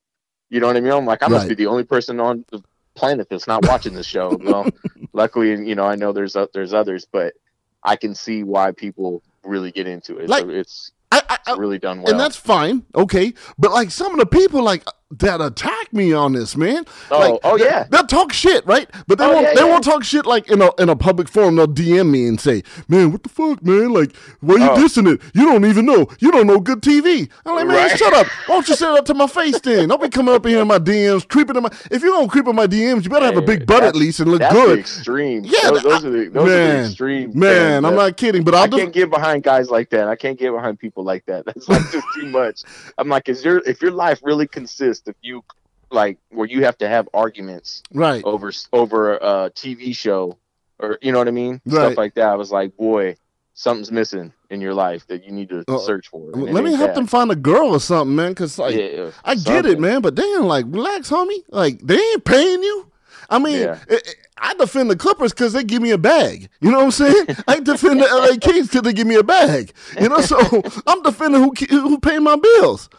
You 0.48 0.60
know 0.60 0.68
what 0.68 0.76
I 0.76 0.80
mean? 0.80 0.92
I'm 0.92 1.04
like, 1.06 1.22
I 1.22 1.28
must 1.28 1.42
Right. 1.42 1.50
be 1.50 1.54
the 1.64 1.66
only 1.70 1.84
person 1.84 2.20
on 2.20 2.44
the 2.50 2.62
planet 2.94 3.28
that's 3.28 3.46
not 3.46 3.64
watching 3.64 3.94
this 3.94 4.06
show. 4.06 4.38
Well, 4.42 4.70
luckily, 5.12 5.50
you 5.50 5.74
know, 5.74 5.84
I 5.84 5.96
know 5.96 6.12
there's 6.12 6.36
o- 6.36 6.48
there's 6.54 6.72
others, 6.72 7.06
but 7.12 7.34
I 7.82 7.96
can 7.96 8.14
see 8.14 8.44
why 8.44 8.72
people 8.72 9.22
really 9.44 9.70
get 9.72 9.86
into 9.86 10.16
it. 10.18 10.28
Like, 10.30 10.42
so 10.44 10.50
it's, 10.50 10.92
I, 11.28 11.38
I, 11.46 11.54
really 11.56 11.78
done 11.78 12.02
well. 12.02 12.10
and 12.10 12.20
that's 12.20 12.36
fine, 12.36 12.84
okay. 12.94 13.34
But 13.58 13.72
like 13.72 13.90
some 13.90 14.12
of 14.12 14.18
the 14.18 14.26
people 14.26 14.62
like 14.62 14.84
that 15.12 15.40
attack 15.40 15.92
me 15.92 16.12
on 16.12 16.32
this, 16.32 16.56
man. 16.56 16.84
Oh, 17.12 17.18
like, 17.18 17.40
oh, 17.44 17.56
yeah. 17.56 17.84
they'll 17.90 18.06
talk 18.06 18.32
shit, 18.32 18.66
right? 18.66 18.90
But 19.06 19.18
they 19.18 19.24
Oh, 19.24 19.34
won't. 19.34 19.42
yeah, 19.46 19.54
they 19.54 19.60
yeah. 19.60 19.68
won't 19.70 19.84
talk 19.84 20.02
shit 20.02 20.26
like 20.26 20.50
in 20.50 20.60
a 20.60 20.70
in 20.80 20.88
a 20.88 20.96
public 20.96 21.28
forum. 21.28 21.54
They'll 21.56 21.68
DM 21.68 22.10
me 22.10 22.26
and 22.26 22.40
say, 22.40 22.64
"Man, 22.88 23.12
what 23.12 23.22
the 23.22 23.28
fuck, 23.28 23.64
man? 23.64 23.90
Like, 23.92 24.16
why 24.40 24.56
you 24.56 24.68
Oh. 24.68 24.76
dissing 24.76 25.12
it? 25.14 25.20
You 25.32 25.44
don't 25.44 25.64
even 25.64 25.86
know. 25.86 26.08
You 26.18 26.32
don't 26.32 26.48
know 26.48 26.58
good 26.58 26.82
TV." 26.82 27.28
I'm 27.46 27.54
like, 27.54 27.66
man, 27.68 27.76
Right. 27.76 27.96
shut 27.98 28.12
up. 28.14 28.26
Why 28.46 28.56
don't 28.56 28.68
you 28.68 28.74
say 28.74 28.92
that 28.94 29.06
to 29.06 29.14
my 29.14 29.26
face 29.28 29.60
then? 29.60 29.88
Don't 29.88 30.02
be 30.02 30.08
coming 30.08 30.34
up 30.34 30.44
here 30.44 30.60
in 30.60 30.66
my 30.68 30.78
DMs, 30.78 31.26
creeping 31.28 31.54
in 31.56 31.62
my. 31.62 31.70
If 31.90 32.02
you're 32.02 32.10
gonna 32.12 32.26
creep 32.28 32.48
in 32.48 32.56
my 32.56 32.66
DMs, 32.66 33.04
you 33.04 33.10
better 33.10 33.26
have 33.26 33.36
a 33.36 33.42
big 33.42 33.64
butt 33.66 33.84
at 33.84 33.94
least 33.94 34.18
and 34.20 34.30
look 34.30 34.40
That's 34.40 34.54
the 34.54 34.60
good. 34.60 34.78
extreme. 34.80 35.44
Yeah, 35.44 35.70
those, 35.70 35.82
those 35.84 36.04
I- 36.04 36.08
are 36.08 36.10
the 36.10 36.28
those 36.32 36.44
are 36.44 36.46
man, 36.50 36.82
the 36.82 36.88
extreme. 36.88 37.30
Man, 37.38 37.84
I'm 37.84 37.94
not 37.94 38.16
kidding, 38.16 38.42
but 38.42 38.54
I'll 38.54 38.64
I 38.64 38.66
just 38.66 38.78
can't 38.82 38.92
get 38.92 39.10
behind 39.10 39.42
guys 39.44 39.70
like 39.70 39.90
that. 39.90 40.08
I 40.08 40.16
can't 40.16 40.38
get 40.38 40.50
behind 40.52 40.78
people 40.80 41.04
like 41.04 41.24
that. 41.26 41.44
That's 41.46 41.68
like 41.68 41.82
just 41.92 42.06
too 42.14 42.26
much. 42.26 42.62
I'm 42.98 43.08
like, 43.08 43.28
is 43.28 43.44
your 43.44 43.58
if 43.66 43.80
your 43.80 43.92
life 43.92 44.20
really 44.24 44.46
consists 44.48 44.95
of 45.06 45.14
you 45.22 45.42
like 45.90 46.18
where 46.30 46.46
you 46.48 46.64
have 46.64 46.76
to 46.78 46.88
have 46.88 47.08
arguments 47.14 47.82
right. 47.92 48.22
over 48.24 48.52
over 48.72 49.14
a 49.16 49.50
TV 49.54 49.94
show 49.96 50.36
or 50.78 50.98
you 51.00 51.12
know 51.12 51.18
what 51.18 51.28
I 51.28 51.32
mean, 51.32 51.60
Right. 51.64 51.72
stuff 51.86 51.96
like 51.96 52.14
that. 52.14 52.28
I 52.28 52.34
was 52.34 52.50
like, 52.50 52.76
boy, 52.76 53.16
something's 53.54 53.90
missing 53.92 54.32
in 54.50 54.60
your 54.60 54.74
life 54.74 55.06
that 55.06 55.24
you 55.24 55.32
need 55.32 55.48
to 55.50 55.64
Uh, 55.68 55.78
search 55.78 56.08
for. 56.08 56.20
Let 56.32 56.64
me 56.64 56.74
help 56.74 56.88
that. 56.90 56.94
them 56.96 57.06
find 57.06 57.30
a 57.30 57.36
girl 57.36 57.68
or 57.68 57.80
something, 57.80 58.14
man. 58.16 58.34
Cause 58.34 58.58
like 58.58 58.74
Yeah, 58.74 59.10
I 59.24 59.36
get 59.36 59.64
it, 59.64 59.78
man, 59.80 60.02
but 60.02 60.14
damn, 60.14 60.44
like, 60.44 60.66
relax, 60.68 61.08
homie. 61.08 61.42
Like, 61.50 61.80
they 61.80 61.98
ain't 61.98 62.24
paying 62.24 62.62
you. 62.62 62.90
I 63.30 63.38
mean, 63.38 63.60
Yeah. 63.60 63.78
it- 63.88 64.16
I 64.38 64.52
defend 64.54 64.90
the 64.90 64.96
Clippers 64.96 65.32
because 65.32 65.52
they 65.54 65.64
give 65.64 65.80
me 65.80 65.90
a 65.92 65.98
bag. 65.98 66.48
You 66.60 66.70
know 66.70 66.78
what 66.78 66.84
I'm 66.84 66.90
saying? 66.90 67.26
I 67.48 67.58
defend 67.60 68.00
the 68.00 68.04
LA 68.06 68.36
Kings 68.38 68.68
because 68.68 68.82
they 68.82 68.92
give 68.92 69.06
me 69.06 69.14
a 69.14 69.22
bag. 69.22 69.72
You 70.00 70.08
know, 70.10 70.20
so 70.20 70.38
I'm 70.86 71.02
defending 71.02 71.42
who 71.42 71.52
who 71.80 71.98
pay 71.98 72.18
my 72.18 72.36
bills. 72.36 72.90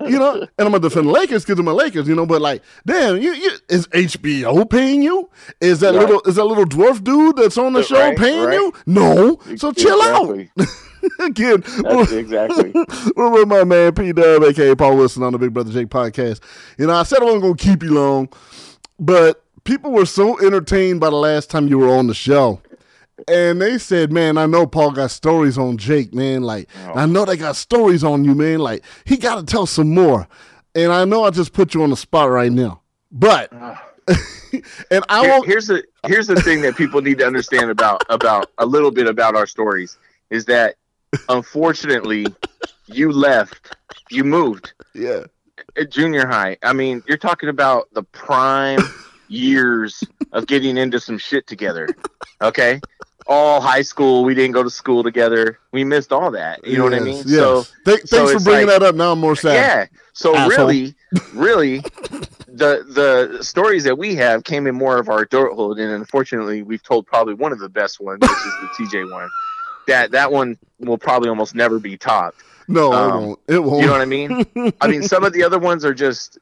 You 0.00 0.18
know, 0.18 0.32
and 0.40 0.48
I'm 0.58 0.66
gonna 0.72 0.80
defend 0.80 1.06
the 1.08 1.12
Lakers 1.12 1.44
because 1.44 1.58
I'm 1.60 1.68
a 1.68 1.74
Lakers. 1.74 2.08
You 2.08 2.14
know, 2.14 2.24
but 2.24 2.40
like, 2.40 2.62
damn, 2.86 3.18
you, 3.20 3.32
you 3.34 3.50
is 3.68 3.86
HBO 3.88 4.68
paying 4.68 5.02
you? 5.02 5.28
Is 5.60 5.80
that 5.80 5.94
Right. 5.94 6.00
little 6.00 6.22
is 6.22 6.36
that 6.36 6.44
little 6.44 6.64
dwarf 6.64 7.04
dude 7.04 7.36
that's 7.36 7.58
on 7.58 7.74
the 7.74 7.82
show 7.82 7.98
Right, 8.00 8.16
paying 8.16 8.44
right. 8.44 8.54
you? 8.54 8.72
No. 8.86 9.38
So 9.56 9.72
chill 9.72 9.98
Exactly. 10.00 10.50
out. 10.58 10.66
Again, 11.20 11.62
That's 11.82 12.10
exactly. 12.12 12.72
we're 13.16 13.30
with 13.30 13.46
my 13.48 13.62
man 13.64 13.94
P 13.94 14.12
Dub, 14.12 14.42
aka 14.42 14.74
Paul 14.74 14.96
Wilson, 14.96 15.22
on 15.22 15.32
the 15.32 15.38
Big 15.38 15.52
Brother 15.52 15.70
Jake 15.72 15.88
podcast. 15.88 16.40
You 16.78 16.86
know, 16.86 16.94
I 16.94 17.02
said 17.04 17.20
I 17.20 17.24
wasn't 17.24 17.42
gonna 17.42 17.54
keep 17.54 17.82
you 17.84 17.92
long, 17.94 18.28
but 18.98 19.44
people 19.66 19.90
were 19.90 20.06
so 20.06 20.38
entertained 20.40 21.00
by 21.00 21.10
the 21.10 21.16
last 21.16 21.50
time 21.50 21.68
you 21.68 21.78
were 21.78 21.90
on 21.94 22.06
the 22.06 22.14
show. 22.14 22.62
And 23.28 23.60
they 23.60 23.78
said, 23.78 24.12
man, 24.12 24.38
I 24.38 24.46
know 24.46 24.66
Paul 24.66 24.92
got 24.92 25.10
stories 25.10 25.58
on 25.58 25.76
Jake, 25.76 26.14
man. 26.14 26.42
Like, 26.42 26.68
oh. 26.86 26.92
I 26.94 27.06
know 27.06 27.24
they 27.24 27.36
got 27.36 27.56
stories 27.56 28.04
on 28.04 28.24
you, 28.24 28.34
man. 28.34 28.60
Like, 28.60 28.84
he 29.04 29.16
got 29.16 29.36
to 29.36 29.44
tell 29.44 29.66
some 29.66 29.92
more. 29.92 30.28
And 30.74 30.92
I 30.92 31.04
know 31.04 31.24
I 31.24 31.30
just 31.30 31.52
put 31.52 31.74
you 31.74 31.82
on 31.82 31.90
the 31.90 31.96
spot 31.96 32.30
right 32.30 32.52
now. 32.52 32.82
But, 33.10 33.50
ah. 33.52 33.82
and 34.90 35.04
I 35.08 35.22
Here- 35.22 35.30
won't, 35.30 35.46
here's 35.46 35.66
the 35.66 35.82
here's 36.06 36.28
the 36.28 36.36
thing 36.36 36.62
that 36.62 36.76
people 36.76 37.02
need 37.02 37.18
to 37.18 37.26
understand 37.26 37.70
about 37.70 38.04
about 38.08 38.50
a 38.58 38.66
little 38.66 38.92
bit 38.92 39.08
about 39.08 39.34
our 39.34 39.46
stories 39.46 39.98
is 40.30 40.44
that 40.44 40.76
unfortunately 41.28 42.26
you 42.86 43.10
left 43.10 43.74
you 44.10 44.22
moved 44.22 44.74
yeah, 44.94 45.24
at 45.76 45.90
junior 45.90 46.24
high 46.24 46.56
i 46.62 46.72
mean 46.72 47.02
you're 47.08 47.18
talking 47.18 47.48
about 47.48 47.88
the 47.94 48.02
prime 48.04 48.78
years 49.28 50.02
of 50.32 50.46
getting 50.46 50.76
into 50.76 50.98
some 51.00 51.18
shit 51.18 51.46
together 51.46 51.88
okay 52.42 52.80
all 53.28 53.60
high 53.60 53.82
school 53.82 54.24
we 54.24 54.34
didn't 54.34 54.52
go 54.52 54.62
to 54.62 54.70
school 54.70 55.02
together 55.02 55.58
we 55.72 55.82
missed 55.84 56.12
all 56.12 56.30
that 56.30 56.64
you 56.66 56.78
know 56.78 56.84
what 56.84 56.94
i 56.94 57.00
mean 57.00 57.16
yes. 57.26 57.30
so 57.36 57.64
Th- 57.84 58.00
so 58.04 58.26
thanks 58.26 58.32
for 58.32 58.40
bringing 58.50 58.66
like- 58.68 58.80
that 58.80 58.86
up. 58.86 58.94
Now 58.94 59.12
I'm 59.12 59.18
more 59.20 59.34
sad. 59.36 59.54
yeah. 59.54 59.86
So 60.12 60.34
Asshole. 60.34 60.48
really, 60.68 60.94
really, 61.34 61.78
the 62.48 62.84
the 62.88 63.38
stories 63.42 63.84
that 63.84 63.98
we 63.98 64.14
have 64.14 64.44
came 64.44 64.66
in 64.66 64.74
more 64.74 64.96
of 64.98 65.08
our 65.10 65.20
adulthood, 65.22 65.78
and 65.78 65.92
unfortunately, 65.92 66.62
we've 66.62 66.82
told 66.82 67.06
probably 67.06 67.34
one 67.34 67.52
of 67.52 67.58
the 67.58 67.68
best 67.68 68.00
ones, 68.00 68.20
which 68.22 68.30
is 68.30 68.38
the 68.62 68.68
TJ 68.98 69.12
one. 69.12 69.28
That 69.88 70.12
that 70.12 70.32
one 70.32 70.56
will 70.78 70.96
probably 70.96 71.28
almost 71.28 71.54
never 71.54 71.78
be 71.78 71.98
topped. 71.98 72.42
No, 72.66 72.92
it 72.92 72.96
Um, 72.96 73.10
won't. 73.26 73.38
It 73.48 73.58
won't. 73.62 73.80
You 73.82 73.86
know 73.88 73.92
what 73.92 74.00
I 74.00 74.04
mean? 74.06 74.72
I 74.80 74.88
mean, 74.88 75.02
some 75.02 75.22
of 75.22 75.34
the 75.34 75.42
other 75.44 75.58
ones 75.58 75.84
are 75.84 75.92
just. 75.94 76.38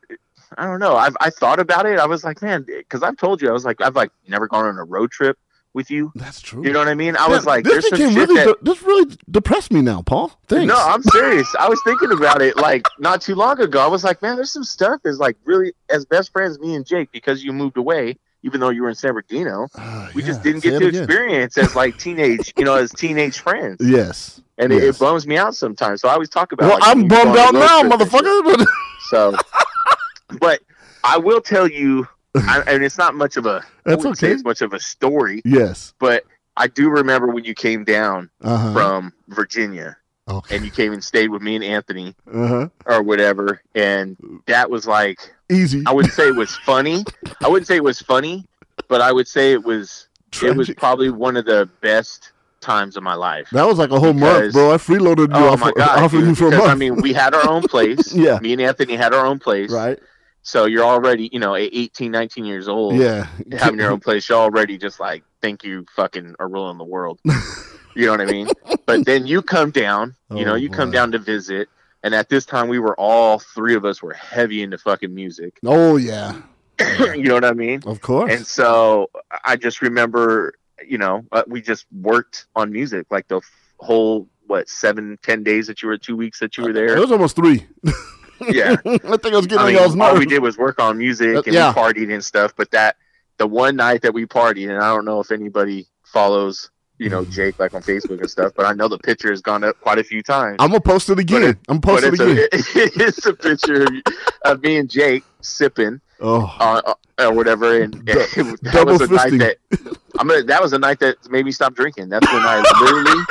I 0.58 0.64
don't 0.66 0.78
know. 0.80 0.96
I've 0.96 1.16
I 1.20 1.30
thought 1.30 1.60
about 1.60 1.86
it. 1.86 1.98
I 1.98 2.06
was 2.06 2.24
like, 2.24 2.42
man, 2.42 2.64
because 2.66 3.02
I've 3.02 3.16
told 3.16 3.42
you, 3.42 3.48
I 3.48 3.52
was 3.52 3.64
like, 3.64 3.80
I've 3.80 3.96
like 3.96 4.10
never 4.28 4.46
gone 4.48 4.66
on 4.66 4.78
a 4.78 4.84
road 4.84 5.10
trip 5.10 5.38
with 5.72 5.90
you. 5.90 6.12
That's 6.14 6.40
true. 6.40 6.64
You 6.64 6.72
know 6.72 6.78
what 6.78 6.88
I 6.88 6.94
mean? 6.94 7.16
I 7.16 7.22
Man, 7.22 7.30
was 7.30 7.46
like, 7.46 7.64
this 7.64 7.72
there's 7.72 7.88
some 7.88 7.98
became 7.98 8.12
shit 8.12 8.28
really 8.28 8.44
that. 8.44 8.58
de- 8.58 8.64
this 8.70 8.82
really 8.82 9.16
depressed 9.30 9.72
me 9.72 9.82
now, 9.82 10.02
Paul. 10.02 10.28
Thanks. 10.46 10.66
No, 10.66 10.76
I'm 10.76 11.02
serious. 11.12 11.52
I 11.58 11.68
was 11.68 11.80
thinking 11.84 12.12
about 12.12 12.40
it 12.42 12.56
like 12.56 12.86
not 12.98 13.20
too 13.20 13.34
long 13.34 13.60
ago. 13.60 13.80
I 13.80 13.88
was 13.88 14.04
like, 14.04 14.22
man, 14.22 14.36
there's 14.36 14.52
some 14.52 14.64
stuff 14.64 15.00
is 15.04 15.18
like 15.18 15.36
really 15.44 15.72
as 15.90 16.04
best 16.04 16.30
friends, 16.32 16.58
me 16.60 16.74
and 16.76 16.86
Jake, 16.86 17.10
because 17.12 17.42
you 17.42 17.52
moved 17.52 17.76
away, 17.76 18.16
even 18.44 18.60
though 18.60 18.68
you 18.70 18.82
were 18.82 18.88
in 18.88 18.94
San 18.94 19.12
Bernardino, 19.14 19.66
Ah, 19.76 20.10
we 20.14 20.22
yeah, 20.22 20.28
just 20.28 20.42
didn't 20.44 20.62
get 20.62 20.78
to 20.78 20.86
experience 20.86 21.58
as 21.58 21.74
like 21.74 21.98
teenage, 21.98 22.52
you 22.56 22.64
know, 22.64 22.74
as 22.76 22.92
teenage 22.92 23.38
friends. 23.40 23.78
Yes. 23.80 24.40
And 24.58 24.72
it, 24.72 24.82
yes. 24.84 24.94
it 24.94 25.00
bums 25.00 25.26
me 25.26 25.36
out 25.36 25.56
sometimes. 25.56 26.00
So 26.02 26.08
I 26.08 26.12
always 26.12 26.28
talk 26.28 26.52
about 26.52 26.68
Well, 26.68 26.78
like, 26.78 26.88
I'm 26.96 27.08
bummed 27.08 27.36
out 27.36 27.52
now, 27.54 27.82
motherfucker. 27.82 28.64
So, 29.08 29.34
but 30.40 30.60
I 31.02 31.18
will 31.18 31.40
tell 31.40 31.68
you, 31.68 32.06
I, 32.34 32.62
and 32.66 32.82
it's 32.84 32.98
not 32.98 33.14
much 33.14 33.36
of 33.36 33.46
a, 33.46 33.64
I 33.86 33.90
That's 33.90 34.04
okay. 34.04 34.32
it's 34.32 34.44
much 34.44 34.62
of 34.62 34.72
a 34.72 34.80
story, 34.80 35.42
yes. 35.44 35.94
but 35.98 36.24
I 36.56 36.66
do 36.68 36.88
remember 36.90 37.28
when 37.28 37.44
you 37.44 37.54
came 37.54 37.84
down 37.84 38.30
Uh 38.42 38.56
huh. 38.56 38.72
from 38.72 39.12
Virginia 39.28 39.96
Okay. 40.28 40.56
and 40.56 40.64
you 40.64 40.70
came 40.70 40.92
and 40.94 41.04
stayed 41.04 41.28
with 41.28 41.42
me 41.42 41.54
and 41.54 41.62
Anthony 41.64 42.14
Uh 42.32 42.46
huh. 42.48 42.68
or 42.86 43.02
whatever, 43.02 43.60
and 43.74 44.16
that 44.46 44.70
was 44.70 44.86
like 44.86 45.18
Easy. 45.50 45.82
I 45.86 45.92
wouldn't 45.92 46.14
say 46.14 46.28
it 46.28 46.34
was 46.36 46.56
funny. 46.56 47.04
I 47.44 47.48
wouldn't 47.48 47.66
say 47.66 47.76
it 47.76 47.84
was 47.84 48.00
funny, 48.00 48.46
but 48.88 49.00
I 49.02 49.12
would 49.12 49.28
say 49.28 49.52
it 49.52 49.62
was 49.62 50.08
it 50.42 50.56
was 50.56 50.70
probably 50.70 51.10
one 51.10 51.36
of 51.36 51.44
the 51.44 51.68
best 51.82 52.32
times 52.62 52.96
of 52.96 53.02
my 53.02 53.14
life. 53.14 53.48
That 53.52 53.66
was 53.66 53.76
like 53.78 53.90
a 53.90 54.00
whole 54.00 54.14
month, 54.14 54.54
bro. 54.54 54.72
I 54.72 54.78
freeloaded 54.78 55.28
you 55.28 55.44
Oh 55.44 55.52
off, 55.52 55.60
my 55.60 55.70
god! 55.76 55.98
off 55.98 56.04
of 56.14 56.20
dude, 56.20 56.28
you 56.28 56.34
for 56.34 56.46
a 56.46 56.50
because, 56.50 56.64
month. 56.66 56.70
I 56.72 56.74
mean, 56.76 56.96
we 57.02 57.12
had 57.12 57.34
our 57.34 57.46
own 57.48 57.62
place. 57.68 58.14
Yeah. 58.14 58.38
Me 58.40 58.54
and 58.54 58.62
Anthony 58.62 58.96
had 58.96 59.12
our 59.12 59.26
own 59.26 59.38
place. 59.38 59.70
right? 59.70 59.98
So 60.44 60.66
you're 60.66 60.84
already, 60.84 61.30
you 61.32 61.38
know, 61.40 61.56
18, 61.56 62.12
19 62.12 62.44
years 62.44 62.68
old. 62.68 62.96
Yeah. 62.96 63.26
Having 63.52 63.80
your 63.80 63.90
own 63.90 64.00
place, 64.00 64.28
you're 64.28 64.38
already 64.38 64.76
just 64.76 65.00
like, 65.00 65.24
think 65.40 65.64
you 65.64 65.86
fucking 65.96 66.36
are 66.38 66.48
ruling 66.48 66.76
the 66.76 66.84
world. 66.84 67.18
you 67.96 68.04
know 68.04 68.10
what 68.12 68.20
I 68.20 68.26
mean? 68.26 68.48
But 68.84 69.06
then 69.06 69.26
you 69.26 69.40
come 69.40 69.70
down, 69.70 70.14
you 70.30 70.44
know, 70.44 70.52
Oh, 70.52 70.56
you 70.56 70.68
come 70.68 70.90
down 70.90 71.12
to 71.12 71.18
visit. 71.18 71.68
And 72.02 72.14
at 72.14 72.28
this 72.28 72.44
time, 72.44 72.68
we 72.68 72.78
were 72.78 72.94
all 73.00 73.38
three 73.38 73.74
of 73.74 73.86
us 73.86 74.02
were 74.02 74.12
heavy 74.12 74.62
into 74.62 74.76
fucking 74.76 75.14
music. 75.14 75.58
Oh 75.64 75.96
yeah. 75.96 76.42
you 77.14 77.22
know 77.22 77.34
what 77.34 77.46
I 77.46 77.52
mean? 77.52 77.82
Of 77.86 78.02
course. 78.02 78.30
And 78.30 78.46
so 78.46 79.08
I 79.44 79.56
just 79.56 79.80
remember, 79.80 80.54
you 80.86 80.98
know, 80.98 81.24
uh, 81.32 81.44
we 81.46 81.62
just 81.62 81.86
worked 81.90 82.46
on 82.54 82.70
music 82.70 83.06
like 83.10 83.28
the 83.28 83.38
f- 83.38 83.50
whole 83.78 84.28
what 84.46 84.68
seven, 84.68 85.18
ten 85.22 85.42
days 85.42 85.68
that 85.68 85.80
you 85.80 85.88
were, 85.88 85.96
two 85.96 86.16
weeks 86.16 86.40
that 86.40 86.58
you 86.58 86.64
were 86.64 86.74
there? 86.74 86.94
it 86.94 87.00
was 87.00 87.12
almost 87.12 87.34
three. 87.34 87.66
Yeah, 88.40 88.76
I 88.84 88.98
think 88.98 89.04
I 89.04 89.36
was 89.36 89.46
getting 89.46 89.58
I 89.58 89.66
mean, 89.66 89.76
y'all's 89.76 89.98
all 89.98 90.18
we 90.18 90.26
did 90.26 90.42
was 90.42 90.58
work 90.58 90.80
on 90.80 90.98
music 90.98 91.46
and 91.46 91.54
yeah. 91.54 91.68
we 91.68 91.80
partied 91.80 92.12
and 92.12 92.24
stuff. 92.24 92.54
But 92.56 92.70
that 92.72 92.96
the 93.38 93.46
one 93.46 93.76
night 93.76 94.02
that 94.02 94.14
we 94.14 94.26
partied, 94.26 94.70
and 94.70 94.82
I 94.82 94.94
don't 94.94 95.04
know 95.04 95.20
if 95.20 95.30
anybody 95.30 95.86
follows, 96.04 96.70
you 96.98 97.10
know, 97.10 97.24
Jake 97.24 97.58
like 97.58 97.74
on 97.74 97.82
Facebook 97.82 98.20
and 98.20 98.30
stuff, 98.30 98.52
but 98.56 98.66
I 98.66 98.72
know 98.72 98.88
the 98.88 98.98
picture 98.98 99.30
has 99.30 99.40
gone 99.40 99.64
up 99.64 99.80
quite 99.80 99.98
a 99.98 100.04
few 100.04 100.22
times. 100.22 100.56
I'm 100.60 100.68
gonna 100.68 100.80
post 100.80 101.10
it 101.10 101.18
again. 101.18 101.42
it- 101.42 101.58
I'm 101.68 101.80
posting 101.80 102.14
it 102.14 102.20
again. 102.20 102.38
a, 102.38 102.48
it's 102.52 103.26
a 103.26 103.34
picture 103.34 103.86
of, 104.44 104.62
me 104.62 104.76
and 104.76 104.88
Jake 104.88 105.24
sipping 105.40 106.00
oh. 106.20 106.54
uh, 106.60 106.82
uh, 106.86 106.94
or 107.26 107.32
whatever, 107.32 107.82
and, 107.82 108.04
Du- 108.04 108.14
that 108.14 108.70
double 108.72 108.92
was 108.92 109.02
a 109.02 109.12
night 109.12 109.38
that 109.38 109.56
I'm 110.18 110.28
gonna. 110.28 110.44
That 110.44 110.62
was 110.62 110.72
a 110.72 110.78
night 110.78 111.00
that 111.00 111.16
made 111.30 111.44
me 111.44 111.52
stop 111.52 111.74
drinking. 111.74 112.08
That's 112.08 112.26
when 112.32 112.42
I 112.42 112.62
literally, 112.80 113.24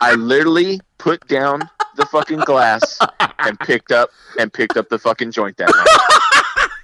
I 0.00 0.14
literally 0.14 0.80
put 0.98 1.26
down 1.28 1.68
the 1.98 2.06
fucking 2.06 2.38
glass 2.38 2.98
and 3.40 3.58
picked 3.60 3.92
up 3.92 4.10
and 4.38 4.50
picked 4.52 4.76
up 4.78 4.88
the 4.88 4.98
fucking 4.98 5.30
joint 5.32 5.56
that 5.58 5.68
night. 5.68 6.14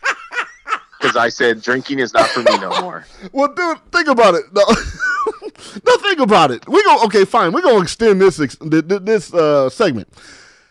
Because 1.00 1.16
I 1.18 1.28
said 1.28 1.60
drinking 1.60 1.98
is 1.98 2.14
not 2.14 2.26
for 2.30 2.40
me 2.40 2.56
no 2.58 2.80
more. 2.80 3.04
Well, 3.32 3.52
dude, 3.54 3.76
think 3.92 4.08
about 4.08 4.36
it. 4.36 4.44
No, 4.54 4.62
no 5.86 5.96
think 5.98 6.18
about 6.18 6.50
it. 6.50 6.66
We 6.66 6.82
go 6.82 7.04
okay, 7.04 7.26
fine. 7.26 7.52
We're 7.52 7.60
gonna 7.60 7.82
extend 7.82 8.22
this 8.22 8.40
ex- 8.40 8.56
th- 8.56 8.88
th- 8.88 9.02
this 9.02 9.34
uh, 9.34 9.68
segment. 9.68 10.08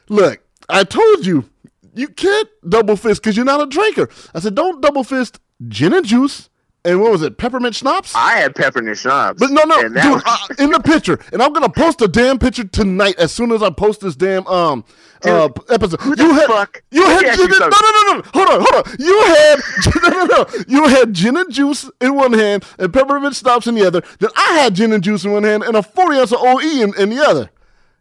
Look, 0.10 0.42
I 0.68 0.86
told 0.86 1.24
you 1.24 1.48
you 1.94 2.08
can't 2.08 2.50
double 2.68 2.96
fist 2.96 3.22
because 3.22 3.38
you're 3.38 3.46
not 3.46 3.62
a 3.62 3.68
drinker. 3.68 4.10
I 4.34 4.40
said 4.40 4.56
don't 4.56 4.82
double 4.82 5.04
fist 5.04 5.40
gin 5.68 5.94
and 5.94 6.04
juice 6.06 6.50
and 6.86 7.00
what 7.02 7.12
was 7.12 7.22
it, 7.22 7.38
peppermint 7.38 7.76
schnapps? 7.76 8.14
I 8.16 8.34
had 8.38 8.56
peppermint 8.56 8.98
schnapps. 8.98 9.40
But 9.40 9.52
no, 9.52 9.64
no, 9.64 9.82
dude, 9.84 9.94
was- 9.96 10.24
uh, 10.26 10.64
in 10.64 10.72
the 10.72 10.80
picture, 10.80 11.20
and 11.32 11.42
I'm 11.42 11.54
gonna 11.54 11.70
post 11.70 12.02
a 12.02 12.08
damn 12.08 12.40
picture 12.40 12.64
tonight 12.66 13.16
as 13.18 13.32
soon 13.32 13.52
as 13.52 13.62
I 13.64 13.70
post 13.70 14.02
this 14.02 14.16
damn 14.16 14.46
um 14.48 14.84
uh, 15.26 15.48
episode. 15.70 16.02
who 16.02 16.16
the 16.18 16.24
you 16.24 16.34
had, 16.34 16.48
fuck- 16.48 16.84
You 16.92 17.06
had 17.06 17.38
gin 17.38 17.50
no, 17.50 17.58
no, 17.58 17.70
no, 17.70 18.14
no, 18.18 18.22
hold 18.34 18.50
on, 18.50 18.66
hold 18.70 18.88
on. 18.88 18.96
You 19.00 19.22
had 19.24 19.60
no, 20.04 20.10
no, 20.10 20.26
no. 20.26 20.46
You 20.68 20.88
had 20.90 21.14
gin 21.14 21.38
and 21.38 21.50
juice 21.52 21.90
in 22.02 22.16
one 22.16 22.34
hand 22.34 22.66
and 22.78 22.94
peppermint 22.94 23.34
schnapps 23.36 23.66
in 23.68 23.76
the 23.76 23.88
other. 23.88 24.02
Then 24.20 24.32
I 24.36 24.60
had 24.60 24.74
gin 24.76 24.92
and 24.92 25.02
juice 25.02 25.24
in 25.24 25.32
one 25.32 25.44
hand 25.44 25.64
and 25.64 25.78
a 25.78 25.82
40 25.84 26.18
ounce 26.20 26.32
of 26.34 26.40
OE 26.42 26.60
in, 26.60 26.94
in 27.00 27.10
the 27.10 27.26
other. 27.26 27.50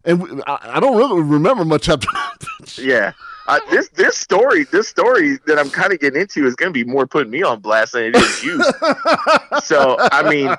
And 0.04 0.20
we, 0.20 0.42
I, 0.48 0.58
I 0.74 0.80
don't 0.80 0.96
really 0.96 1.22
remember 1.22 1.64
much 1.64 1.88
after 1.88 2.08
that. 2.12 2.76
Yeah. 2.78 3.12
Uh, 3.48 3.58
this 3.70 3.88
this 3.90 4.16
story 4.16 4.64
this 4.64 4.88
story 4.88 5.38
that 5.46 5.58
I'm 5.58 5.70
kind 5.70 5.92
of 5.92 6.00
getting 6.00 6.20
into 6.20 6.46
is 6.46 6.54
going 6.54 6.72
to 6.72 6.72
be 6.72 6.84
more 6.84 7.06
putting 7.06 7.30
me 7.30 7.42
on 7.42 7.60
blast 7.60 7.92
than 7.92 8.04
it 8.04 8.16
is 8.16 8.44
you. 8.44 8.62
so 9.62 9.96
I 9.98 10.28
mean, 10.28 10.54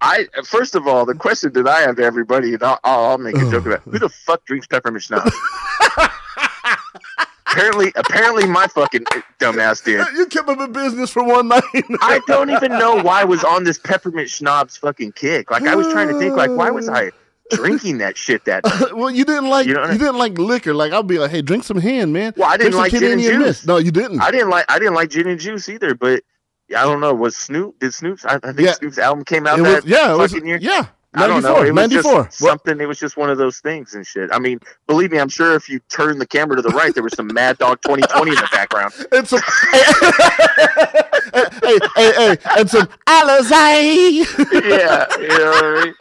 I 0.00 0.28
first 0.44 0.74
of 0.74 0.86
all, 0.86 1.04
the 1.04 1.14
question 1.14 1.52
that 1.54 1.66
I 1.66 1.80
have 1.80 1.96
to 1.96 2.04
everybody, 2.04 2.54
and 2.54 2.62
I'll, 2.62 2.78
I'll 2.84 3.18
make 3.18 3.36
a 3.36 3.50
joke 3.50 3.66
about 3.66 3.80
who 3.80 3.98
the 3.98 4.08
fuck 4.08 4.44
drinks 4.44 4.66
peppermint 4.66 5.02
schnapps. 5.02 5.36
apparently, 7.46 7.92
apparently, 7.96 8.46
my 8.46 8.66
fucking 8.68 9.04
dumbass 9.38 9.82
did. 9.84 10.06
you 10.16 10.26
kept 10.26 10.48
up 10.48 10.60
in 10.60 10.72
business 10.72 11.10
for 11.10 11.24
one 11.24 11.48
night. 11.48 11.62
I 12.00 12.20
don't 12.26 12.50
even 12.50 12.72
know 12.72 13.02
why 13.02 13.22
I 13.22 13.24
was 13.24 13.42
on 13.42 13.64
this 13.64 13.78
peppermint 13.78 14.30
schnapps 14.30 14.76
fucking 14.76 15.12
kick. 15.12 15.50
Like 15.50 15.64
I 15.64 15.74
was 15.74 15.88
trying 15.88 16.08
to 16.08 16.18
think, 16.18 16.36
like 16.36 16.50
why 16.50 16.70
was 16.70 16.88
I 16.88 17.10
drinking 17.50 17.98
that 17.98 18.16
shit 18.16 18.44
that? 18.46 18.62
well, 18.94 19.10
you 19.10 19.24
didn't 19.24 19.48
like 19.48 19.66
You 19.66 19.72
you, 19.72 19.76
know 19.78 19.82
I- 19.84 19.92
didn't 19.96 20.18
like 20.18 20.38
liquor. 20.38 20.74
Like 20.74 20.92
I'll 20.92 21.02
be 21.02 21.18
like, 21.18 21.30
hey, 21.30 21.42
drink 21.42 21.64
some 21.64 21.78
hand, 21.78 22.12
man. 22.12 22.32
Well, 22.36 22.48
I 22.50 22.56
didn't 22.56 22.74
like 22.78 22.90
gin 22.92 23.04
and 23.12 23.20
juice. 23.20 23.38
Mist. 23.38 23.66
No, 23.66 23.76
you 23.78 23.90
didn't. 23.90 24.20
I 24.20 24.30
didn't 24.30 24.50
like 24.50 24.64
I 24.68 24.78
didn't 24.78 24.94
like 24.94 25.10
gin 25.10 25.28
and 25.28 25.38
juice 25.40 25.68
either, 25.68 25.94
but 25.94 26.22
I 26.70 26.82
don't 26.84 27.00
know. 27.00 27.12
Was 27.14 27.36
Snoop 27.36 27.78
did 27.80 27.92
Snoop's? 27.94 28.24
I, 28.24 28.36
I 28.36 28.52
think 28.52 28.60
Yeah. 28.60 28.72
Snoop's 28.74 28.98
album 28.98 29.24
came 29.24 29.46
out 29.46 29.58
It 29.58 29.62
that 29.62 29.82
was, 29.82 29.84
yeah, 29.86 30.14
it 30.14 30.16
was, 30.16 30.32
fucking 30.32 30.46
year. 30.46 30.58
yeah. 30.60 30.86
I 31.14 31.26
don't 31.26 31.42
know. 31.42 31.62
94, 31.62 31.66
It 31.66 31.72
was 31.72 31.90
94. 31.92 32.24
just 32.26 32.38
something. 32.38 32.80
It 32.80 32.86
was 32.86 32.98
just 33.00 33.16
one 33.16 33.30
of 33.30 33.38
those 33.38 33.58
things 33.58 33.94
and 33.94 34.06
shit. 34.06 34.30
I 34.32 34.38
mean, 34.38 34.60
believe 34.86 35.10
me, 35.10 35.18
I'm 35.18 35.28
sure 35.28 35.54
if 35.56 35.68
you 35.68 35.80
turn 35.88 36.18
the 36.18 36.26
camera 36.26 36.54
to 36.56 36.62
the 36.62 36.68
right, 36.68 36.94
there 36.94 37.02
was 37.02 37.14
some 37.14 37.26
Mad 37.26 37.58
Dog 37.58 37.80
2020 37.82 38.30
in 38.30 38.36
the 38.36 38.48
background. 38.52 38.92
It's 39.12 39.32
a, 39.32 39.40
hey, 41.64 41.78
hey, 41.96 42.12
hey, 42.16 42.36
and 42.58 42.70
some 42.70 42.86
Alizé. 43.06 44.24
yeah, 44.68 45.06
you 45.18 45.28
know 45.28 45.50
what 45.50 45.64
I 45.64 45.84
mean. 45.84 45.94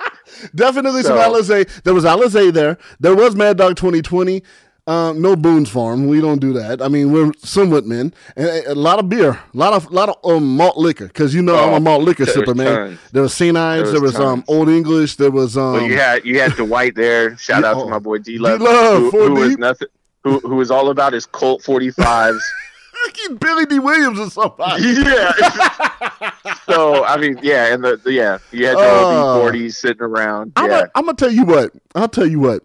Definitely 0.55 1.03
some 1.03 1.18
So- 1.18 1.32
Alizé. 1.34 1.84
There 1.84 1.93
was 1.93 2.05
Alizé 2.05 2.51
there. 2.53 2.78
There 2.99 3.16
was 3.16 3.36
Mad 3.36 3.57
Dog 3.57 3.76
2020. 3.76 4.41
Um, 4.88 5.22
no 5.22 5.36
Boone's 5.36 5.70
Farm. 5.70 6.08
We 6.08 6.20
don't 6.20 6.40
do 6.40 6.52
that. 6.54 6.82
I 6.82 6.88
mean, 6.88 7.12
we're 7.12 7.32
somewhat 7.44 7.86
men. 7.86 8.12
And 8.36 8.48
a, 8.48 8.72
a 8.72 8.76
lot 8.76 8.98
of 8.98 9.08
beer, 9.08 9.32
a 9.32 9.40
lot 9.54 9.74
of 9.74 9.92
lot 9.92 10.10
of 10.10 10.16
um, 10.24 10.56
malt 10.58 10.78
liquor, 10.78 11.06
because 11.08 11.34
you 11.36 11.44
know 11.44 11.56
I'm 11.56 11.74
a 11.74 11.76
Oh, 11.76 11.80
malt 11.80 12.04
liquor 12.04 12.26
there 12.26 12.34
sipper, 12.34 12.56
man. 12.56 12.76
tons. 12.90 13.00
There 13.12 13.22
was 13.22 13.34
St. 13.36 13.56
Ides. 13.56 13.92
There 13.92 14.02
was 14.02 14.14
was 14.14 14.22
um. 14.22 14.44
Old 14.48 14.68
English. 14.70 15.18
There 15.18 15.30
was 15.30 15.58
um, 15.58 15.74
Well, 15.74 15.84
you 15.84 15.96
had 15.98 16.26
you 16.26 16.40
had 16.40 16.54
Dwight 16.54 16.96
there. 16.96 17.38
Shout 17.38 17.64
out 17.64 17.76
oh, 17.78 17.84
to 17.86 17.90
my 17.92 18.00
boy 18.00 18.18
D 18.18 18.40
Love, 18.40 18.60
who, 18.62 19.12
who 19.12 19.34
was 19.36 19.58
nothing. 19.60 19.90
Who, 20.24 20.40
who 20.40 20.56
was 20.56 20.70
all 20.72 20.90
about 20.90 21.14
his 21.14 21.26
Colt 21.26 21.62
45s. 21.64 22.40
fucking 23.06 23.38
Billy 23.40 23.66
Dee 23.66 23.80
Williams 23.80 24.20
or 24.20 24.30
somebody. 24.30 24.84
yeah. 24.84 25.32
so 26.66 27.06
I 27.06 27.16
mean, 27.18 27.40
yeah, 27.44 27.74
and 27.74 27.84
the, 27.84 27.96
the 27.98 28.12
yeah, 28.14 28.38
you 28.52 28.66
had 28.66 28.74
your 28.74 28.86
Oh. 28.86 29.50
OB40s 29.54 29.76
sitting 29.76 30.02
around. 30.02 30.52
I'm, 30.56 30.70
yeah, 30.70 30.86
I'm 30.96 31.06
gonna 31.06 31.16
tell 31.16 31.32
you 31.32 31.46
what. 31.46 31.72
I'll 31.96 32.10
tell 32.10 32.26
you 32.28 32.40
what. 32.40 32.64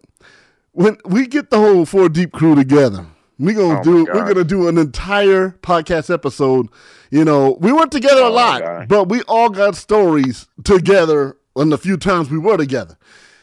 When 0.74 0.98
we 1.04 1.26
get 1.28 1.50
the 1.50 1.58
whole 1.58 1.86
four 1.86 2.08
deep 2.08 2.32
crew 2.32 2.56
together, 2.56 3.06
we 3.38 3.54
gonna 3.54 3.78
oh 3.78 3.82
do 3.84 4.04
we're 4.12 4.26
gonna 4.26 4.42
do 4.42 4.66
an 4.66 4.76
entire 4.76 5.50
podcast 5.62 6.12
episode. 6.12 6.66
You 7.10 7.24
know, 7.24 7.56
we 7.60 7.72
weren't 7.72 7.92
together 7.92 8.22
a 8.22 8.24
Oh 8.26 8.34
my 8.34 8.58
lot, 8.58 8.88
but 8.88 9.08
we 9.08 9.22
all 9.22 9.50
got 9.50 9.76
stories 9.76 10.48
together. 10.64 11.36
On 11.56 11.68
the 11.70 11.78
few 11.78 11.96
times 11.96 12.28
we 12.28 12.38
were 12.38 12.56
together, 12.56 12.98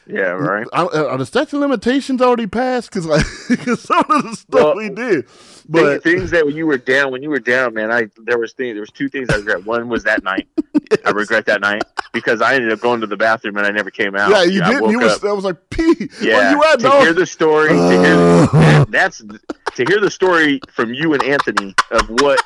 yeah, 0.06 0.32
right. 0.32 0.68
are, 0.74 0.94
are 0.94 1.18
the 1.18 1.26
statute 1.26 1.56
of 1.56 1.62
limitations 1.62 2.22
already 2.22 2.48
passed? 2.48 2.90
Because 2.90 3.06
like, 3.06 3.26
'cause 3.60 3.80
some 3.80 4.04
of 4.10 4.24
the 4.24 4.36
stuff 4.36 4.62
Well, 4.62 4.76
we 4.76 4.90
did, 4.90 5.26
but 5.70 6.04
things 6.04 6.32
that 6.32 6.46
when 6.46 6.58
you 6.58 6.68
were 6.68 6.78
down, 6.78 7.14
when 7.14 7.24
you 7.24 7.30
were 7.30 7.40
down, 7.40 7.74
man, 7.74 7.90
I 7.90 8.08
there 8.26 8.38
was 8.38 8.52
things, 8.52 8.74
there 8.76 8.82
was 8.82 8.92
two 8.92 9.08
things 9.08 9.30
I 9.30 9.38
regret. 9.38 9.66
One 9.66 9.88
was 9.88 10.04
that 10.04 10.24
night. 10.26 10.50
I 11.06 11.12
regret 11.12 11.46
that 11.46 11.62
night 11.62 11.84
because 12.14 12.42
I 12.42 12.56
ended 12.56 12.72
up 12.72 12.80
going 12.80 13.02
to 13.02 13.08
the 13.08 13.18
bathroom 13.18 13.58
and 13.58 13.66
I 13.66 13.72
never 13.72 13.90
came 13.92 14.16
out. 14.16 14.30
yeah, 14.32 14.44
you 14.44 14.62
I 14.64 14.72
did. 14.80 14.92
You 14.92 15.00
was. 15.00 15.24
I 15.24 15.32
was 15.32 15.44
like, 15.46 15.58
P. 15.70 16.10
Yeah, 16.22 16.52
you 16.52 16.64
at, 16.64 16.80
to 16.80 16.90
hear 17.00 17.14
the 17.14 17.26
story, 17.26 17.70
to 17.70 18.02
hear 18.02 18.86
that's 18.90 19.20
to 19.20 19.86
hear 19.86 20.00
the 20.00 20.12
story 20.12 20.60
from 20.72 20.94
you 20.94 21.14
and 21.14 21.24
Anthony 21.24 21.74
of 21.92 22.10
what 22.10 22.42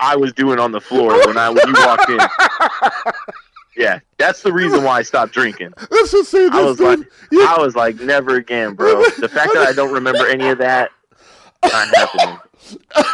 I 0.00 0.16
was 0.16 0.32
doing 0.32 0.58
on 0.58 0.72
the 0.72 0.80
floor 0.80 1.12
when 1.26 1.36
I 1.38 1.50
when 1.50 1.66
you 1.66 1.74
walked 1.74 2.08
in. 2.08 2.20
Yeah, 3.76 4.00
that's 4.18 4.42
the 4.42 4.52
reason 4.52 4.82
why 4.84 4.98
I 4.98 5.02
stopped 5.02 5.32
drinking. 5.32 5.72
Let's 5.90 6.10
just 6.10 6.30
say 6.30 6.48
this. 6.48 6.52
I 6.52 6.62
was 6.62 6.76
dude. 6.76 6.98
like, 7.00 7.08
You- 7.30 7.46
I 7.46 7.58
was 7.58 7.74
like, 7.76 7.96
never 8.00 8.36
again, 8.36 8.74
bro. 8.74 9.02
The 9.18 9.28
fact 9.28 9.52
that 9.54 9.66
I 9.66 9.72
don't 9.72 9.92
remember 9.92 10.26
any 10.26 10.48
of 10.48 10.58
that, 10.58 10.90
not 11.64 11.88
happening. 11.94 12.38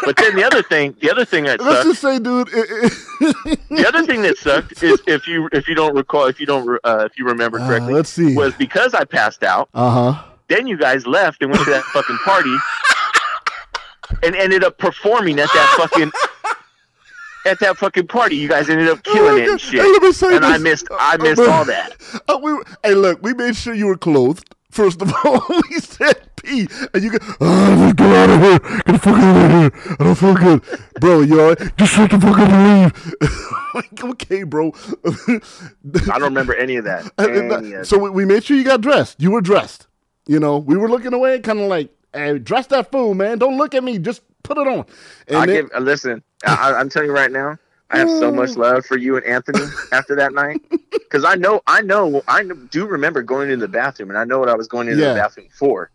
But 0.05 0.17
then 0.17 0.37
the 0.37 0.45
other 0.45 0.63
thing, 0.63 0.95
the 1.01 1.11
other 1.11 1.25
thing 1.25 1.45
that 1.45 1.61
let's 1.63 1.77
sucked, 1.77 1.89
just 1.89 2.01
say, 2.03 2.19
dude. 2.19 2.49
it- 2.53 2.93
it- 3.21 3.59
the 3.71 3.85
other 3.89 4.05
thing 4.05 4.23
that 4.23 4.37
sucked 4.39 4.83
is 4.83 5.01
if 5.07 5.27
you 5.27 5.49
if 5.53 5.67
you 5.69 5.75
don't 5.75 5.95
recall, 5.95 6.27
if 6.27 6.39
you 6.41 6.47
don't 6.47 6.69
uh, 6.85 7.05
if 7.07 7.19
you 7.19 7.25
remember 7.27 7.59
Uh, 7.61 7.67
correctly, 7.67 7.95
let's 7.95 8.11
see. 8.11 8.35
was 8.35 8.55
because 8.55 8.93
I 8.95 9.05
passed 9.05 9.43
out. 9.43 9.69
Uh 9.75 9.91
huh. 10.13 10.25
Then 10.49 10.67
you 10.67 10.77
guys 10.77 11.07
left 11.07 11.43
and 11.43 11.51
went 11.51 11.65
to 11.65 11.71
that 11.71 11.83
fucking 11.93 12.19
party 12.25 12.55
and 14.23 14.35
ended 14.37 14.63
up 14.65 14.79
performing 14.79 15.39
at 15.41 15.49
that 15.53 15.75
fucking 15.79 16.13
at 17.47 17.59
that 17.61 17.77
fucking 17.77 18.07
party. 18.09 18.37
You 18.37 18.49
guys 18.49 18.69
ended 18.69 18.89
up 18.89 19.03
killing 19.05 19.43
it 19.45 19.49
and 19.49 19.61
shit. 19.61 19.81
Hey, 19.81 19.87
let 19.91 20.03
me 20.03 20.13
say 20.13 20.37
And 20.37 20.45
I 20.45 20.59
missed 20.59 20.89
I 20.91 21.15
Uh, 21.15 21.23
missed 21.23 21.41
uh, 21.41 21.51
all 21.51 21.65
that. 21.65 21.93
Uh, 22.29 22.39
we, 22.43 22.53
hey, 22.85 22.95
look, 22.95 23.23
we 23.23 23.35
made 23.35 23.57
sure 23.57 23.73
you 23.75 23.87
were 23.87 23.97
clothed. 23.97 24.55
First 24.77 25.01
of 25.01 25.11
all, 25.25 25.43
we 25.71 25.79
said 25.81 26.21
pee, 26.37 26.69
and 26.93 27.03
you 27.03 27.11
go, 27.13 27.19
oh, 27.41 27.93
get 27.97 28.07
out 28.09 28.29
of 28.31 28.41
here. 28.43 28.59
Get 28.59 28.87
the 28.87 28.99
fuck 28.99 29.17
out 29.17 29.45
of 29.47 29.51
here. 29.73 29.97
I 29.99 30.05
don't 30.05 30.15
feel 30.15 30.35
good, 30.35 30.63
bro. 31.01 31.21
You 31.23 31.41
all 31.41 31.49
right? 31.55 31.77
Just 31.79 31.95
shut 31.95 32.11
the 32.11 32.21
fuck 32.21 32.39
up 32.39 32.49
and 32.51 32.83
leave. 32.85 33.15
like, 33.75 34.05
okay, 34.05 34.43
bro. 34.43 34.73
I 34.95 36.19
don't 36.19 36.25
remember 36.25 36.55
any 36.55 36.77
of 36.77 36.85
that. 36.85 37.11
Uh, 37.19 37.23
Any 37.25 37.39
uh, 37.51 37.57
of 37.59 37.71
that. 37.71 37.87
so 37.87 37.97
we, 37.99 38.11
we 38.11 38.25
made 38.27 38.45
sure 38.45 38.55
you 38.57 38.65
got 38.65 38.83
dressed. 38.83 39.17
You 39.19 39.31
were 39.31 39.41
dressed. 39.41 39.87
You 40.27 40.39
know, 40.41 40.59
we 40.59 40.77
were 40.77 40.91
looking 40.91 41.15
away, 41.15 41.41
kind 41.41 41.59
of 41.61 41.69
like, 41.69 41.89
hey, 42.13 42.39
dress 42.39 42.67
that 42.67 42.93
fool, 42.93 43.15
man. 43.15 43.39
Don't 43.39 43.57
look 43.57 43.75
at 43.75 43.83
me. 43.83 43.99
Just 43.99 44.21
put 44.43 44.59
it 44.59 44.69
on. 44.69 44.85
And 45.29 45.37
I 45.39 45.47
then- 45.47 45.55
give 45.57 45.71
uh, 45.75 45.79
listen. 45.81 46.23
I, 46.45 46.75
I'm 46.75 46.91
telling 46.91 47.09
you 47.09 47.15
right 47.15 47.33
now. 47.33 47.57
I 47.91 47.99
have 47.99 48.09
so 48.11 48.33
much 48.33 48.51
mm. 48.51 48.57
love 48.59 48.85
for 48.87 48.97
you 48.97 49.17
and 49.17 49.25
Anthony 49.25 49.61
after 49.93 50.17
that 50.17 50.33
night 50.35 50.61
because 50.91 51.25
I 51.25 51.37
know, 51.37 51.61
I 51.67 51.83
know, 51.83 52.23
I 52.27 52.43
do 52.71 52.87
remember 52.87 53.23
going 53.23 53.51
into 53.51 53.67
the 53.67 53.73
bathroom, 53.73 54.11
and 54.11 54.19
I 54.19 54.25
know 54.25 54.39
what 54.41 54.49
I 54.49 54.55
was 54.57 54.67
going 54.67 54.89
into 54.89 55.03
Yeah. 55.03 55.11
the 55.15 55.21
bathroom 55.21 55.49
for. 55.53 55.91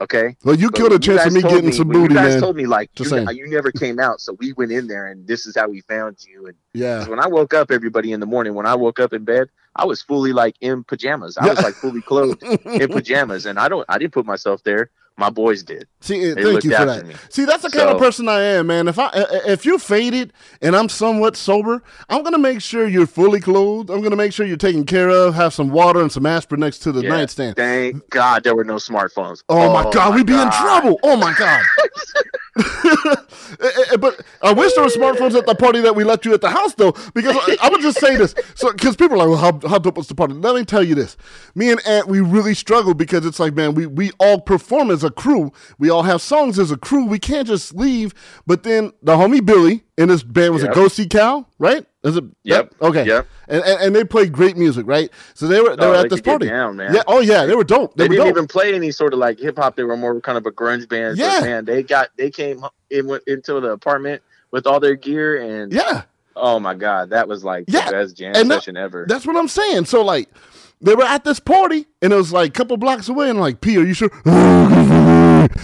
Okay, 0.00 0.34
well, 0.42 0.56
you 0.56 0.70
But 0.72 0.76
killed 0.76 0.92
a 0.92 0.98
chance 0.98 1.24
of 1.24 1.32
me 1.32 1.40
getting 1.42 1.70
some 1.70 1.86
booty, 1.86 2.14
You 2.14 2.18
guys 2.20 2.32
man. 2.32 2.40
told 2.40 2.56
me 2.56 2.66
like 2.66 2.90
you, 2.98 3.06
you 3.30 3.48
never 3.48 3.70
came 3.70 4.00
out, 4.00 4.20
so 4.20 4.32
we 4.40 4.52
went 4.54 4.72
in 4.72 4.88
there, 4.88 5.06
and 5.06 5.24
this 5.24 5.46
is 5.46 5.54
how 5.56 5.68
we 5.68 5.82
found 5.82 6.16
you. 6.26 6.46
And 6.46 6.56
yeah. 6.72 7.06
when 7.08 7.20
I 7.20 7.28
woke 7.28 7.54
up, 7.54 7.70
everybody 7.70 8.10
in 8.10 8.18
the 8.18 8.26
morning, 8.26 8.54
when 8.54 8.66
I 8.66 8.74
woke 8.74 8.98
up 8.98 9.12
in 9.12 9.24
bed, 9.24 9.50
I 9.76 9.84
was 9.84 10.02
fully 10.02 10.32
like 10.32 10.56
in 10.60 10.82
pajamas. 10.82 11.36
I 11.38 11.44
Yeah. 11.46 11.52
was 11.52 11.62
like 11.62 11.74
fully 11.74 12.02
clothed 12.02 12.42
in 12.42 12.88
pajamas, 12.90 13.46
and 13.46 13.56
I 13.56 13.68
don't, 13.68 13.84
I 13.88 13.98
didn't 13.98 14.14
put 14.14 14.26
myself 14.26 14.64
there. 14.64 14.90
My 15.16 15.30
boys 15.30 15.62
did. 15.62 15.86
See, 16.00 16.32
They 16.32 16.42
thank 16.42 16.64
you 16.64 16.72
for 16.74 16.84
that. 16.86 17.06
me. 17.06 17.14
See, 17.28 17.44
that's 17.44 17.62
the 17.62 17.70
kind 17.70 17.88
of 17.88 17.98
person 17.98 18.28
I 18.28 18.40
am, 18.40 18.66
man. 18.66 18.88
If 18.88 18.98
I 18.98 19.10
if 19.46 19.64
you're 19.64 19.78
faded 19.78 20.32
and 20.60 20.74
I'm 20.74 20.88
somewhat 20.88 21.36
sober, 21.36 21.84
I'm 22.08 22.24
gonna 22.24 22.38
make 22.38 22.60
sure 22.60 22.88
you're 22.88 23.06
fully 23.06 23.40
clothed. 23.40 23.90
I'm 23.90 24.02
gonna 24.02 24.16
make 24.16 24.32
sure 24.32 24.44
you're 24.44 24.56
taken 24.56 24.84
care 24.84 25.08
of. 25.08 25.34
Have 25.36 25.54
some 25.54 25.70
water 25.70 26.00
and 26.00 26.10
some 26.10 26.26
aspirin 26.26 26.60
next 26.62 26.78
to 26.80 26.92
the 26.92 27.02
Yeah. 27.02 27.10
nightstand. 27.10 27.54
Thank 27.56 28.10
God 28.10 28.42
there 28.42 28.56
were 28.56 28.64
no 28.64 28.74
smartphones. 28.74 29.44
Oh, 29.48 29.72
my 29.72 29.84
oh 29.84 29.90
God, 29.92 30.16
we'd 30.16 30.26
be 30.26 30.32
in 30.34 30.50
trouble. 30.50 30.98
Oh 31.04 31.16
my 31.16 31.32
God. 31.34 31.62
Eh, 33.60 33.84
eh, 33.92 33.96
but 33.98 34.20
I 34.42 34.52
wish 34.52 34.72
there 34.72 34.82
were 34.82 34.90
smartphones 34.90 35.36
at 35.36 35.46
the 35.46 35.54
party 35.54 35.80
that 35.80 35.94
we 35.94 36.02
let 36.02 36.24
you 36.24 36.34
at 36.34 36.40
the 36.40 36.50
house, 36.50 36.74
though, 36.74 36.92
because 37.14 37.36
I, 37.36 37.56
I 37.62 37.68
would 37.68 37.82
just 37.82 38.00
say 38.00 38.16
this. 38.16 38.34
So, 38.54 38.72
because 38.72 38.96
people 38.96 39.14
are 39.20 39.28
like, 39.28 39.28
well, 39.28 39.60
how, 39.62 39.68
how 39.68 39.78
dope 39.78 39.96
was 39.96 40.08
the 40.08 40.14
party? 40.14 40.34
Let 40.34 40.56
me 40.56 40.64
tell 40.64 40.82
you 40.82 40.94
this. 40.94 41.16
Me 41.54 41.70
and 41.70 41.80
Ant, 41.86 42.08
we 42.08 42.20
really 42.20 42.54
struggle 42.54 42.94
because 42.94 43.24
it's 43.26 43.38
like, 43.38 43.54
man, 43.54 43.74
we, 43.74 43.86
we 43.86 44.10
all 44.18 44.40
perform 44.40 44.90
as 44.90 45.04
a 45.04 45.10
crew. 45.10 45.52
We 45.78 45.88
all 45.90 46.02
have 46.02 46.20
songs 46.20 46.58
as 46.58 46.70
a 46.70 46.76
crew. 46.76 47.04
We 47.06 47.18
can't 47.18 47.46
just 47.46 47.74
leave. 47.74 48.12
But 48.46 48.64
then 48.64 48.92
the 49.02 49.14
homie 49.16 49.44
Billy 49.44 49.84
and 49.98 50.10
this 50.10 50.22
band 50.22 50.52
was 50.54 50.62
Yep. 50.62 50.72
a 50.72 50.74
Go 50.74 50.88
See 50.88 51.06
Cal, 51.06 51.48
right? 51.58 51.86
Is 52.02 52.16
it? 52.16 52.24
Yep. 52.42 52.74
Okay. 52.82 53.06
Yep. 53.06 53.26
And, 53.48 53.62
and 53.64 53.80
and 53.80 53.96
they 53.96 54.04
played 54.04 54.32
great 54.32 54.56
music, 54.56 54.86
right? 54.86 55.10
So 55.34 55.46
they 55.46 55.60
were 55.60 55.76
they 55.76 55.84
Oh, 55.86 55.90
were 55.90 55.96
they 55.96 56.02
at 56.04 56.10
this 56.10 56.20
party. 56.20 56.48
down, 56.48 56.76
man. 56.76 56.94
Yeah. 56.94 57.02
Oh 57.06 57.20
yeah, 57.20 57.46
they 57.46 57.54
were 57.54 57.64
dope. 57.64 57.96
They, 57.96 58.04
They 58.04 58.08
were 58.08 58.14
didn't 58.16 58.26
dope. 58.28 58.36
even 58.36 58.46
play 58.48 58.74
any 58.74 58.90
sort 58.90 59.12
of 59.12 59.18
like 59.20 59.38
hip 59.38 59.56
hop. 59.56 59.76
They 59.76 59.84
were 59.84 59.96
more 59.96 60.20
kind 60.20 60.36
of 60.38 60.44
a 60.46 60.50
grunge 60.50 60.88
band. 60.88 61.16
Yeah. 61.18 61.40
But 61.40 61.46
man, 61.46 61.64
they 61.64 61.82
got 61.82 62.08
they 62.16 62.30
came 62.30 62.64
in 62.90 63.06
went 63.06 63.22
into 63.26 63.60
the 63.60 63.70
apartment 63.70 64.22
with 64.50 64.66
all 64.66 64.80
their 64.80 64.94
gear 64.96 65.40
and 65.40 65.72
yeah. 65.72 66.02
oh 66.36 66.58
my 66.60 66.74
god, 66.74 67.10
that 67.10 67.26
was 67.28 67.42
like 67.44 67.64
Yeah, 67.68 67.86
the 67.86 67.92
best 67.92 68.16
jam 68.16 68.34
and 68.36 68.50
that- 68.50 68.56
session 68.56 68.76
ever. 68.76 69.06
That's 69.08 69.26
what 69.26 69.36
I'm 69.36 69.48
saying. 69.48 69.86
So 69.86 70.02
like, 70.04 70.28
they 70.80 70.94
were 70.94 71.04
at 71.04 71.24
this 71.24 71.40
party, 71.40 71.86
and 72.02 72.12
it 72.12 72.16
was 72.16 72.32
like 72.32 72.50
a 72.50 72.52
couple 72.52 72.76
blocks 72.76 73.08
away, 73.08 73.30
and 73.30 73.38
I'm 73.38 73.42
like, 73.42 73.60
P, 73.62 73.78
are 73.78 73.84
you 73.84 73.94
sure? 73.94 74.10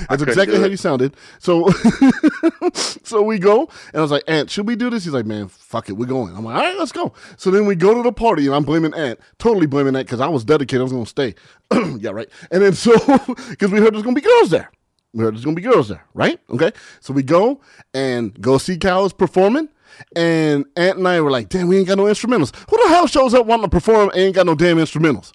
That's 0.09 0.23
exactly 0.23 0.59
how 0.59 0.67
you 0.67 0.77
sounded. 0.77 1.17
So, 1.39 1.69
so 2.75 3.23
we 3.23 3.39
go, 3.39 3.69
and 3.93 3.97
I 3.97 4.01
was 4.01 4.11
like, 4.11 4.25
Ant, 4.27 4.51
should 4.51 4.67
we 4.67 4.77
do 4.77 4.91
this? 4.91 5.05
He's 5.05 5.13
like, 5.13 5.27
Man, 5.27 5.49
fuck 5.49 5.89
it, 5.89 5.93
we're 5.93 6.07
going. 6.07 6.37
I'm 6.37 6.45
like, 6.45 6.57
All 6.57 6.63
right, 6.63 6.79
let's 6.79 6.93
go. 6.93 7.13
So 7.37 7.51
then 7.51 7.67
we 7.67 7.75
go 7.75 7.95
to 7.95 8.03
the 8.03 8.13
party, 8.13 8.47
and 8.47 8.55
I'm 8.55 8.65
blaming 8.65 8.95
Ant, 8.95 9.21
totally 9.39 9.67
blaming 9.67 9.97
Ant 9.97 10.07
because 10.07 10.21
I 10.21 10.29
was 10.29 10.45
dedicated. 10.45 10.81
I 10.81 10.85
was 10.85 10.93
gonna 10.93 11.07
stay. 11.07 11.35
yeah, 11.99 12.11
right. 12.11 12.29
And 12.51 12.63
then 12.63 12.75
so 12.75 12.93
because 13.51 13.71
we 13.71 13.79
heard 13.79 13.95
there's 13.95 14.03
gonna 14.03 14.15
be 14.15 14.21
girls 14.21 14.51
there. 14.51 14.71
We 15.13 15.25
heard 15.25 15.35
there's 15.35 15.45
gonna 15.45 15.57
be 15.57 15.63
girls 15.63 15.89
there, 15.89 16.05
right? 16.15 16.39
Okay. 16.51 16.73
So 17.01 17.13
we 17.13 17.23
go 17.23 17.61
and 17.95 18.39
go 18.41 18.59
see 18.59 18.77
Cal 18.77 19.09
performing. 19.11 19.69
And 20.17 20.65
Ant 20.77 20.99
and 20.99 21.09
I 21.09 21.21
were 21.21 21.31
like, 21.31 21.49
damn, 21.49 21.69
we 21.69 21.77
ain't 21.77 21.89
got 21.89 21.99
no 21.99 22.05
instrumentals. 22.05 22.55
Who 22.71 22.77
the 22.83 22.89
hell 22.89 23.07
shows 23.07 23.35
up 23.35 23.45
wanting 23.45 23.65
to 23.65 23.69
perform 23.69 24.11
and 24.11 24.19
ain't 24.19 24.35
got 24.35 24.47
no 24.47 24.55
damn 24.55 24.79
instrumentals? 24.79 25.33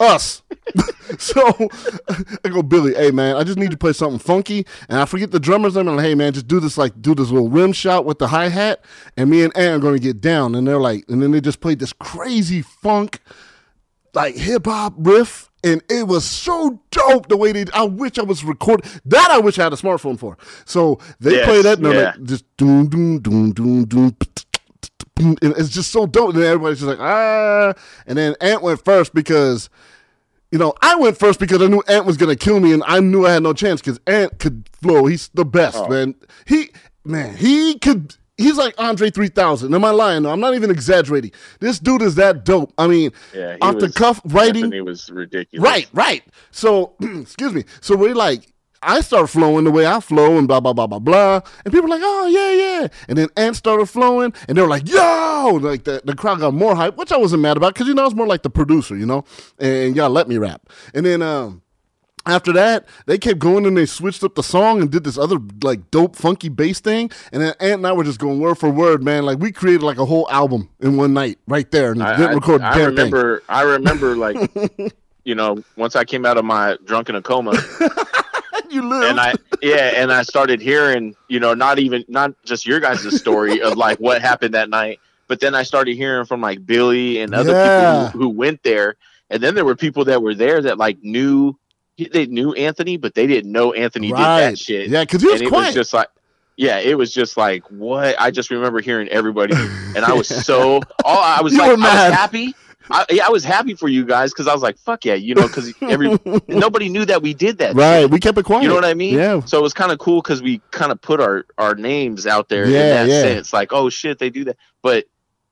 Us. 0.00 0.42
so 1.18 1.42
I 2.44 2.48
go, 2.48 2.62
Billy, 2.62 2.94
hey 2.94 3.10
man, 3.10 3.36
I 3.36 3.44
just 3.44 3.58
need 3.58 3.70
to 3.70 3.76
play 3.76 3.92
something 3.92 4.18
funky. 4.18 4.66
And 4.88 4.98
I 5.00 5.04
forget 5.04 5.30
the 5.30 5.40
drummer's 5.40 5.74
name. 5.76 5.88
I'm 5.88 5.96
like, 5.96 6.06
hey 6.06 6.14
man, 6.14 6.32
just 6.32 6.48
do 6.48 6.60
this 6.60 6.78
like 6.78 7.00
do 7.00 7.14
this 7.14 7.30
little 7.30 7.48
rim 7.48 7.72
shot 7.72 8.04
with 8.04 8.18
the 8.18 8.28
hi 8.28 8.48
hat. 8.48 8.84
And 9.16 9.30
me 9.30 9.42
and 9.42 9.56
Ant 9.56 9.76
are 9.76 9.78
gonna 9.78 9.98
get 9.98 10.20
down. 10.20 10.54
And 10.54 10.66
they're 10.66 10.80
like, 10.80 11.04
and 11.08 11.22
then 11.22 11.30
they 11.32 11.40
just 11.40 11.60
played 11.60 11.78
this 11.78 11.92
crazy 11.92 12.62
funk 12.62 13.20
like 14.14 14.36
hip 14.36 14.66
hop 14.66 14.94
riff, 14.96 15.50
and 15.62 15.82
it 15.88 16.06
was 16.06 16.24
so 16.24 16.82
dope 16.90 17.28
the 17.28 17.36
way 17.36 17.52
they. 17.52 17.66
I 17.72 17.84
wish 17.84 18.18
I 18.18 18.22
was 18.22 18.44
recording 18.44 18.90
that. 19.04 19.30
I 19.30 19.38
wish 19.38 19.58
I 19.58 19.64
had 19.64 19.72
a 19.72 19.76
smartphone 19.76 20.18
for. 20.18 20.36
So 20.64 20.98
they 21.20 21.32
Yes, 21.32 21.44
play 21.44 21.62
that, 21.62 21.78
and 21.78 21.86
they're 21.86 21.94
yeah. 21.94 22.12
like, 22.16 22.22
just 22.24 22.44
doom 22.56 22.88
doom 22.88 23.20
doom 23.20 23.52
doom 23.52 23.84
doom. 23.84 24.16
It's 25.20 25.68
just 25.70 25.90
so 25.90 26.06
dope. 26.06 26.34
And 26.34 26.42
everybody's 26.44 26.78
just 26.80 26.88
like 26.88 27.00
ah. 27.00 27.74
And 28.06 28.16
then 28.18 28.34
Ant 28.40 28.62
went 28.62 28.84
first 28.84 29.14
because. 29.14 29.68
You 30.50 30.58
know, 30.58 30.72
I 30.80 30.96
went 30.96 31.18
first 31.18 31.38
because 31.40 31.60
I 31.60 31.66
knew 31.66 31.82
Ant 31.88 32.06
was 32.06 32.16
gonna 32.16 32.34
kill 32.34 32.58
me, 32.58 32.72
and 32.72 32.82
I 32.86 33.00
knew 33.00 33.26
I 33.26 33.32
had 33.34 33.42
no 33.42 33.52
chance 33.52 33.82
because 33.82 34.00
Ant 34.06 34.38
could 34.38 34.66
flow. 34.80 35.04
He's 35.04 35.28
the 35.34 35.44
best, 35.44 35.76
Oh. 35.76 35.88
man. 35.88 36.14
He, 36.46 36.70
man, 37.04 37.36
he 37.36 37.78
could. 37.78 38.16
He's 38.38 38.56
like 38.56 38.74
Andre 38.78 39.10
3000. 39.10 39.74
Am 39.74 39.84
I 39.84 39.90
lying? 39.90 40.22
No, 40.22 40.30
I'm 40.30 40.40
not 40.40 40.54
even 40.54 40.70
exaggerating. 40.70 41.32
This 41.60 41.78
dude 41.78 42.00
is 42.00 42.14
that 42.14 42.46
dope. 42.46 42.72
I 42.78 42.86
mean, 42.86 43.10
yeah, 43.34 43.58
off 43.60 43.76
the 43.76 43.92
cuff 43.92 44.22
writing. 44.24 44.64
Anthony 44.64 44.80
was 44.80 45.10
ridiculous. 45.10 45.62
Right, 45.68 45.86
right. 45.92 46.22
So, 46.50 46.94
excuse 47.02 47.52
me. 47.52 47.64
So 47.82 47.94
we're 47.94 48.14
like 48.14 48.50
I 48.82 49.00
start 49.00 49.28
flowing 49.30 49.64
the 49.64 49.70
way 49.70 49.86
I 49.86 50.00
flow 50.00 50.38
and 50.38 50.46
blah 50.46 50.60
blah 50.60 50.72
blah 50.72 50.86
blah 50.86 50.98
blah, 50.98 51.40
and 51.64 51.72
people 51.74 51.86
are 51.86 51.96
like, 51.98 52.02
"Oh 52.04 52.26
yeah, 52.26 52.52
yeah," 52.82 52.88
and 53.08 53.18
then 53.18 53.28
Ant 53.36 53.56
started 53.56 53.86
flowing, 53.86 54.32
and 54.48 54.56
they 54.56 54.62
were 54.62 54.68
like, 54.68 54.88
"Yo!" 54.88 55.58
Like 55.60 55.84
the, 55.84 56.00
the 56.04 56.14
crowd 56.14 56.40
got 56.40 56.54
more 56.54 56.74
hype, 56.76 56.96
which 56.96 57.10
I 57.12 57.16
wasn't 57.16 57.42
mad 57.42 57.56
about 57.56 57.74
because 57.74 57.88
you 57.88 57.94
know 57.94 58.02
I 58.02 58.06
was 58.06 58.14
more 58.14 58.26
like 58.26 58.42
the 58.42 58.50
producer, 58.50 58.96
you 58.96 59.06
know, 59.06 59.24
and 59.58 59.96
y'all 59.96 60.10
let 60.10 60.28
me 60.28 60.38
rap, 60.38 60.68
and 60.94 61.04
then 61.04 61.22
um 61.22 61.62
after 62.26 62.52
that, 62.52 62.86
they 63.06 63.16
kept 63.16 63.38
going 63.38 63.64
and 63.64 63.74
they 63.74 63.86
switched 63.86 64.22
up 64.22 64.34
the 64.34 64.42
song 64.42 64.82
and 64.82 64.90
did 64.90 65.02
this 65.02 65.16
other 65.16 65.38
like 65.62 65.90
dope 65.90 66.14
funky 66.14 66.50
bass 66.50 66.78
thing. 66.78 67.10
And 67.32 67.40
then 67.42 67.54
Ant 67.58 67.74
and 67.74 67.86
I 67.86 67.92
were 67.92 68.04
just 68.04 68.18
going 68.18 68.38
word 68.38 68.56
for 68.56 68.68
word, 68.68 69.02
man. 69.02 69.24
Like 69.24 69.38
we 69.38 69.50
created 69.50 69.82
like 69.82 69.96
a 69.98 70.04
whole 70.04 70.28
album 70.30 70.68
in 70.80 70.98
one 70.98 71.14
night 71.14 71.38
right 71.46 71.70
there 71.70 71.92
and 71.92 72.02
I, 72.02 72.16
didn't 72.18 72.32
I- 72.32 72.34
record 72.34 72.60
I, 72.60 72.72
the 72.72 72.78
damn 72.78 72.96
thing. 72.96 72.96
remember. 73.12 73.42
I 73.48 73.62
remember 73.62 74.16
like. 74.16 74.50
You 75.24 75.34
know, 75.34 75.62
once 75.76 75.94
I 75.94 76.04
came 76.04 76.24
out 76.24 76.38
of 76.38 76.46
my 76.46 76.78
drunken 76.86 77.14
a 77.14 77.20
coma, 77.20 77.50
You 78.74 78.88
lived. 78.88 79.06
and 79.06 79.20
I 79.20 79.34
yeah, 79.62 79.92
and 79.96 80.12
I 80.12 80.22
started 80.22 80.60
hearing, 80.60 81.14
you 81.28 81.40
know, 81.40 81.54
not 81.54 81.78
even 81.78 82.04
not 82.08 82.32
just 82.44 82.66
your 82.66 82.80
guys' 82.80 83.18
story 83.20 83.60
of 83.62 83.76
like 83.76 83.98
what 83.98 84.20
happened 84.22 84.54
that 84.54 84.68
night, 84.68 85.00
but 85.26 85.40
then 85.40 85.54
I 85.54 85.62
started 85.62 85.96
hearing 85.96 86.24
from 86.26 86.40
like 86.40 86.64
Billy 86.66 87.20
and 87.20 87.34
other 87.34 87.52
Yeah. 87.52 87.62
people 87.62 88.08
who, 88.10 88.18
who 88.18 88.28
went 88.28 88.62
there, 88.62 88.96
and 89.30 89.42
then 89.42 89.54
there 89.54 89.64
were 89.64 89.76
people 89.76 90.04
that 90.06 90.22
were 90.22 90.34
there 90.34 90.60
that 90.62 90.78
like 90.78 90.98
knew 91.02 91.56
they 92.12 92.26
knew 92.26 92.52
Anthony, 92.52 92.96
but 92.96 93.14
they 93.14 93.26
didn't 93.26 93.50
know 93.50 93.72
Anthony 93.72 94.08
did 94.08 94.16
that 94.18 94.58
shit. 94.58 94.88
Yeah, 94.88 95.02
because 95.02 95.22
he 95.22 95.26
was 95.28 95.40
and 95.40 95.42
it 95.48 95.52
was 95.52 95.74
just 95.74 95.92
like 95.92 96.08
yeah, 96.56 96.78
it 96.78 96.98
was 96.98 97.12
just 97.14 97.36
like 97.36 97.62
what 97.70 98.20
I 98.20 98.30
just 98.30 98.50
remember 98.50 98.80
hearing 98.80 99.08
everybody, 99.08 99.54
and 99.96 100.04
I 100.04 100.12
was 100.12 100.28
so 100.28 100.80
all 101.04 101.18
I 101.22 101.40
was 101.40 101.52
You 101.54 101.58
like 101.60 101.70
I 101.70 101.72
was 101.74 102.14
happy. 102.14 102.54
I, 102.90 103.04
yeah, 103.10 103.26
I 103.26 103.30
was 103.30 103.44
happy 103.44 103.74
for 103.74 103.88
you 103.88 104.04
guys 104.04 104.32
because 104.32 104.46
I 104.46 104.52
was 104.52 104.62
like, 104.62 104.78
"Fuck 104.78 105.04
yeah," 105.04 105.14
you 105.14 105.34
know, 105.34 105.46
because 105.46 105.72
every 105.82 106.18
nobody 106.48 106.88
knew 106.88 107.04
that 107.04 107.22
we 107.22 107.34
did 107.34 107.58
that. 107.58 107.74
right. 107.74 108.02
shit. 108.02 108.10
We 108.10 108.20
kept 108.20 108.38
it 108.38 108.44
quiet. 108.44 108.62
You 108.62 108.68
know 108.68 108.74
what 108.74 108.84
I 108.84 108.94
mean? 108.94 109.14
Yeah. 109.14 109.40
So 109.44 109.58
it 109.58 109.62
was 109.62 109.74
kind 109.74 109.92
of 109.92 109.98
cool 109.98 110.22
because 110.22 110.42
we 110.42 110.60
kind 110.70 110.92
of 110.92 111.00
put 111.00 111.20
our 111.20 111.44
our 111.58 111.74
names 111.74 112.26
out 112.26 112.48
there 112.48 112.66
Yeah, 112.66 112.80
in 113.02 113.08
that 113.08 113.08
yeah. 113.08 113.22
sense, 113.22 113.52
like, 113.52 113.72
oh 113.72 113.88
shit, 113.90 114.18
they 114.18 114.30
do 114.30 114.44
that. 114.44 114.56
But 114.82 115.06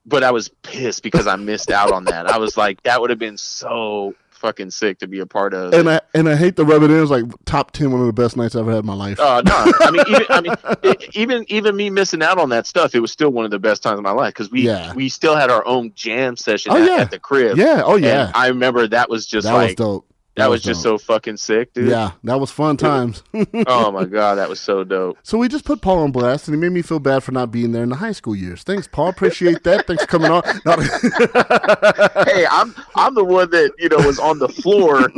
but 0.05 0.23
I 0.23 0.31
was 0.31 0.49
pissed 0.63 1.03
because 1.03 1.27
I 1.27 1.37
missed 1.37 1.71
out 1.71 1.91
on 1.93 2.05
that. 2.05 2.27
I 2.27 2.39
was 2.39 2.57
like, 2.57 2.83
that 2.85 3.01
would 3.01 3.11
have 3.11 3.19
been 3.19 3.37
so 3.39 4.15
fucking 4.37 4.71
sick 4.71 4.99
to 5.01 5.07
be 5.07 5.21
a 5.21 5.27
part 5.27 5.55
of. 5.55 5.73
And 5.75 5.89
I 5.89 6.01
and 6.15 6.29
I 6.29 6.37
hate 6.37 6.57
to 6.57 6.65
rub 6.65 6.83
it 6.83 6.91
in. 6.91 7.01
It's 7.03 7.11
like 7.11 7.25
top 7.45 7.71
ten, 7.73 7.91
one 7.91 8.01
of 8.01 8.07
the 8.07 8.13
best 8.13 8.37
nights 8.37 8.55
I've 8.55 8.63
ever 8.63 8.73
had 8.73 8.81
in 8.81 8.87
my 8.87 8.95
life. 8.95 9.19
Uh, 9.21 9.43
no, 9.45 9.53
I 9.81 9.91
mean, 9.91 10.05
even 10.09 10.27
I 10.31 10.41
mean, 10.41 10.55
it, 10.83 11.17
even 11.17 11.45
even 11.49 11.77
me 11.77 11.91
missing 11.91 12.23
out 12.23 12.39
on 12.39 12.49
that 12.51 12.67
stuff, 12.67 12.95
it 12.95 13.01
was 13.01 13.13
still 13.13 13.31
one 13.31 13.45
of 13.45 13.51
the 13.51 13.59
best 13.59 13.83
times 13.83 13.99
of 13.99 14.05
my 14.05 14.11
life 14.13 14.33
because 14.35 14.51
we 14.51 14.63
Yeah. 14.63 14.95
we 14.95 15.09
still 15.09 15.37
had 15.37 15.51
our 15.51 15.67
own 15.67 15.93
jam 15.95 16.37
session 16.37 16.73
Oh, 16.73 16.77
at, 16.83 16.89
yeah. 16.89 16.97
at 17.03 17.11
the 17.11 17.19
crib. 17.19 17.57
yeah. 17.59 17.83
Oh 17.85 17.95
And 17.97 18.05
yeah. 18.05 18.31
I 18.35 18.49
remember 18.49 18.87
that 18.87 19.11
was 19.11 19.27
just 19.27 19.47
that 19.47 19.55
was 19.55 19.63
like 19.69 19.77
dope. 19.77 20.06
That 20.37 20.51
was 20.51 20.63
just 20.63 20.83
so 20.83 20.99
fucking 20.99 21.37
sick, 21.39 21.73
dude. 21.73 21.89
Yeah, 21.89 22.13
that 22.25 22.39
was 22.39 22.51
fun 22.51 22.77
times. 22.77 23.23
Oh 23.69 23.91
my 23.91 24.05
god, 24.05 24.37
that 24.37 24.49
was 24.49 24.61
so 24.61 24.85
dope. 24.85 25.19
So 25.23 25.39
we 25.39 25.49
just 25.49 25.65
put 25.65 25.81
Paul 25.81 25.99
on 26.01 26.13
blast, 26.13 26.47
and 26.49 26.55
he 26.55 26.61
made 26.61 26.73
me 26.73 26.83
feel 26.83 26.99
bad 26.99 27.23
for 27.23 27.33
not 27.33 27.51
being 27.51 27.73
there 27.73 27.83
in 27.83 27.89
the 27.89 27.97
high 27.97 28.13
school 28.13 28.37
years. 28.37 28.63
Thanks, 28.63 28.87
Paul. 28.87 29.09
Appreciate 29.09 29.63
that. 29.65 29.87
Thanks 29.87 30.05
for 30.05 30.09
coming 30.09 30.31
on. 30.31 30.43
Hey, 32.27 32.47
I'm 32.51 32.75
I'm 32.95 33.15
the 33.15 33.25
one 33.25 33.51
that 33.51 33.73
you 33.79 33.89
know 33.89 33.99
was 34.07 34.19
on 34.19 34.39
the 34.39 34.49
floor. 34.49 35.11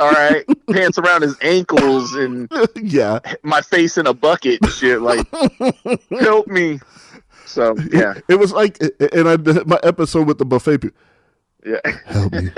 all 0.00 0.10
right, 0.12 0.44
pants 0.70 0.98
around 0.98 1.22
his 1.22 1.36
ankles 1.42 2.14
and 2.14 2.50
yeah, 2.76 3.20
my 3.42 3.60
face 3.60 3.98
in 3.98 4.06
a 4.06 4.14
bucket 4.14 4.60
and 4.62 4.70
shit. 4.72 5.00
Like, 5.00 5.26
help 6.10 6.46
me. 6.46 6.80
So 7.46 7.74
yeah, 7.92 8.14
it 8.28 8.36
was 8.36 8.52
like, 8.52 8.78
and 9.12 9.28
I 9.28 9.36
my 9.64 9.78
episode 9.82 10.26
with 10.26 10.38
the 10.38 10.44
buffet. 10.44 10.78
people, 10.78 10.96
yeah. 11.64 11.80
Help 12.06 12.32
me, 12.32 12.50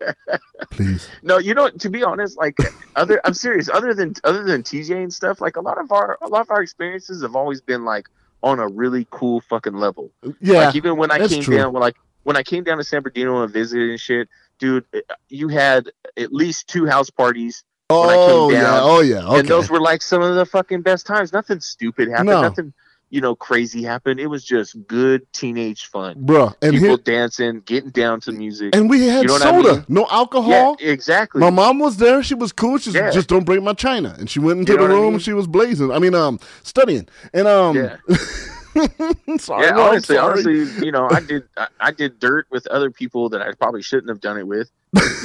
please. 0.70 1.08
No, 1.22 1.38
you 1.38 1.54
know, 1.54 1.68
to 1.70 1.90
be 1.90 2.02
honest, 2.02 2.38
like 2.38 2.56
other, 2.96 3.20
I'm 3.24 3.34
serious. 3.34 3.68
Other 3.68 3.94
than 3.94 4.14
other 4.24 4.44
than 4.44 4.62
TJ 4.62 5.02
and 5.02 5.12
stuff, 5.12 5.40
like 5.40 5.56
a 5.56 5.60
lot 5.60 5.78
of 5.78 5.92
our 5.92 6.18
a 6.22 6.28
lot 6.28 6.42
of 6.42 6.50
our 6.50 6.62
experiences 6.62 7.22
have 7.22 7.36
always 7.36 7.60
been 7.60 7.84
like 7.84 8.08
on 8.42 8.58
a 8.58 8.66
really 8.66 9.06
cool 9.10 9.40
fucking 9.42 9.74
level. 9.74 10.10
Yeah, 10.40 10.66
Like 10.66 10.76
even 10.76 10.96
when 10.96 11.10
I 11.10 11.26
came 11.26 11.42
true. 11.42 11.56
down, 11.56 11.72
when 11.72 11.80
like 11.82 11.96
when 12.22 12.36
I 12.36 12.42
came 12.42 12.64
down 12.64 12.78
to 12.78 12.84
San 12.84 13.02
Bernardino 13.02 13.42
and 13.42 13.52
visited 13.52 13.90
and 13.90 14.00
shit, 14.00 14.28
dude, 14.58 14.84
eh, 14.94 15.00
you 15.28 15.48
had 15.48 15.90
at 16.16 16.32
least 16.32 16.68
two 16.68 16.86
house 16.86 17.10
parties 17.10 17.64
when 17.88 18.08
I 18.10 18.14
came 18.14 18.18
oh 18.18 18.50
yeah, 18.50 18.80
oh 18.80 19.00
yeah. 19.00 19.26
Okay. 19.26 19.40
and 19.40 19.48
those 19.48 19.68
were 19.68 19.80
like 19.80 20.02
some 20.02 20.22
of 20.22 20.34
the 20.36 20.46
fucking 20.46 20.82
best 20.82 21.06
times. 21.06 21.32
Nothing 21.32 21.60
stupid 21.60 22.08
happened. 22.08 22.28
No. 22.28 22.42
Nothing, 22.42 22.72
you 23.10 23.20
know, 23.20 23.34
crazy 23.34 23.82
happened. 23.82 24.20
It 24.20 24.28
was 24.28 24.44
just 24.44 24.76
good 24.86 25.30
teenage 25.32 25.86
fun. 25.86 26.14
Bruh, 26.24 26.54
and 26.62 26.72
People 26.72 26.88
here, 26.88 26.96
dancing, 26.98 27.60
getting 27.66 27.90
down 27.90 28.20
to 28.20 28.32
music. 28.32 28.74
and 28.74 28.88
we 28.88 29.06
had 29.06 29.22
You 29.22 29.26
know 29.28 29.32
what 29.34 29.42
I 29.42 29.50
soda, 29.50 29.74
mean? 29.74 29.84
no 29.88 30.06
alcohol. 30.10 30.76
yeah, 30.80 30.90
exactly. 30.90 31.40
My 31.40 31.50
mom 31.50 31.78
was 31.80 31.96
there. 31.98 32.22
She 32.22 32.34
was 32.34 32.52
cool. 32.52 32.78
She 32.78 32.90
Yeah. 32.92 33.10
just 33.10 33.28
don't 33.28 33.44
break 33.44 33.62
my 33.62 33.74
china. 33.74 34.14
And 34.18 34.30
she 34.30 34.38
went 34.38 34.60
into 34.60 34.72
You 34.72 34.78
know 34.78 34.84
the 34.84 34.88
what 34.94 34.96
I 34.96 35.00
room. 35.02 35.10
mean? 35.14 35.18
She 35.20 35.32
was 35.32 35.46
blazing. 35.46 35.90
I 35.90 35.98
mean, 35.98 36.14
um, 36.14 36.38
studying. 36.62 37.08
And 37.34 37.46
um, 37.48 37.76
Yeah. 37.76 37.96
sorry, 39.38 39.66
yeah, 39.66 39.72
Mom, 39.72 39.90
honestly, 39.90 40.16
sorry. 40.16 40.32
honestly, 40.32 40.86
you 40.86 40.92
know, 40.92 41.08
I 41.10 41.20
did 41.20 41.42
I, 41.56 41.66
I 41.80 41.90
did 41.90 42.18
dirt 42.20 42.46
with 42.50 42.66
other 42.68 42.90
people 42.90 43.28
that 43.30 43.42
I 43.42 43.52
probably 43.52 43.82
shouldn't 43.82 44.08
have 44.08 44.20
done 44.20 44.38
it 44.38 44.46
with, 44.46 44.70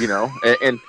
you 0.00 0.08
know, 0.08 0.30
and 0.44 0.56
and, 0.62 0.80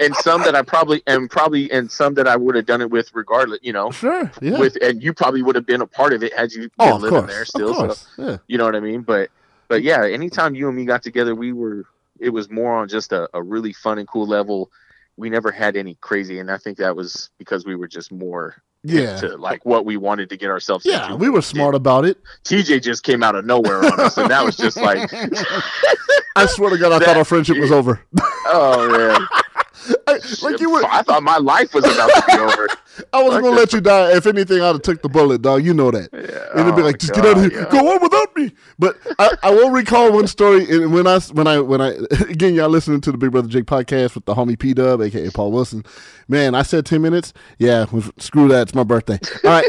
and 0.00 0.14
some 0.16 0.42
that 0.42 0.54
I 0.54 0.62
probably 0.62 1.02
and 1.06 1.30
probably 1.30 1.70
and 1.70 1.90
some 1.90 2.14
that 2.14 2.26
I 2.28 2.36
would 2.36 2.54
have 2.56 2.66
done 2.66 2.80
it 2.80 2.90
with 2.90 3.10
regardless, 3.14 3.60
you 3.62 3.72
know, 3.72 3.90
Sure, 3.90 4.30
yeah. 4.42 4.58
with 4.58 4.76
and 4.82 5.02
you 5.02 5.12
probably 5.12 5.42
would 5.42 5.54
have 5.54 5.66
been 5.66 5.80
a 5.80 5.86
part 5.86 6.12
of 6.12 6.22
it 6.22 6.32
had 6.34 6.52
you 6.52 6.70
oh, 6.78 6.84
been 6.84 6.92
oh, 6.92 6.96
of 6.96 7.02
living 7.02 7.18
course, 7.20 7.32
there 7.32 7.44
still. 7.44 7.90
of 7.90 7.96
So 7.96 8.22
yeah. 8.22 8.36
you 8.48 8.58
know 8.58 8.64
what 8.64 8.76
I 8.76 8.80
mean? 8.80 9.02
But 9.02 9.30
but 9.68 9.82
yeah, 9.82 10.04
anytime 10.06 10.54
you 10.54 10.68
and 10.68 10.76
me 10.76 10.84
got 10.84 11.02
together, 11.02 11.34
we 11.34 11.52
were 11.52 11.84
it 12.20 12.30
was 12.30 12.50
more 12.50 12.74
on 12.76 12.88
just 12.88 13.12
a, 13.12 13.28
a 13.34 13.42
really 13.42 13.72
fun 13.72 13.98
and 13.98 14.06
cool 14.08 14.26
level. 14.26 14.70
We 15.16 15.30
never 15.30 15.50
had 15.52 15.76
any 15.76 15.94
crazy, 16.00 16.38
and 16.40 16.50
I 16.50 16.58
think 16.58 16.78
that 16.78 16.94
was 16.96 17.30
because 17.38 17.64
we 17.64 17.76
were 17.76 17.86
just 17.88 18.10
more 18.12 18.56
Yeah. 18.82 19.14
into 19.14 19.36
like 19.36 19.64
what 19.64 19.84
we 19.84 19.96
wanted 19.96 20.28
to 20.30 20.36
get 20.36 20.50
ourselves 20.50 20.84
Yeah, 20.84 21.04
into. 21.04 21.16
we 21.16 21.28
were 21.30 21.40
smart 21.42 21.74
about 21.76 22.04
it. 22.04 22.18
TJ 22.44 22.82
just 22.82 23.04
came 23.04 23.22
out 23.22 23.34
of 23.36 23.44
nowhere 23.44 23.78
on 23.84 24.00
us, 24.00 24.18
and 24.18 24.28
that 24.30 24.44
was 24.44 24.56
just 24.56 24.76
like, 24.76 25.08
I 26.36 26.46
swear 26.46 26.70
to 26.70 26.78
God, 26.78 26.92
I 27.00 27.04
thought 27.04 27.16
our 27.16 27.24
friendship 27.24 27.58
was 27.58 27.70
over. 27.70 28.00
oh 28.46 28.88
man, 28.90 29.26
I, 30.06 30.18
like 30.42 30.60
you 30.60 30.70
were, 30.70 30.84
I 30.84 31.02
thought 31.02 31.22
my 31.22 31.38
life 31.38 31.74
was 31.74 31.84
about 31.84 32.08
to 32.08 32.24
be 32.26 32.38
over. 32.38 32.68
I 33.12 33.22
wasn't 33.22 33.34
like 33.34 33.42
gonna 33.42 33.56
let 33.56 33.72
you 33.72 33.80
die. 33.80 34.16
If 34.16 34.26
anything, 34.26 34.60
I'd 34.60 34.66
have 34.66 34.82
took 34.82 35.02
the 35.02 35.08
bullet, 35.08 35.42
dog. 35.42 35.64
You 35.64 35.74
know 35.74 35.90
that. 35.90 36.08
Yeah, 36.12 36.20
And 36.52 36.60
it'd 36.60 36.76
be 36.76 36.82
oh 36.82 36.84
like, 36.84 36.94
my 36.94 36.98
just 36.98 37.14
get 37.14 37.26
out 37.26 37.36
of 37.36 37.50
here, 37.50 37.62
yeah. 37.62 37.70
go 37.70 37.92
on 37.92 38.00
without 38.00 38.36
me. 38.36 38.52
But 38.78 38.96
I, 39.18 39.30
I 39.42 39.50
will 39.50 39.70
recall 39.70 40.12
one 40.12 40.26
story. 40.26 40.64
And 40.70 40.92
when 40.92 41.06
I, 41.06 41.18
when 41.18 41.46
I, 41.46 41.60
when 41.60 41.80
I, 41.80 41.88
again, 42.28 42.54
y'all 42.54 42.68
listening 42.68 43.00
to 43.02 43.12
the 43.12 43.18
Big 43.18 43.32
Brother 43.32 43.48
Jake 43.48 43.64
podcast 43.64 44.14
with 44.14 44.24
the 44.26 44.34
homie 44.34 44.58
P 44.58 44.74
Dub, 44.74 45.02
aka 45.02 45.30
Paul 45.30 45.52
Wilson. 45.52 45.84
Man, 46.28 46.54
I 46.54 46.62
said 46.62 46.86
ten 46.86 47.02
minutes. 47.02 47.32
Yeah, 47.58 47.86
screw 48.18 48.48
that. 48.48 48.62
It's 48.62 48.74
my 48.74 48.84
birthday. 48.84 49.18
All 49.44 49.50
right. 49.50 49.66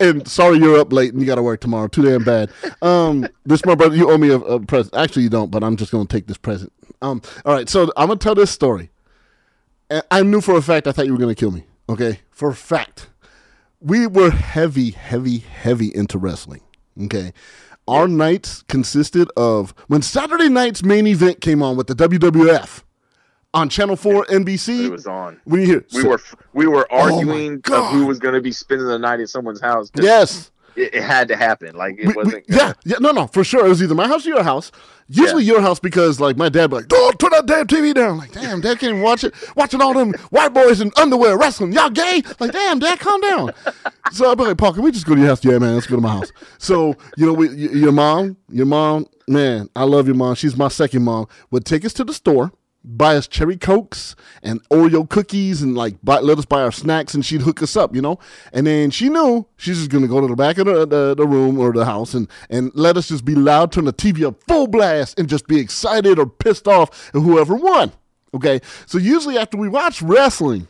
and 0.00 0.26
sorry 0.26 0.58
you're 0.58 0.78
up 0.78 0.92
late 0.92 1.12
and 1.12 1.20
you 1.20 1.26
got 1.26 1.34
to 1.36 1.42
work 1.42 1.60
tomorrow. 1.60 1.88
Too 1.88 2.02
damn 2.02 2.24
bad. 2.24 2.50
Um, 2.80 3.26
this 3.44 3.64
my 3.64 3.74
brother. 3.74 3.96
You 3.96 4.10
owe 4.10 4.18
me 4.18 4.30
a, 4.30 4.36
a 4.36 4.60
present. 4.60 4.94
Actually, 4.94 5.24
you 5.24 5.30
don't. 5.30 5.50
But 5.50 5.64
I'm 5.64 5.76
just 5.76 5.90
gonna 5.90 6.06
take 6.06 6.26
this 6.26 6.38
present. 6.38 6.72
Um, 7.02 7.20
all 7.44 7.54
right. 7.54 7.68
So 7.68 7.90
I'm 7.96 8.08
gonna 8.08 8.18
tell 8.18 8.34
this 8.34 8.50
story. 8.50 8.90
And 9.94 10.02
I 10.10 10.22
knew 10.24 10.40
for 10.40 10.56
a 10.56 10.62
fact 10.62 10.88
I 10.88 10.92
thought 10.92 11.06
you 11.06 11.12
were 11.12 11.18
gonna 11.20 11.34
kill 11.36 11.52
me. 11.52 11.64
Okay, 11.88 12.20
for 12.30 12.48
a 12.50 12.54
fact 12.54 13.08
we 13.80 14.06
were 14.06 14.30
heavy, 14.30 14.90
heavy, 14.90 15.38
heavy 15.38 15.94
into 15.94 16.18
wrestling. 16.18 16.62
Okay. 17.04 17.32
Our 17.86 18.08
nights 18.08 18.62
consisted 18.66 19.28
of 19.36 19.74
when 19.88 20.00
Saturday 20.00 20.48
night's 20.48 20.82
main 20.82 21.06
event 21.06 21.40
came 21.42 21.62
on 21.62 21.76
with 21.76 21.86
the 21.86 21.94
WWF 21.94 22.82
on 23.52 23.68
Channel 23.68 23.96
4 23.96 24.24
NBC. 24.30 24.86
It 24.86 24.90
was 24.90 25.06
on. 25.06 25.38
when 25.44 25.60
you 25.60 25.66
hear, 25.66 25.84
We 25.92 26.00
so- 26.00 26.08
were 26.08 26.20
we 26.54 26.66
were 26.66 26.88
Oh 26.90 26.96
arguing 27.10 27.60
God. 27.60 27.92
who 27.92 28.06
was 28.06 28.18
going 28.18 28.34
to 28.34 28.40
be 28.40 28.52
spending 28.52 28.86
the 28.88 28.98
night 28.98 29.20
at 29.20 29.28
someone's 29.28 29.60
house. 29.60 29.90
yes. 30.00 30.50
It, 30.76 30.94
it 30.94 31.02
had 31.02 31.28
to 31.28 31.36
happen. 31.36 31.74
Like 31.76 31.96
it 31.98 32.06
We- 32.08 32.12
we- 32.12 32.22
wasn't. 32.24 32.44
yeah, 32.48 32.72
yeah, 32.84 32.96
no, 33.00 33.10
no, 33.12 33.26
for 33.28 33.44
sure. 33.44 33.64
It 33.66 33.68
was 33.68 33.82
either 33.82 33.94
my 33.94 34.08
house 34.08 34.26
or 34.26 34.30
your 34.30 34.42
house. 34.42 34.70
Usually 35.08 35.44
your 35.44 35.60
house 35.60 35.78
because 35.78 36.18
like 36.18 36.36
my 36.38 36.48
dad 36.48 36.70
be 36.70 36.76
like, 36.76 36.88
"Dog, 36.88 37.18
turn 37.18 37.30
that 37.32 37.44
damn 37.46 37.66
TV 37.66 37.92
down." 37.94 38.16
Like, 38.16 38.32
damn, 38.32 38.60
dad 38.62 38.78
can't 38.78 38.90
even 38.92 39.02
watch 39.02 39.22
it. 39.22 39.34
Watching 39.54 39.82
all 39.82 39.92
them 39.92 40.12
white 40.30 40.54
boys 40.54 40.80
in 40.80 40.90
underwear 40.96 41.36
wrestling. 41.36 41.72
Y'all 41.72 41.90
gay? 41.90 42.22
Like, 42.40 42.52
damn, 42.52 42.78
dad, 42.78 42.98
calm 43.00 43.20
down. 43.20 43.50
so 44.12 44.30
I'd 44.30 44.38
be 44.38 44.44
like, 44.44 44.56
Paul, 44.56 44.72
can 44.72 44.82
we 44.82 44.90
just 44.90 45.04
go 45.06 45.14
to 45.14 45.20
your 45.20 45.28
house? 45.28 45.44
Yeah, 45.44 45.58
man, 45.58 45.74
let's 45.74 45.86
go 45.86 45.96
to 45.96 46.00
my 46.02 46.10
house. 46.12 46.32
So 46.58 46.96
you 47.18 47.26
know, 47.26 47.34
we, 47.34 47.50
your 47.50 47.92
mom, 47.92 48.38
your 48.48 48.64
mom, 48.66 49.06
man, 49.28 49.68
I 49.76 49.84
love 49.84 50.06
your 50.06 50.16
mom. 50.16 50.36
She's 50.36 50.56
my 50.56 50.68
second 50.68 51.02
mom. 51.02 51.26
Would 51.50 51.66
take 51.66 51.84
us 51.84 51.92
to 51.94 52.04
the 52.04 52.14
store. 52.14 52.50
Buy 52.86 53.16
us 53.16 53.26
cherry 53.26 53.56
cokes 53.56 54.14
and 54.42 54.62
Oreo 54.68 55.08
cookies 55.08 55.62
and 55.62 55.74
like 55.74 55.96
buy, 56.02 56.20
let 56.20 56.38
us 56.38 56.44
buy 56.44 56.62
our 56.62 56.72
snacks 56.72 57.14
and 57.14 57.24
she'd 57.24 57.40
hook 57.40 57.62
us 57.62 57.76
up, 57.76 57.94
you 57.94 58.02
know. 58.02 58.18
And 58.52 58.66
then 58.66 58.90
she 58.90 59.08
knew 59.08 59.46
she's 59.56 59.78
just 59.78 59.90
gonna 59.90 60.06
go 60.06 60.20
to 60.20 60.26
the 60.26 60.36
back 60.36 60.58
of 60.58 60.66
the, 60.66 60.86
the, 60.86 61.14
the 61.14 61.26
room 61.26 61.58
or 61.58 61.72
the 61.72 61.86
house 61.86 62.12
and 62.12 62.28
and 62.50 62.70
let 62.74 62.96
us 62.96 63.08
just 63.08 63.24
be 63.24 63.34
loud, 63.34 63.72
turn 63.72 63.86
the 63.86 63.92
TV 63.92 64.26
up 64.26 64.42
full 64.46 64.66
blast, 64.66 65.18
and 65.18 65.28
just 65.28 65.46
be 65.46 65.58
excited 65.58 66.18
or 66.18 66.26
pissed 66.26 66.68
off 66.68 67.10
at 67.14 67.22
whoever 67.22 67.54
won. 67.56 67.92
Okay, 68.34 68.60
so 68.86 68.98
usually 68.98 69.38
after 69.38 69.56
we 69.56 69.68
watch 69.68 70.02
wrestling, 70.02 70.66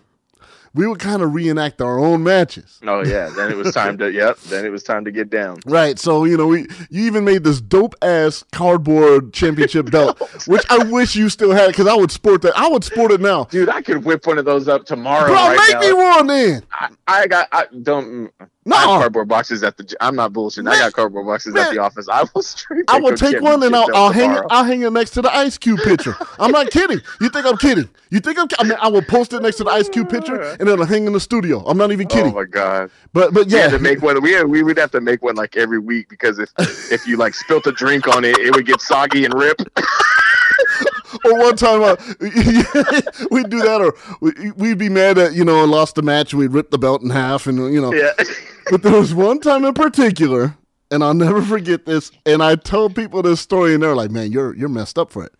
we 0.75 0.89
would 0.89 0.99
kind 0.99 1.23
of 1.23 1.33
reenact 1.33 1.81
our 1.81 1.99
own 1.99 2.23
matches. 2.25 2.81
Oh 2.85 3.05
yeah, 3.05 3.31
then 3.31 3.51
it 3.51 3.57
was 3.57 3.73
time 3.75 3.97
to 3.99 4.11
yep. 4.11 4.39
Then 4.41 4.67
it 4.67 4.71
was 4.71 4.83
time 4.83 5.05
to 5.05 5.13
get 5.13 5.31
down. 5.31 5.59
Right. 5.65 5.99
So, 5.99 6.25
you 6.25 6.37
know, 6.37 6.49
we 6.49 6.67
you 6.91 7.07
even 7.07 7.25
made 7.25 7.45
this 7.45 7.61
dope 7.61 7.95
ass 8.03 8.45
cardboard 8.53 9.33
championship 9.33 9.91
belt, 9.91 10.21
which 10.47 10.65
I 10.69 10.85
wish 10.85 11.15
you 11.15 11.29
still 11.29 11.53
had 11.53 11.69
because 11.69 11.87
I 11.87 11.95
would 11.95 12.11
sport 12.11 12.43
that. 12.43 12.57
I 12.57 12.69
would 12.69 12.85
sport 12.85 13.13
it 13.13 13.21
now. 13.21 13.45
Dude, 13.45 13.69
I 13.69 13.83
could 13.83 14.05
whip 14.05 14.27
one 14.27 14.39
of 14.39 14.45
those 14.45 14.69
up 14.69 14.85
tomorrow. 14.85 15.27
Bro, 15.27 15.35
right 15.35 15.59
make 15.59 15.75
now. 15.75 15.81
me 15.81 15.93
one 15.93 16.27
then. 16.27 16.63
I, 16.73 16.89
I 17.07 17.27
got. 17.29 17.49
I 17.53 17.67
don't. 17.83 18.31
No. 18.67 18.77
I 18.77 18.85
cardboard 18.85 19.29
boxes 19.29 19.63
at 19.63 19.77
the. 19.77 19.95
I'm 20.01 20.17
not 20.17 20.33
bullshitting. 20.33 20.69
I 20.71 20.79
got 20.79 20.93
cardboard 20.95 21.27
boxes 21.27 21.53
man. 21.53 21.67
at 21.67 21.73
the 21.75 21.81
office. 21.81 22.09
I 22.09 22.25
will 22.35 22.43
straight. 22.43 22.85
I 22.89 22.95
take 22.95 23.03
will 23.03 23.17
take 23.17 23.41
one 23.43 23.63
and 23.63 23.77
I'll, 23.77 23.95
I'll 23.95 24.11
hang 24.13 24.31
it. 24.33 24.43
I'll 24.51 24.65
hang 24.65 24.83
it 24.83 24.91
next 24.93 25.11
to 25.13 25.23
the 25.23 25.35
Ice 25.35 25.59
Cube 25.59 25.81
picture. 25.81 26.17
I'm 26.39 26.51
not 26.51 26.71
kidding. 26.71 27.01
You 27.21 27.29
think 27.29 27.45
I'm 27.45 27.59
kidding? 27.59 27.89
You 28.09 28.21
think 28.21 28.39
I'm? 28.39 28.49
I 28.59 28.65
mean, 28.65 28.79
I 28.81 28.89
will 28.89 29.03
post 29.03 29.35
it 29.35 29.43
next 29.43 29.57
to 29.57 29.65
the 29.65 29.71
Ice 29.71 29.89
Cube 29.91 30.09
picture 30.09 30.41
and 30.41 30.67
it'll 30.69 30.87
hang 30.87 31.07
in 31.07 31.13
the 31.13 31.21
studio. 31.21 31.63
I'm 31.67 31.77
not 31.77 31.93
even 31.93 32.07
kidding. 32.09 32.33
Oh 32.33 32.37
my 32.37 32.45
god. 32.45 32.91
but 33.13 33.35
but 33.35 33.51
yeah, 33.51 33.63
had 33.63 33.73
to 33.73 33.79
make 33.79 34.01
one. 34.01 34.23
We 34.23 34.33
had, 34.33 34.47
we 34.47 34.63
would 34.63 34.79
have 34.79 34.93
to 34.93 35.01
make 35.03 35.23
one 35.23 35.35
like 35.35 35.57
every 35.57 35.79
week 35.79 36.09
because 36.09 36.39
if 36.39 36.51
if 36.91 37.07
you 37.07 37.19
like 37.19 37.35
spilt 37.35 37.67
a 37.67 37.73
drink 37.73 38.09
on 38.09 38.25
it, 38.25 38.39
it 38.39 38.55
would 38.55 38.65
get 38.67 38.81
soggy 38.81 39.27
and 39.27 39.35
rip. 39.35 39.61
or 41.25 41.39
one 41.39 41.57
time 41.57 41.83
uh, 41.83 41.97
we'd 43.31 43.51
do 43.51 43.61
that, 43.61 43.81
or 43.81 43.95
we- 44.21 44.51
we'd 44.53 44.79
be 44.79 44.89
mad 44.89 45.17
that 45.17 45.35
you 45.35 45.45
know 45.45 45.61
I 45.61 45.65
lost 45.67 45.95
the 45.97 46.03
match 46.03 46.33
and 46.33 46.41
we'd 46.41 46.53
rip 46.53 46.71
the 46.71 46.79
belt 46.79 47.03
in 47.03 47.11
half, 47.11 47.47
and 47.47 47.59
you 47.73 47.81
know. 47.81 47.93
yeah. 47.93 48.13
But 48.71 48.83
there 48.83 48.93
was 48.99 49.15
one 49.15 49.41
time 49.41 49.65
in 49.65 49.75
particular, 49.75 50.57
and 50.91 51.03
I'll 51.05 51.15
never 51.15 51.43
forget 51.43 51.85
this. 51.87 52.11
And 52.27 52.43
I 52.43 52.57
told 52.57 52.95
people 52.95 53.23
this 53.23 53.41
story, 53.41 53.75
and 53.75 53.83
they're 53.83 53.97
like, 53.97 54.11
"Man, 54.11 54.33
you're 54.33 54.55
you're 54.57 54.69
messed 54.69 54.99
up 54.99 55.11
for 55.11 55.25
it." 55.25 55.33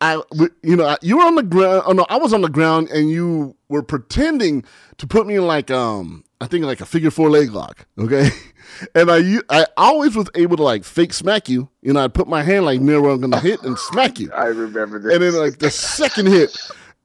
I, 0.00 0.20
you 0.62 0.74
know, 0.76 0.86
I- 0.86 0.98
you 1.00 1.18
were 1.18 1.24
on 1.24 1.36
the 1.36 1.42
ground. 1.44 1.82
Oh 1.86 1.92
no, 1.92 2.04
I 2.08 2.16
was 2.18 2.32
on 2.32 2.40
the 2.42 2.48
ground, 2.48 2.88
and 2.90 3.08
you 3.10 3.56
were 3.68 3.82
pretending 3.82 4.64
to 4.98 5.06
put 5.06 5.26
me 5.28 5.36
in 5.36 5.46
like, 5.46 5.70
um, 5.70 6.24
I 6.40 6.46
think 6.48 6.64
like 6.64 6.80
a 6.80 6.86
figure 6.86 7.10
four 7.12 7.30
leg 7.30 7.52
lock. 7.52 7.86
Okay, 7.98 8.30
and 8.96 9.10
I, 9.10 9.38
I 9.48 9.66
always 9.76 10.16
was 10.16 10.28
able 10.34 10.56
to 10.56 10.62
like 10.64 10.82
fake 10.84 11.12
smack 11.12 11.48
you. 11.48 11.68
You 11.82 11.92
know, 11.92 12.02
I'd 12.04 12.14
put 12.14 12.26
my 12.26 12.42
hand 12.42 12.64
like 12.64 12.80
near 12.80 13.00
where 13.00 13.12
I'm 13.12 13.20
gonna 13.20 13.38
hit 13.38 13.62
and 13.62 13.78
smack 13.78 14.18
you 14.18 14.32
I 14.32 14.46
remember 14.46 14.98
this. 14.98 15.12
and 15.14 15.22
then 15.22 15.34
like 15.34 15.58
the 15.60 15.70
second 15.70 16.26
hit, 16.26 16.56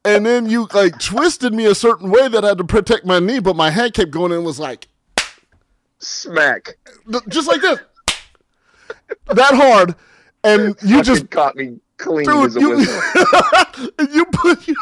and 0.04 0.26
then 0.26 0.48
you 0.48 0.66
like 0.74 0.98
twisted 0.98 1.54
me 1.54 1.66
a 1.66 1.74
certain 1.76 2.10
way 2.10 2.26
that 2.28 2.44
I 2.44 2.48
had 2.48 2.58
to 2.58 2.64
protect 2.64 3.06
my 3.06 3.20
knee, 3.20 3.38
but 3.38 3.54
my 3.54 3.70
head 3.70 3.94
kept 3.94 4.10
going 4.10 4.32
and 4.32 4.44
was 4.44 4.58
like 4.58 4.88
smack. 5.98 6.76
just 7.28 7.48
like 7.48 7.60
this, 7.60 7.78
that 9.26 9.54
hard, 9.54 9.94
and 10.44 10.76
you 10.82 11.02
just 11.02 11.30
caught 11.30 11.56
me 11.56 11.80
clean 11.96 12.24
dude, 12.24 12.46
as 12.46 12.56
a 12.56 12.60
you, 12.60 12.78
you 14.14 14.24
put 14.26 14.66
you, 14.68 14.76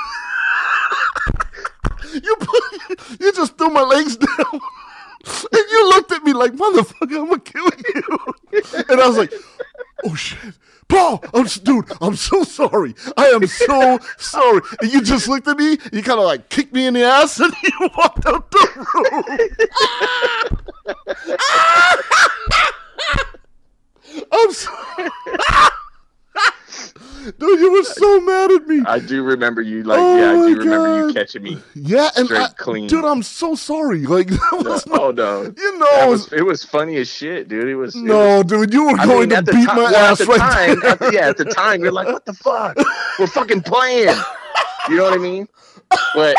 you 2.22 2.36
put 2.38 3.20
you 3.20 3.32
just 3.32 3.56
threw 3.58 3.70
my 3.70 3.82
legs 3.82 4.16
down. 4.18 4.60
And 5.52 5.64
you 5.70 5.88
looked 5.88 6.12
at 6.12 6.22
me 6.22 6.32
like, 6.32 6.52
motherfucker, 6.52 7.18
I'm 7.18 7.28
gonna 7.28 7.40
kill 7.40 7.68
you. 7.94 8.02
And 8.88 9.00
I 9.00 9.08
was 9.08 9.18
like, 9.18 9.32
oh 10.04 10.14
shit. 10.14 10.54
Paul, 10.88 11.22
I'm 11.34 11.46
dude, 11.46 11.90
I'm 12.00 12.14
so 12.14 12.44
sorry. 12.44 12.94
I 13.16 13.26
am 13.26 13.46
so 13.46 13.98
sorry. 14.18 14.60
And 14.80 14.92
you 14.92 15.02
just 15.02 15.26
looked 15.28 15.48
at 15.48 15.58
me, 15.58 15.78
you 15.92 16.02
kind 16.02 16.20
of 16.20 16.26
like 16.26 16.48
kicked 16.48 16.72
me 16.72 16.86
in 16.86 16.94
the 16.94 17.02
ass, 17.02 17.40
and 17.40 17.52
you 17.62 17.90
walked 17.96 18.24
out 18.26 18.50
the 18.50 18.86
room. 18.94 19.24
I'm 24.32 24.52
sorry. 24.52 25.10
Dude, 27.38 27.60
you 27.60 27.72
were 27.72 27.82
so 27.82 28.20
mad 28.20 28.52
at 28.52 28.66
me. 28.68 28.82
I 28.86 28.98
do 29.00 29.22
remember 29.24 29.60
you 29.60 29.82
like 29.82 29.98
Oh 29.98 30.16
yeah, 30.16 30.30
I 30.30 30.34
oh 30.34 30.40
my 30.42 30.48
do 30.48 30.58
remember 30.58 31.08
you 31.08 31.12
catching 31.14 31.42
me. 31.42 31.58
Yeah, 31.74 32.10
and 32.16 32.26
Straight 32.26 32.40
I, 32.40 32.48
clean. 32.56 32.86
dude, 32.88 33.04
I'm 33.04 33.22
so 33.22 33.54
sorry. 33.54 34.06
Like, 34.06 34.28
that 34.28 34.62
was 34.64 34.86
not, 34.86 35.00
Oh 35.00 35.10
no. 35.10 35.42
you 35.56 35.78
know, 35.78 35.86
it 36.04 36.08
was, 36.08 36.30
was, 36.30 36.32
it 36.40 36.42
was 36.44 36.64
funny 36.64 36.96
as 36.98 37.08
shit, 37.10 37.48
dude. 37.48 37.68
It 37.68 37.74
was 37.76 37.96
it 37.96 38.02
no, 38.02 38.42
dude, 38.42 38.72
you 38.72 38.84
were 38.86 38.92
was- 38.92 39.00
I 39.00 39.06
going 39.06 39.28
mean, 39.30 39.44
to 39.44 39.52
beat 39.52 39.66
time, 39.66 39.76
my 39.76 39.82
well, 39.90 39.94
ass 40.12 40.20
at 40.20 40.26
the 40.26 40.32
right 40.34 40.38
time, 40.38 40.80
there. 40.80 40.90
at 40.90 40.98
the- 41.00 41.10
yeah, 41.12 41.28
at 41.28 41.36
the 41.36 41.44
time, 41.46 41.82
you're 41.82 41.92
like, 41.92 42.06
what 42.06 42.24
the 42.24 42.32
fuck? 42.34 42.76
We're 43.18 43.26
fucking 43.26 43.62
playing. 43.62 44.14
You 44.88 44.96
know 44.98 45.02
what 45.04 45.14
I 45.14 45.18
mean? 45.18 45.48
But 46.14 46.36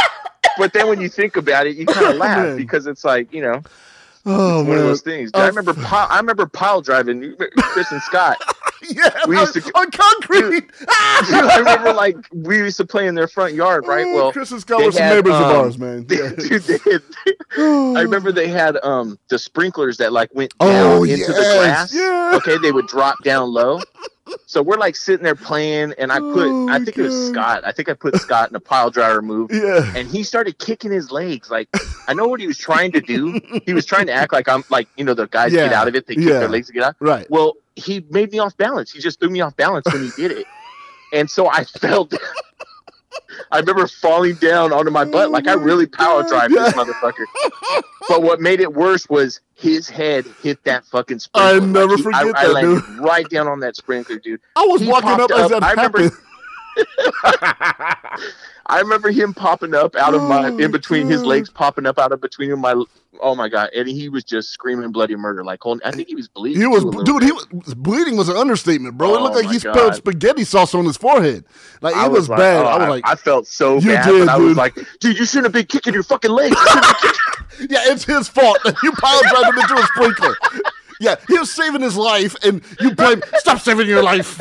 but 0.57 0.71
then 0.73 0.87
when 0.87 1.01
you 1.01 1.09
think 1.09 1.35
about 1.35 1.67
it, 1.67 1.75
you 1.75 1.85
kind 1.85 2.07
of 2.07 2.15
laugh 2.15 2.37
Man. 2.47 2.57
because 2.57 2.87
it's 2.87 3.03
like 3.03 3.33
you 3.33 3.41
know 3.41 3.61
Oh 4.29 4.57
one 4.57 4.67
man, 4.67 4.77
of 4.79 4.83
those 4.83 5.01
things. 5.01 5.31
Uh, 5.33 5.37
I 5.39 5.47
remember 5.47 5.73
pile, 5.73 6.07
I 6.09 6.17
remember 6.17 6.45
pile 6.45 6.81
driving 6.81 7.33
Chris 7.57 7.91
and 7.93 8.01
Scott. 8.01 8.37
yeah, 8.89 9.09
we 9.27 9.37
used 9.39 9.53
to- 9.53 9.71
on 9.77 9.89
concrete. 9.89 10.69
I 10.89 11.55
remember 11.59 11.93
like 11.93 12.17
we 12.33 12.57
used 12.57 12.77
to 12.77 12.85
play 12.85 13.07
in 13.07 13.15
their 13.15 13.27
front 13.29 13.53
yard, 13.53 13.87
right? 13.87 14.05
Oh, 14.05 14.15
Well, 14.15 14.31
Chris 14.33 14.51
and 14.51 14.59
Scott 14.61 14.83
were 14.83 14.91
some 14.91 15.01
had, 15.03 15.15
neighbors 15.15 15.33
of 15.33 15.41
um, 15.43 15.55
ours, 15.55 15.77
man. 15.77 16.05
they, 16.07 16.17
Yeah. 16.17 16.29
dude, 16.37 16.61
they 16.63 16.77
had, 16.91 17.01
I 17.97 18.01
remember 18.01 18.31
they 18.33 18.49
had 18.49 18.77
um 18.83 19.17
the 19.29 19.39
sprinklers 19.39 19.97
that 19.97 20.11
like 20.11 20.29
went 20.35 20.53
Oh, 20.59 20.67
down 21.05 21.09
into 21.09 21.27
the 21.31 21.33
grass. 21.59 21.93
yeah. 21.93 22.33
Okay, 22.35 22.57
they 22.57 22.71
would 22.73 22.87
drop 22.87 23.23
down 23.23 23.51
low. 23.53 23.79
So 24.45 24.61
we're 24.61 24.77
like 24.77 24.95
sitting 24.95 25.23
there 25.23 25.35
playing, 25.35 25.93
and 25.97 26.11
I 26.11 26.19
put 26.19 26.47
Oh, 26.47 26.69
I 26.69 26.79
think 26.79 26.97
it 26.97 27.01
was 27.01 27.27
Scott. 27.29 27.63
I 27.65 27.71
think 27.71 27.89
I 27.89 27.93
put 27.93 28.15
Scott 28.17 28.49
in 28.49 28.55
a 28.55 28.59
pile 28.59 28.89
driver 28.89 29.21
move. 29.21 29.51
yeah. 29.51 29.91
And 29.95 30.07
he 30.07 30.23
started 30.23 30.57
kicking 30.59 30.91
his 30.91 31.11
legs. 31.11 31.49
Like 31.49 31.69
I 32.07 32.13
know 32.13 32.27
what 32.27 32.39
he 32.39 32.47
was 32.47 32.57
trying 32.57 32.91
to 32.93 33.01
do. 33.01 33.39
He 33.65 33.73
was 33.73 33.85
trying 33.85 34.07
to 34.07 34.13
act 34.13 34.33
like 34.33 34.47
I'm 34.47 34.63
like 34.69 34.87
you 34.95 35.03
know 35.03 35.13
the 35.13 35.27
guys 35.27 35.51
get 35.51 35.73
out 35.73 35.87
of 35.87 35.95
it. 35.95 36.07
They 36.07 36.15
kick 36.15 36.25
yeah. 36.25 36.39
their 36.39 36.49
legs 36.49 36.67
to 36.67 36.73
get 36.73 36.83
out. 36.83 36.95
Right. 36.99 37.29
Well, 37.29 37.55
he 37.75 38.05
made 38.09 38.31
me 38.31 38.39
off 38.39 38.55
balance. 38.57 38.91
He 38.91 38.99
just 38.99 39.19
threw 39.19 39.29
me 39.29 39.41
off 39.41 39.55
balance 39.55 39.85
when 39.91 40.03
he 40.03 40.11
did 40.15 40.31
it. 40.31 40.45
And 41.13 41.29
so 41.31 41.47
I 41.47 41.63
felt 41.63 42.13
I 43.51 43.59
remember 43.59 43.87
falling 43.87 44.35
down 44.35 44.71
onto 44.73 44.91
my 44.91 45.05
butt 45.05 45.31
like 45.31 45.47
I 45.47 45.53
oh 45.53 45.57
really 45.57 45.85
power 45.87 46.23
drive 46.27 46.49
this 46.51 46.73
motherfucker. 46.73 47.25
But 48.09 48.21
what 48.23 48.39
made 48.39 48.61
it 48.61 48.73
worse 48.73 49.09
was 49.09 49.41
his 49.55 49.89
head 49.89 50.25
hit 50.41 50.63
that 50.63 50.85
fucking 50.85 51.19
sprinkler. 51.19 51.61
I 51.61 51.65
never 51.65 51.87
Like, 51.89 51.97
he- 51.97 52.03
forget 52.03 52.21
I, 52.21 52.25
that, 52.31 52.37
I 52.37 52.47
landed 52.47 52.83
right 52.99 53.29
down 53.29 53.47
on 53.49 53.59
that 53.59 53.75
sprinkler, 53.75 54.17
dude. 54.17 54.39
I 54.55 54.65
was 54.65 54.79
He 54.81 54.87
walking 54.87 55.09
up 55.09 55.19
up. 55.19 55.27
that 55.29 55.61
I 55.63 55.71
remember- 55.71 56.03
happened. 56.03 56.11
I 58.69 58.79
remember 58.79 59.11
him 59.11 59.33
popping 59.33 59.73
up 59.73 59.95
out 59.95 60.13
of 60.13 60.21
my 60.23 60.47
Oh, 60.49 60.57
in 60.57 60.71
between 60.71 61.07
his 61.07 61.23
legs, 61.23 61.49
popping 61.49 61.85
up 61.85 61.97
out 61.97 62.11
of 62.11 62.19
between 62.21 62.59
my. 62.59 62.81
Oh 63.21 63.33
my 63.33 63.49
god! 63.49 63.69
And 63.75 63.87
he 63.87 64.09
was 64.09 64.23
just 64.23 64.49
screaming 64.49 64.91
bloody 64.91 65.15
murder, 65.15 65.43
like 65.43 65.61
holding. 65.61 65.81
I 65.87 65.91
think 65.91 66.07
he 66.07 66.15
was 66.15 66.27
bleeding. 66.27 66.61
He 66.61 66.67
was, 66.67 66.83
too, 66.83 66.89
a 66.89 66.91
little 66.91 67.03
dude. 67.19 67.19
bit. 67.21 67.25
He 67.51 67.57
was 67.65 67.73
bleeding 67.73 68.15
was 68.17 68.29
an 68.29 68.35
understatement, 68.37 68.97
bro. 68.97 69.13
it 69.15 69.17
Oh, 69.19 69.23
looked 69.23 69.35
like 69.35 69.45
my 69.45 69.53
he 69.53 69.59
spilled 69.59 69.95
spaghetti 69.95 70.43
sauce 70.43 70.75
on 70.75 70.85
his 70.85 70.97
forehead. 70.97 71.43
Like 71.81 71.95
it 71.95 71.99
I 71.99 72.07
was, 72.07 72.29
like, 72.29 72.37
bad. 72.39 72.65
oh, 72.65 72.67
I 72.67 72.77
was 72.79 72.89
like, 72.89 73.03
I 73.07 73.15
felt 73.15 73.47
so 73.47 73.79
bad, 73.81 74.05
did, 74.05 74.27
but 74.27 74.29
I 74.29 74.37
was 74.37 74.49
dude. 74.49 74.57
like, 74.57 74.75
dude, 74.99 75.17
you 75.17 75.25
shouldn't 75.25 75.45
have 75.45 75.53
been 75.53 75.65
kicking 75.65 75.93
your 75.93 76.03
fucking 76.03 76.29
legs. 76.31 76.55
You 76.55 76.67
shouldn't 76.67 76.85
have 76.85 77.01
been 77.01 77.11
kicking- 77.59 77.67
yeah, 77.71 77.91
it's 77.91 78.03
his 78.03 78.27
fault 78.27 78.59
that 78.65 78.75
you 78.83 78.91
pile 78.91 79.21
drive 79.23 79.45
him 79.53 79.57
into 79.59 79.73
a 79.75 79.83
sprinkler. 79.95 80.35
Yeah, 80.99 81.15
he 81.27 81.39
was 81.39 81.51
saving 81.51 81.81
his 81.81 81.95
life, 81.97 82.35
and 82.43 82.61
you 82.79 82.93
blame. 82.93 83.21
Stop 83.37 83.59
saving 83.61 83.87
your 83.87 84.03
life. 84.03 84.39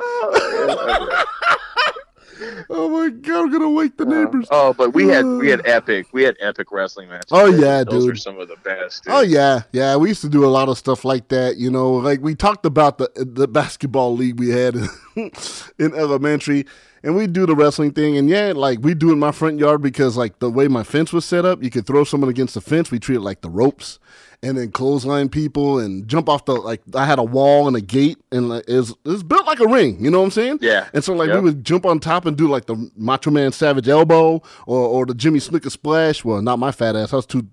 oh 2.70 2.88
my 2.88 3.10
god, 3.10 3.42
I'm 3.42 3.52
gonna 3.52 3.70
wake 3.70 3.96
the 3.96 4.04
um, 4.04 4.10
neighbors. 4.10 4.46
oh, 4.50 4.72
but 4.72 4.94
we 4.94 5.08
had 5.08 5.24
we 5.24 5.48
had 5.48 5.62
epic 5.66 6.08
we 6.12 6.22
had 6.22 6.36
epic 6.40 6.72
wrestling 6.72 7.08
matches. 7.08 7.28
Oh, 7.30 7.46
yeah, 7.46 7.84
those 7.84 8.04
dude. 8.04 8.14
are 8.14 8.18
some 8.18 8.38
of 8.38 8.48
the 8.48 8.56
best. 8.56 9.04
Oh, 9.06 9.22
dude. 9.22 9.36
Oh 9.36 9.38
yeah, 9.38 9.62
yeah. 9.72 9.96
We 9.96 10.08
used 10.08 10.22
to 10.22 10.28
do 10.28 10.44
a 10.44 10.48
lot 10.48 10.68
of 10.68 10.78
stuff 10.78 11.04
like 11.04 11.28
that. 11.28 11.56
You 11.56 11.70
know, 11.70 11.92
like 11.92 12.20
we 12.20 12.34
talked 12.34 12.66
about 12.66 12.98
the 12.98 13.10
the 13.16 13.48
basketball 13.48 14.16
league 14.16 14.38
we 14.38 14.50
had 14.50 14.74
in 15.16 15.94
elementary, 15.94 16.66
and 17.02 17.14
we 17.14 17.26
do 17.26 17.46
the 17.46 17.54
wrestling 17.54 17.92
thing. 17.92 18.16
And 18.16 18.28
yeah, 18.28 18.52
like 18.54 18.80
we 18.80 18.94
do 18.94 19.12
in 19.12 19.18
my 19.18 19.32
front 19.32 19.58
yard 19.58 19.82
because 19.82 20.16
like 20.16 20.38
the 20.38 20.50
way 20.50 20.68
my 20.68 20.82
fence 20.82 21.12
was 21.12 21.24
set 21.24 21.44
up, 21.44 21.62
you 21.62 21.70
could 21.70 21.86
throw 21.86 22.04
someone 22.04 22.30
against 22.30 22.54
the 22.54 22.60
fence. 22.60 22.90
We 22.90 22.98
treat 22.98 23.16
it 23.16 23.20
like 23.20 23.42
the 23.42 23.50
ropes, 23.50 23.98
and 24.42 24.56
then 24.56 24.70
clothesline 24.70 25.28
people 25.28 25.78
and 25.78 26.08
jump 26.08 26.28
off 26.28 26.44
the 26.46 26.52
like. 26.52 26.80
I 26.94 27.04
had 27.04 27.18
a 27.18 27.22
wall 27.22 27.68
and 27.68 27.76
a 27.76 27.80
gate, 27.80 28.18
and 28.32 28.48
like, 28.48 28.64
it 28.68 28.76
was, 28.76 28.90
it 28.90 29.08
was 29.08 29.22
built 29.22 29.46
like 29.46 29.60
a 29.60 29.66
ring. 29.66 30.02
You 30.02 30.10
know 30.10 30.20
what 30.20 30.26
I'm 30.26 30.30
saying? 30.30 30.58
Yeah. 30.62 30.88
And 30.94 31.04
so 31.04 31.12
like 31.12 31.30
we 31.30 31.40
would 31.40 31.64
jump 31.64 31.84
on 31.84 32.00
top 32.00 32.26
and 32.26 32.36
do 32.36 32.48
like 32.48 32.66
the 32.66 32.90
Macho 32.96 33.30
Man 33.30 33.52
Savage 33.52 33.88
Elbow 33.88 34.42
or 34.66 34.80
or 34.86 35.06
the 35.06 35.14
Jimmy 35.14 35.38
Snuka 35.40 35.70
Splash. 35.70 36.24
Well, 36.24 36.40
not 36.40 36.58
my 36.58 36.72
fat 36.72 36.96
ass. 36.96 37.12
I 37.12 37.16
was 37.16 37.26
too 37.26 37.46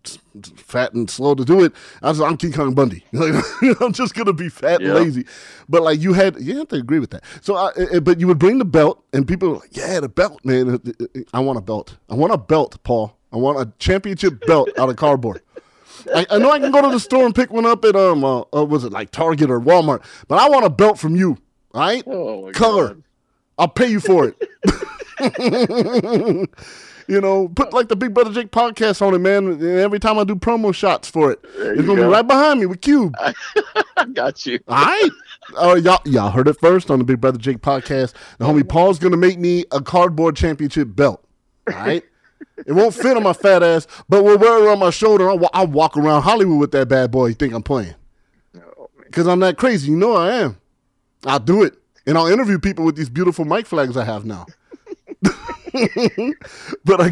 fat 0.56 0.94
and 0.94 1.10
slow 1.10 1.36
to 1.36 1.44
do 1.44 1.64
it. 1.64 1.74
I 2.02 2.10
was 2.10 2.20
like 2.20 2.32
I'm 2.32 2.38
King 2.38 2.54
Kong 2.54 2.74
Bundy. 2.74 3.04
Like, 3.18 3.44
I'm 3.82 3.94
just 3.94 4.14
gonna 4.14 4.34
be 4.34 4.48
fat 4.48 4.82
and 4.82 4.94
lazy. 4.94 5.26
But 5.68 5.82
like 5.82 6.00
you 6.00 6.14
had, 6.14 6.40
you 6.40 6.58
have 6.58 6.68
to 6.70 6.76
agree 6.76 7.00
with 7.00 7.10
that. 7.12 7.24
So, 7.42 7.56
I, 7.56 8.00
but 8.00 8.20
you 8.20 8.28
would 8.28 8.38
bring 8.38 8.60
the 8.60 8.66
belt, 8.66 9.04
and 9.12 9.28
people 9.28 9.50
were 9.50 9.56
like, 9.56 9.76
"Yeah, 9.76 10.00
the 10.00 10.10
belt, 10.10 10.46
man. 10.46 10.80
I 11.34 11.40
want 11.40 11.58
a 11.58 11.62
belt. 11.62 11.98
I 12.10 12.14
want 12.14 12.32
a 12.34 12.38
belt, 12.38 12.82
Paul. 12.84 13.18
I 13.34 13.38
want 13.38 13.60
a 13.60 13.72
championship 13.80 14.46
belt 14.46 14.70
out 14.78 14.90
of 14.90 14.96
cardboard." 14.98 15.42
I, 16.14 16.26
I 16.30 16.38
know 16.38 16.52
I 16.52 16.60
can 16.60 16.72
go 16.72 16.82
to 16.82 16.90
the 16.90 17.00
store 17.00 17.26
and 17.26 17.34
pick 17.36 17.52
one 17.52 17.66
up 17.66 17.84
at 17.86 17.96
um, 17.96 18.24
uh, 18.24 18.42
uh, 18.54 18.64
was 18.66 18.84
it 18.84 18.92
like 18.92 19.12
Target 19.12 19.50
or 19.50 19.60
Walmart? 19.60 20.04
But 20.28 20.40
I 20.40 20.50
want 20.50 20.66
a 20.66 20.70
belt 20.70 20.98
from 21.00 21.16
you. 21.16 21.38
All 21.74 21.82
right, 21.82 22.04
Oh, 22.08 22.52
color. 22.54 22.88
God. 22.90 23.04
I'll 23.60 23.68
pay 23.68 23.88
you 23.88 24.00
for 24.00 24.28
it. 24.28 24.38
you 27.08 27.22
know, 27.22 27.48
put 27.50 27.74
like 27.74 27.88
the 27.88 27.96
Big 27.96 28.14
Brother 28.14 28.32
Jake 28.32 28.52
podcast 28.52 29.02
on 29.02 29.14
it, 29.16 29.20
man. 29.20 29.48
And 29.48 29.64
every 29.64 30.00
time 30.00 30.20
I 30.20 30.24
do 30.24 30.36
promo 30.36 30.74
shots 30.74 31.10
for 31.10 31.32
it, 31.32 31.40
it's 31.58 31.82
gonna 31.88 32.02
be 32.02 32.08
right 32.08 32.26
behind 32.28 32.60
me 32.60 32.66
with 32.66 32.82
Cube. 32.82 33.16
I 33.98 34.06
got 34.14 34.46
you. 34.46 34.60
All 34.68 34.76
right. 34.86 35.10
Oh, 35.56 35.76
y'all, 35.76 36.02
y'all 36.06 36.30
heard 36.32 36.48
it 36.48 36.60
first 36.60 36.92
on 36.92 37.00
the 37.00 37.06
Big 37.06 37.22
Brother 37.22 37.38
Jake 37.40 37.60
podcast. 37.60 38.14
The 38.38 38.46
homie 38.46 38.68
Paul's 38.68 39.00
gonna 39.00 39.18
make 39.18 39.40
me 39.40 39.66
a 39.72 39.82
cardboard 39.82 40.36
championship 40.36 40.90
belt. 40.96 41.24
All 41.72 41.74
right. 41.78 42.04
It 42.66 42.74
won't 42.74 42.94
fit 42.94 43.16
on 43.16 43.24
my 43.24 43.34
fat 43.34 43.64
ass, 43.64 43.88
but 44.10 44.24
we'll 44.24 44.38
wear 44.38 44.66
it 44.66 44.72
on 44.72 44.80
my 44.80 44.90
shoulder. 44.90 45.30
I'll, 45.30 45.50
I'll 45.54 45.68
walk 45.68 45.96
around 45.96 46.24
Hollywood 46.24 46.60
with 46.60 46.72
that 46.72 46.88
bad 46.88 47.12
boy. 47.12 47.28
You 47.28 47.34
think 47.34 47.54
I'm 47.54 47.64
playing? 47.64 47.96
Oh. 48.78 48.90
Because 49.06 49.28
I'm 49.28 49.40
that 49.42 49.58
crazy. 49.58 49.92
You 49.92 49.98
know 49.98 50.14
I 50.14 50.34
am. 50.38 50.58
I'll 51.26 51.40
do 51.40 51.64
it. 51.64 51.76
And 52.06 52.18
I'll 52.18 52.28
interview 52.28 52.58
people 52.60 52.86
with 52.86 52.96
these 52.96 53.10
beautiful 53.10 53.46
mic 53.46 53.66
flags 53.66 53.98
I 53.98 54.06
have 54.06 54.26
now. 54.26 54.46
but 56.86 57.02
I 57.02 57.12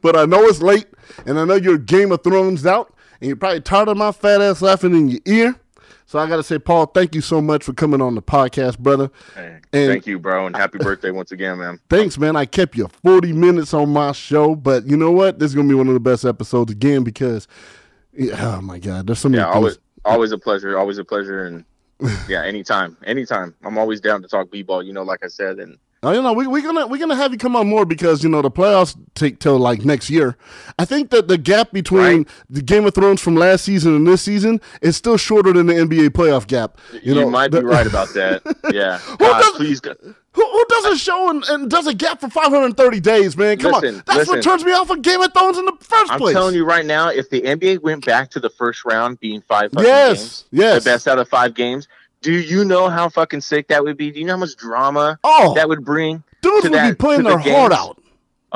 but 0.00 0.16
I 0.16 0.24
know 0.24 0.44
it's 0.44 0.60
late 0.62 0.86
and 1.26 1.38
I 1.38 1.44
know 1.44 1.54
your 1.54 1.78
Game 1.78 2.12
of 2.12 2.22
Thrones 2.22 2.64
out 2.64 2.94
and 3.20 3.28
you're 3.28 3.36
probably 3.36 3.60
tired 3.60 3.88
of 3.88 3.96
my 3.96 4.12
fat 4.12 4.40
ass 4.40 4.62
laughing 4.62 4.94
in 4.94 5.08
your 5.08 5.20
ear. 5.26 5.56
So 6.06 6.18
I 6.18 6.28
gotta 6.28 6.42
say, 6.42 6.58
Paul, 6.58 6.86
thank 6.86 7.14
you 7.14 7.20
so 7.20 7.40
much 7.40 7.64
for 7.64 7.72
coming 7.72 8.00
on 8.02 8.14
the 8.14 8.22
podcast, 8.22 8.78
brother. 8.78 9.10
Hey, 9.34 9.58
And- 9.72 9.90
thank 9.90 10.06
you, 10.06 10.18
bro, 10.18 10.46
and 10.46 10.54
happy 10.54 10.78
birthday 10.78 11.10
once 11.10 11.32
again, 11.32 11.58
man. 11.58 11.80
Thanks, 11.88 12.18
man. 12.18 12.36
I 12.36 12.44
kept 12.44 12.76
you 12.76 12.88
40 13.02 13.32
minutes 13.32 13.72
on 13.74 13.88
my 13.90 14.12
show, 14.12 14.54
but 14.54 14.86
you 14.86 14.96
know 14.96 15.10
what? 15.10 15.38
This 15.38 15.50
is 15.50 15.54
gonna 15.54 15.68
be 15.68 15.74
one 15.74 15.88
of 15.88 15.94
the 15.94 16.00
best 16.00 16.24
episodes 16.24 16.70
again 16.70 17.04
because 17.04 17.48
yeah, 18.12 18.56
oh 18.58 18.60
my 18.60 18.78
god, 18.78 19.06
there's 19.06 19.18
so 19.18 19.28
many 19.28 19.40
Yeah, 19.40 19.46
things. 19.46 19.56
always, 19.56 19.78
always 20.04 20.32
a 20.32 20.38
pleasure. 20.38 20.78
Always 20.78 20.98
a 20.98 21.04
pleasure, 21.04 21.44
and 21.46 21.64
yeah, 22.28 22.44
anytime, 22.44 22.96
anytime. 23.04 23.54
I'm 23.64 23.78
always 23.78 24.00
down 24.00 24.20
to 24.22 24.28
talk 24.28 24.50
b-ball. 24.50 24.82
You 24.82 24.92
know, 24.92 25.02
like 25.02 25.24
I 25.24 25.28
said, 25.28 25.58
and 25.58 25.78
Oh, 26.04 26.12
you 26.12 26.22
know, 26.22 26.32
we, 26.32 26.46
we're 26.46 26.62
gonna 26.62 26.86
we're 26.86 26.98
gonna 26.98 27.16
have 27.16 27.32
you 27.32 27.38
come 27.38 27.56
on 27.56 27.68
more 27.68 27.84
because 27.86 28.22
you 28.22 28.28
know 28.28 28.42
the 28.42 28.50
playoffs 28.50 28.96
take 29.14 29.38
till 29.40 29.58
like 29.58 29.84
next 29.84 30.10
year. 30.10 30.36
I 30.78 30.84
think 30.84 31.10
that 31.10 31.28
the 31.28 31.38
gap 31.38 31.72
between 31.72 32.18
Right. 32.18 32.28
the 32.50 32.62
Game 32.62 32.84
of 32.86 32.94
Thrones 32.94 33.20
from 33.20 33.36
last 33.36 33.64
season 33.64 33.94
and 33.96 34.06
this 34.06 34.22
season 34.22 34.60
is 34.82 34.96
still 34.96 35.16
shorter 35.16 35.52
than 35.52 35.66
the 35.66 35.74
NBA 35.74 36.10
playoff 36.10 36.46
gap. 36.46 36.78
You, 36.92 37.00
you, 37.02 37.14
know, 37.14 37.30
might 37.30 37.50
the- 37.50 37.60
be 37.60 37.66
right 37.66 37.86
about 37.86 38.08
that. 38.14 38.42
Yeah, 38.72 38.98
does- 39.06 39.16
God, 39.18 39.54
please, 39.56 39.80
go- 39.80 39.94
Who, 40.02 40.42
who 40.42 40.64
does 40.68 40.84
a 40.86 40.98
show 40.98 41.30
and, 41.30 41.44
and 41.44 41.70
does 41.70 41.86
a 41.86 41.94
gap 41.94 42.20
for 42.20 42.28
530 42.28 42.98
days, 43.00 43.36
man? 43.36 43.56
Come 43.58 43.74
on, 43.74 43.82
Listen, 43.82 44.02
that's 44.06 44.28
what 44.28 44.42
turns 44.42 44.64
me 44.64 44.72
off 44.72 44.90
of 44.90 45.00
Game 45.02 45.20
of 45.20 45.32
Thrones 45.32 45.58
in 45.58 45.64
the 45.64 45.72
1st 45.72 46.06
I'm 46.10 46.18
place. 46.18 46.34
telling 46.34 46.54
you 46.56 46.64
right 46.64 46.84
now, 46.84 47.08
if 47.08 47.30
the 47.30 47.40
NBA 47.42 47.82
went 47.82 48.04
back 48.04 48.30
to 48.30 48.40
the 48.40 48.50
first 48.50 48.84
round 48.84 49.20
being 49.20 49.42
five 49.42 49.70
Yes, 49.78 50.18
games, 50.18 50.44
yes. 50.50 50.82
the 50.84 50.90
best 50.90 51.06
out 51.06 51.18
of 51.18 51.28
five 51.28 51.54
games, 51.54 51.86
do 52.24 52.32
you 52.32 52.64
know 52.64 52.88
how 52.88 53.08
fucking 53.10 53.42
sick 53.42 53.68
that 53.68 53.84
would 53.84 53.96
be? 53.98 54.10
Do 54.10 54.18
you 54.18 54.24
know 54.24 54.32
how 54.32 54.38
much 54.40 54.56
drama 54.56 55.18
Oh, 55.22 55.54
that 55.54 55.68
would 55.68 55.84
bring? 55.84 56.24
dudes 56.40 56.68
would 56.68 56.72
be 56.82 56.94
putting 56.94 57.24
to 57.24 57.30
the 57.30 57.36
their 57.36 57.54
heart 57.54 57.72
out. 57.72 58.00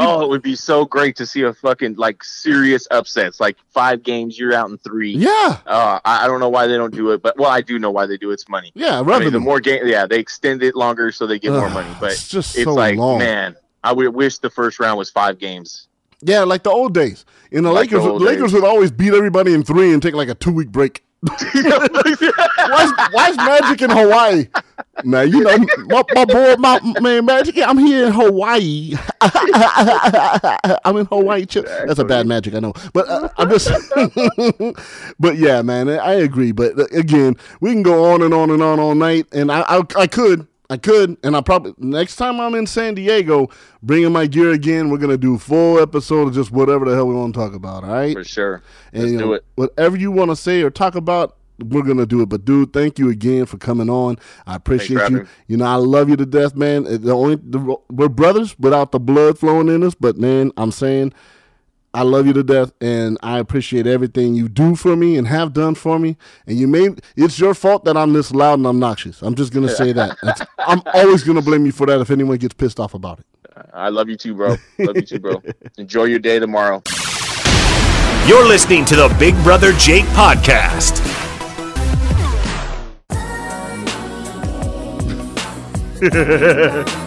Oh, 0.00 0.22
it 0.22 0.28
would 0.28 0.42
be 0.42 0.54
so 0.54 0.84
great 0.84 1.16
to 1.16 1.26
see 1.26 1.42
a 1.42 1.52
fucking 1.52 1.96
like 1.96 2.22
serious 2.22 2.86
upsets, 2.90 3.40
like 3.40 3.56
five 3.74 4.02
games, 4.04 4.38
you're 4.38 4.54
out 4.54 4.70
in 4.70 4.78
three. 4.78 5.10
Yeah, 5.10 5.58
Uh, 5.66 5.98
I, 6.04 6.24
I 6.24 6.26
don't 6.28 6.38
know 6.40 6.48
why 6.48 6.66
they 6.68 6.76
don't 6.76 6.94
do 6.94 7.10
it, 7.10 7.20
but 7.20 7.36
well, 7.36 7.50
I 7.50 7.60
do 7.62 7.78
know 7.80 7.90
why 7.90 8.06
they 8.06 8.16
do 8.16 8.30
it. 8.30 8.34
It's 8.34 8.48
money. 8.48 8.70
yeah, 8.74 9.00
I 9.00 9.18
mean, 9.18 9.32
the 9.32 9.40
more 9.40 9.58
game, 9.60 9.86
yeah, 9.86 10.06
they 10.06 10.18
extend 10.20 10.62
it 10.62 10.76
longer 10.76 11.10
so 11.10 11.26
they 11.26 11.38
get 11.40 11.50
more 11.52 11.68
money. 11.70 11.90
But 12.00 12.12
it's 12.12 12.28
just 12.28 12.54
it's 12.56 12.64
so 12.64 12.74
like, 12.74 12.96
long. 12.96 13.18
man, 13.18 13.56
I 13.82 13.92
would 13.92 14.08
wish 14.14 14.38
the 14.38 14.50
first 14.50 14.78
round 14.80 14.98
was 14.98 15.10
five 15.10 15.38
games. 15.38 15.88
Yeah, 16.22 16.44
like 16.44 16.62
the 16.62 16.70
old 16.70 16.94
days. 16.94 17.24
In 17.50 17.64
the 17.64 17.70
Like 17.72 17.90
Lakers, 17.90 18.04
the 18.04 18.12
Lakers 18.12 18.42
days. 18.46 18.52
would 18.54 18.64
always 18.64 18.90
beat 18.90 19.14
everybody 19.14 19.52
in 19.54 19.62
three 19.64 19.92
and 19.92 20.00
take 20.02 20.14
like 20.14 20.28
a 20.28 20.34
two 20.34 20.52
week 20.52 20.68
break. 20.70 21.02
Why's, 21.20 22.92
why's 23.12 23.36
Magic 23.36 23.82
in 23.82 23.90
Hawaii? 23.90 24.46
Now 25.04 25.22
you 25.22 25.40
know 25.40 25.56
my, 25.86 26.02
my 26.14 26.24
boy, 26.24 26.56
my 26.58 26.80
man 27.00 27.24
Magic. 27.24 27.58
I'm 27.58 27.78
here 27.78 28.06
in 28.06 28.12
Hawaii. 28.12 28.94
I'm 30.84 30.96
in 30.96 31.06
Hawaii. 31.06 31.44
That's 31.86 31.98
a 31.98 32.04
bad 32.04 32.26
Magic, 32.26 32.54
I 32.54 32.60
know, 32.60 32.72
but 32.92 33.08
uh, 33.08 33.28
I'm 33.36 33.48
just. 33.48 33.68
but 35.18 35.36
yeah, 35.36 35.62
man, 35.62 35.88
I 35.88 36.14
agree. 36.14 36.52
But 36.52 36.78
uh, 36.78 36.86
again, 36.92 37.36
we 37.60 37.72
can 37.72 37.82
go 37.82 38.12
on 38.12 38.22
and 38.22 38.32
on 38.32 38.50
and 38.50 38.62
on 38.62 38.78
all 38.80 38.94
night, 38.94 39.26
and 39.32 39.50
I, 39.50 39.62
I, 39.62 39.82
I 39.96 40.06
could. 40.06 40.46
I 40.70 40.76
could, 40.76 41.16
and 41.22 41.34
I 41.34 41.40
probably 41.40 41.72
next 41.78 42.16
time 42.16 42.40
I'm 42.40 42.54
in 42.54 42.66
San 42.66 42.94
Diego, 42.94 43.48
bringing 43.82 44.12
my 44.12 44.26
gear 44.26 44.52
again. 44.52 44.90
We're 44.90 44.98
gonna 44.98 45.16
do 45.16 45.36
a 45.36 45.38
full 45.38 45.78
episode 45.80 46.28
of 46.28 46.34
just 46.34 46.50
whatever 46.50 46.84
the 46.84 46.94
hell 46.94 47.06
we 47.08 47.14
want 47.14 47.34
to 47.34 47.40
talk 47.40 47.54
about. 47.54 47.84
All 47.84 47.90
right, 47.90 48.14
For 48.14 48.22
sure. 48.24 48.62
and 48.92 49.02
Let's 49.04 49.12
you 49.12 49.18
do 49.18 49.32
it. 49.32 49.44
Whatever 49.54 49.96
you 49.96 50.10
want 50.10 50.30
to 50.30 50.36
say 50.36 50.60
or 50.60 50.68
talk 50.70 50.94
about, 50.94 51.36
we're 51.58 51.82
gonna 51.82 52.04
do 52.04 52.20
it. 52.20 52.28
But 52.28 52.44
dude, 52.44 52.74
thank 52.74 52.98
you 52.98 53.08
again 53.08 53.46
for 53.46 53.56
coming 53.56 53.88
on. 53.88 54.18
I 54.46 54.56
appreciate 54.56 55.08
you. 55.10 55.26
You 55.46 55.56
know, 55.56 55.64
I 55.64 55.76
love 55.76 56.10
you 56.10 56.16
to 56.16 56.26
death, 56.26 56.54
man. 56.54 56.84
The 56.84 57.12
only 57.12 57.36
the, 57.36 57.76
we're 57.88 58.10
brothers 58.10 58.58
without 58.58 58.92
the 58.92 59.00
blood 59.00 59.38
flowing 59.38 59.68
in 59.68 59.82
us, 59.82 59.94
but 59.94 60.18
man, 60.18 60.52
I'm 60.58 60.70
saying 60.70 61.14
I 61.94 62.02
love 62.02 62.26
you 62.26 62.32
to 62.34 62.42
death, 62.42 62.72
and 62.80 63.16
I 63.22 63.38
appreciate 63.38 63.86
everything 63.86 64.34
you 64.34 64.48
do 64.48 64.76
for 64.76 64.94
me 64.94 65.16
and 65.16 65.26
have 65.26 65.52
done 65.52 65.74
for 65.74 65.98
me. 65.98 66.16
And 66.46 66.58
you 66.58 66.68
may 66.68 66.90
it's 67.16 67.38
your 67.38 67.54
fault 67.54 67.84
that 67.86 67.96
I'm 67.96 68.12
this 68.12 68.30
loud 68.30 68.58
and 68.58 68.66
obnoxious. 68.66 69.22
I'm 69.22 69.34
just 69.34 69.52
gonna 69.52 69.68
say 69.70 69.92
that. 69.92 70.16
That's- 70.22 70.46
I'm 70.58 70.82
always 70.92 71.22
gonna 71.24 71.42
blame 71.42 71.64
you 71.66 71.72
for 71.72 71.86
that 71.86 72.00
if 72.00 72.10
anyone 72.10 72.36
gets 72.36 72.54
pissed 72.54 72.78
off 72.78 72.94
about 72.94 73.20
it. 73.20 73.26
I 73.72 73.88
love 73.88 74.08
you 74.08 74.16
too, 74.16 74.34
bro. 74.34 74.56
Love 74.78 74.96
you 74.96 75.02
too, 75.02 75.18
bro. 75.18 75.42
Enjoy 75.78 76.04
your 76.04 76.20
day 76.20 76.38
tomorrow. 76.38 76.82
You're 78.26 78.46
listening 78.46 78.84
to 78.86 78.94
the 78.96 79.14
Big 79.18 79.34
Brother 79.42 79.72
Jake 79.72 80.04
podcast. 80.06 81.04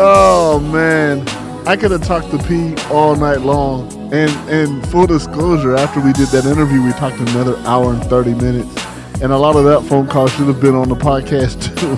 Oh 0.00 0.60
man, 0.60 1.26
I 1.68 1.76
could 1.76 1.90
have 1.90 2.02
talked 2.02 2.30
to 2.30 2.38
P 2.38 2.74
all 2.90 3.14
night 3.14 3.42
long. 3.42 3.92
And 4.10 4.30
and 4.48 4.88
full 4.88 5.06
disclosure, 5.06 5.76
after 5.76 6.00
we 6.00 6.14
did 6.14 6.28
that 6.28 6.46
interview, 6.46 6.82
we 6.82 6.92
talked 6.92 7.18
another 7.18 7.58
hour 7.66 7.92
and 7.92 8.02
thirty 8.04 8.32
minutes, 8.32 8.74
and 9.20 9.32
a 9.32 9.36
lot 9.36 9.54
of 9.54 9.64
that 9.64 9.86
phone 9.86 10.08
call 10.08 10.28
should 10.28 10.46
have 10.46 10.62
been 10.62 10.74
on 10.74 10.88
the 10.88 10.94
podcast 10.94 11.76
too. 11.80 11.94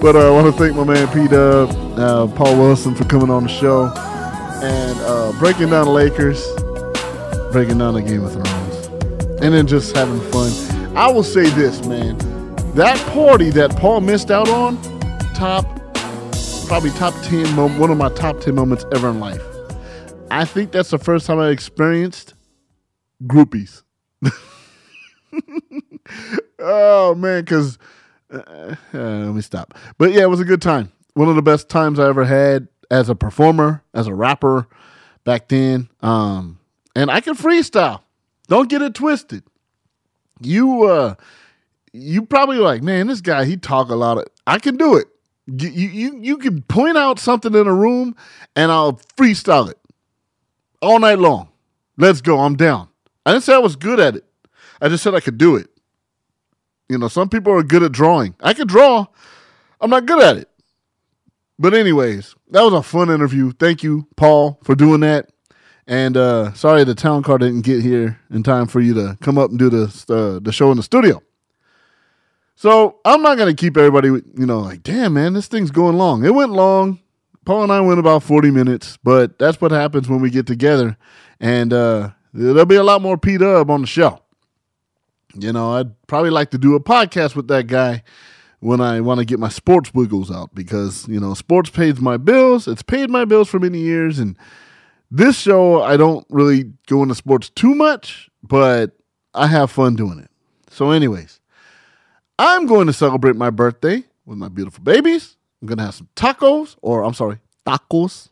but 0.00 0.16
uh, 0.16 0.26
I 0.26 0.30
want 0.30 0.52
to 0.52 0.60
thank 0.60 0.74
my 0.74 0.82
man 0.82 1.06
P 1.14 1.28
Dub, 1.28 1.70
uh, 1.96 2.26
Paul 2.34 2.58
Wilson 2.58 2.96
for 2.96 3.04
coming 3.04 3.30
on 3.30 3.44
the 3.44 3.48
show 3.48 3.84
and 4.64 4.98
uh, 5.02 5.30
breaking 5.38 5.70
down 5.70 5.84
the 5.84 5.92
Lakers, 5.92 6.44
breaking 7.52 7.78
down 7.78 7.94
the 7.94 8.02
Game 8.02 8.24
of 8.24 8.32
Thrones, 8.32 8.86
and 9.40 9.54
then 9.54 9.68
just 9.68 9.94
having 9.94 10.18
fun. 10.32 10.50
I 10.96 11.08
will 11.12 11.22
say 11.22 11.48
this, 11.50 11.86
man, 11.86 12.18
that 12.74 12.98
party 13.12 13.50
that 13.50 13.76
Paul 13.76 14.00
missed 14.00 14.32
out 14.32 14.48
on, 14.48 14.76
top 15.34 15.64
probably 16.66 16.90
top 16.90 17.14
10 17.22 17.54
mom- 17.54 17.78
one 17.78 17.90
of 17.90 17.96
my 17.96 18.08
top 18.10 18.40
10 18.40 18.54
moments 18.54 18.84
ever 18.92 19.08
in 19.10 19.20
life. 19.20 19.42
I 20.30 20.44
think 20.44 20.72
that's 20.72 20.90
the 20.90 20.98
first 20.98 21.26
time 21.26 21.38
i 21.38 21.50
experienced 21.50 22.34
groupies. 23.24 23.82
Oh 26.58 27.14
man 27.16 27.44
because 27.44 27.78
uh, 28.32 28.38
uh, 28.38 28.74
let 28.94 29.34
me 29.34 29.40
stop. 29.40 29.74
But 29.98 30.12
yeah 30.12 30.22
it 30.22 30.30
was 30.30 30.40
a 30.40 30.44
good 30.44 30.62
time. 30.62 30.90
One 31.14 31.28
of 31.28 31.34
the 31.36 31.42
best 31.42 31.68
times 31.68 31.98
i 31.98 32.08
ever 32.08 32.24
had 32.24 32.68
as 32.90 33.08
a 33.08 33.14
performer 33.14 33.82
as 33.92 34.06
a 34.06 34.14
rapper 34.14 34.66
back 35.24 35.48
then 35.48 35.88
um 36.00 36.58
and 36.94 37.10
i 37.10 37.20
can 37.20 37.34
freestyle. 37.34 38.00
Don't 38.48 38.68
get 38.70 38.82
it 38.82 38.94
twisted. 38.94 39.42
You 40.40 40.84
uh 40.84 41.14
you 41.92 42.22
probably 42.24 42.58
like 42.58 42.82
man 42.82 43.08
this 43.08 43.20
guy 43.20 43.44
he 43.44 43.56
talk 43.56 43.88
a 43.90 43.96
lot 43.96 44.18
of 44.18 44.24
i 44.46 44.58
can 44.58 44.76
do 44.76 44.96
it 44.96 45.06
you, 45.46 45.68
you 45.68 46.18
you 46.20 46.38
can 46.38 46.62
point 46.62 46.96
out 46.96 47.18
something 47.18 47.54
in 47.54 47.66
a 47.66 47.74
room 47.74 48.16
and 48.54 48.72
I'll 48.72 48.94
freestyle 49.16 49.70
it 49.70 49.78
all 50.82 50.98
night 50.98 51.18
long. 51.18 51.48
Let's 51.96 52.20
go. 52.20 52.40
I'm 52.40 52.56
down. 52.56 52.88
I 53.24 53.32
didn't 53.32 53.44
say 53.44 53.54
I 53.54 53.58
was 53.58 53.76
good 53.76 54.00
at 54.00 54.16
it. 54.16 54.24
I 54.80 54.88
just 54.88 55.02
said 55.02 55.14
I 55.14 55.20
could 55.20 55.38
do 55.38 55.56
it. 55.56 55.68
You 56.88 56.98
know, 56.98 57.08
some 57.08 57.28
people 57.28 57.52
are 57.52 57.62
good 57.62 57.82
at 57.82 57.92
drawing. 57.92 58.34
I 58.40 58.54
could 58.54 58.68
draw. 58.68 59.06
I'm 59.80 59.90
not 59.90 60.06
good 60.06 60.22
at 60.22 60.36
it. 60.36 60.48
But 61.58 61.74
anyways, 61.74 62.34
that 62.50 62.62
was 62.62 62.74
a 62.74 62.82
fun 62.82 63.10
interview. 63.10 63.52
Thank 63.52 63.82
you, 63.82 64.06
Paul, 64.16 64.58
for 64.62 64.74
doing 64.74 65.00
that. 65.00 65.30
And 65.86 66.16
uh, 66.16 66.52
sorry 66.54 66.84
the 66.84 66.94
town 66.94 67.22
car 67.22 67.38
didn't 67.38 67.62
get 67.62 67.82
here 67.82 68.20
in 68.30 68.42
time 68.42 68.66
for 68.66 68.80
you 68.80 68.92
to 68.94 69.16
come 69.20 69.38
up 69.38 69.50
and 69.50 69.58
do 69.58 69.70
the 69.70 69.84
uh, 70.08 70.40
the 70.40 70.52
show 70.52 70.70
in 70.72 70.76
the 70.76 70.82
studio. 70.82 71.22
So 72.56 72.98
I'm 73.04 73.22
not 73.22 73.36
gonna 73.36 73.54
keep 73.54 73.76
everybody, 73.76 74.08
you 74.08 74.46
know, 74.46 74.60
like, 74.60 74.82
damn 74.82 75.12
man, 75.12 75.34
this 75.34 75.46
thing's 75.46 75.70
going 75.70 75.96
long. 75.96 76.24
It 76.24 76.34
went 76.34 76.52
long. 76.52 77.00
Paul 77.44 77.62
and 77.62 77.72
I 77.72 77.80
went 77.80 78.00
about 78.00 78.24
40 78.24 78.50
minutes, 78.50 78.98
but 79.04 79.38
that's 79.38 79.60
what 79.60 79.70
happens 79.70 80.08
when 80.08 80.20
we 80.20 80.30
get 80.30 80.46
together. 80.46 80.96
And 81.38 81.72
uh, 81.72 82.10
there'll 82.32 82.64
be 82.64 82.74
a 82.76 82.82
lot 82.82 83.02
more 83.02 83.18
P 83.18 83.36
Dub 83.36 83.70
on 83.70 83.82
the 83.82 83.86
show. 83.86 84.20
You 85.34 85.52
know, 85.52 85.74
I'd 85.74 86.06
probably 86.06 86.30
like 86.30 86.50
to 86.52 86.58
do 86.58 86.74
a 86.74 86.80
podcast 86.80 87.36
with 87.36 87.46
that 87.48 87.66
guy 87.66 88.02
when 88.60 88.80
I 88.80 89.00
want 89.02 89.20
to 89.20 89.26
get 89.26 89.38
my 89.38 89.50
sports 89.50 89.92
wiggles 89.92 90.30
out 90.30 90.54
because, 90.54 91.06
you 91.08 91.20
know, 91.20 91.34
sports 91.34 91.68
pays 91.68 92.00
my 92.00 92.16
bills. 92.16 92.66
It's 92.66 92.82
paid 92.82 93.10
my 93.10 93.26
bills 93.26 93.48
for 93.50 93.60
many 93.60 93.80
years. 93.80 94.18
And 94.18 94.36
this 95.10 95.38
show, 95.38 95.82
I 95.82 95.98
don't 95.98 96.26
really 96.30 96.72
go 96.86 97.02
into 97.02 97.14
sports 97.14 97.50
too 97.50 97.74
much, 97.74 98.30
but 98.42 98.92
I 99.34 99.46
have 99.46 99.70
fun 99.70 99.94
doing 99.94 100.18
it. 100.18 100.30
So, 100.70 100.90
anyways, 100.90 101.38
I'm 102.38 102.66
going 102.66 102.86
to 102.86 102.92
celebrate 102.92 103.36
my 103.36 103.50
birthday 103.50 104.04
with 104.24 104.38
my 104.38 104.48
beautiful 104.48 104.84
babies. 104.84 105.36
I'm 105.60 105.68
going 105.68 105.78
to 105.78 105.84
have 105.84 105.94
some 105.94 106.08
tacos, 106.16 106.76
or 106.82 107.02
I'm 107.02 107.14
sorry, 107.14 107.38
tacos, 107.66 108.28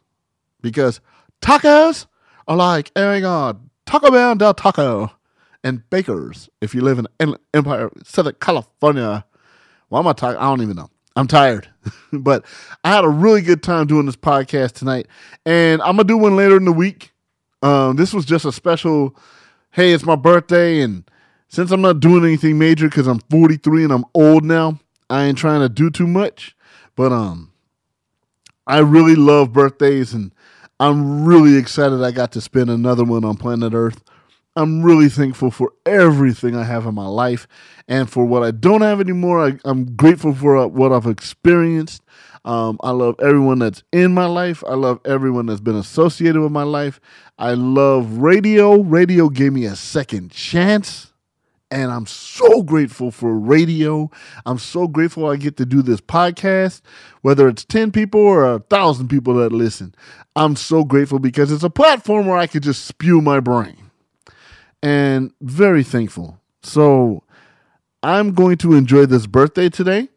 because 0.61 1.01
tacos 1.41 2.07
are 2.47 2.57
like, 2.57 2.91
my 2.95 3.21
God, 3.21 3.61
Taco 3.87 4.11
Bell 4.11 4.35
del 4.35 4.55
Taco 4.55 5.11
and 5.63 5.89
Bakers 5.91 6.49
if 6.61 6.75
you 6.75 6.83
live 6.83 6.99
in 6.99 7.37
Empire, 7.53 7.91
Southern 8.05 8.35
California. 8.41 9.25
Why 9.89 9.99
am 10.01 10.07
I 10.07 10.13
talking? 10.13 10.39
I 10.39 10.45
don't 10.45 10.63
even 10.63 10.77
know. 10.77 10.91
I'm 11.17 11.29
tired, 11.29 11.69
but 12.13 12.45
I 12.83 12.91
had 12.91 13.05
a 13.05 13.09
really 13.09 13.41
good 13.41 13.63
time 13.63 13.87
doing 13.87 14.07
this 14.07 14.17
podcast 14.17 14.73
tonight, 14.73 15.07
and 15.47 15.81
I'm 15.83 15.97
gonna 15.97 16.05
do 16.05 16.17
one 16.17 16.35
later 16.35 16.57
in 16.57 16.65
the 16.65 16.73
week. 16.73 17.13
Um, 17.63 17.97
this 17.97 18.13
was 18.13 18.25
just 18.25 18.45
a 18.45 18.53
special. 18.53 19.17
Hey, 19.71 19.93
it's 19.93 20.05
my 20.05 20.17
birthday, 20.17 20.81
and 20.81 21.09
since 21.55 21.71
I'm 21.71 21.83
not 21.83 22.01
doing 22.01 22.25
anything 22.25 22.59
major 22.59 22.89
because 22.89 23.07
I'm 23.07 23.21
43 23.31 23.85
and 23.85 23.93
I'm 23.93 24.05
old 24.13 24.45
now, 24.45 24.81
I 25.09 25.23
ain't 25.23 25.39
trying 25.39 25.61
to 25.61 25.69
do 25.69 25.89
too 25.89 26.09
much. 26.09 26.57
But 26.97 27.13
um, 27.13 27.53
I 28.67 28.79
really 28.79 29.15
love 29.15 29.53
birthdays, 29.53 30.15
and 30.15 30.33
I'm 30.81 31.25
really 31.25 31.57
excited 31.57 32.03
I 32.03 32.11
got 32.11 32.33
to 32.33 32.41
spend 32.41 32.71
another 32.71 33.05
one 33.05 33.25
on 33.25 33.37
planet 33.37 33.73
Earth. 33.73 34.03
I'm 34.57 34.83
really 34.83 35.09
thankful 35.09 35.53
for 35.53 35.73
everything 35.87 36.57
I 36.57 36.65
have 36.65 36.87
in 36.87 36.95
my 36.95 37.07
life 37.07 37.47
and 37.87 38.11
for 38.11 38.25
what 38.25 38.43
I 38.43 38.51
don't 38.51 38.83
have 38.83 39.01
anymore. 39.01 39.47
I, 39.47 39.59
am 39.69 39.95
grateful 39.95 40.35
for 40.35 40.57
uh, 40.57 40.67
what 40.67 40.93
I've 40.93 41.07
experienced. 41.07 42.03
Um, 42.45 42.79
I 42.83 42.91
love 42.91 43.15
everyone 43.21 43.61
that's 43.61 43.85
in 43.93 44.13
my 44.13 44.27
life. 44.27 44.65
I 44.67 44.75
love 44.75 45.01
everyone 45.05 45.47
that's 45.47 45.61
been 45.61 45.77
associated 45.77 46.41
with 46.43 46.53
my 46.53 46.65
life. 46.65 47.01
I 47.39 47.55
love 47.55 48.19
radio. 48.19 48.83
Radio 48.83 49.29
gave 49.29 49.53
me 49.53 49.67
a 49.67 49.77
second 49.77 50.33
chance. 50.33 51.14
And 51.71 51.91
I'm 51.91 52.07
so 52.07 52.63
grateful 52.63 53.11
for 53.11 53.37
radio. 53.37 54.11
I'm 54.47 54.59
so 54.59 54.87
grateful 54.87 55.29
I 55.29 55.37
get 55.37 55.57
to 55.57 55.67
do 55.67 55.83
this 55.83 56.01
podcast, 56.01 56.83
whether 57.23 57.49
it's 57.49 57.65
10 57.65 57.91
people 57.91 58.21
or 58.21 58.45
a 58.45 58.61
thousand 58.61 59.09
people 59.09 59.35
that 59.35 59.51
listen. 59.51 59.95
I'm 60.37 60.57
so 60.57 60.85
grateful 60.85 61.19
because 61.19 61.51
it's 61.51 61.65
a 61.65 61.71
platform 61.71 62.27
where 62.27 62.39
I 62.39 62.47
could 62.47 62.63
just 62.63 62.85
spew 62.85 63.21
my 63.21 63.41
brain 63.41 63.91
and 64.83 65.33
very 65.41 65.83
thankful. 65.83 66.39
So 66.63 67.25
I'm 68.03 68.35
going 68.35 68.59
to 68.59 68.75
enjoy 68.75 69.07
this 69.07 69.27
birthday 69.27 69.69
today. 69.71 70.09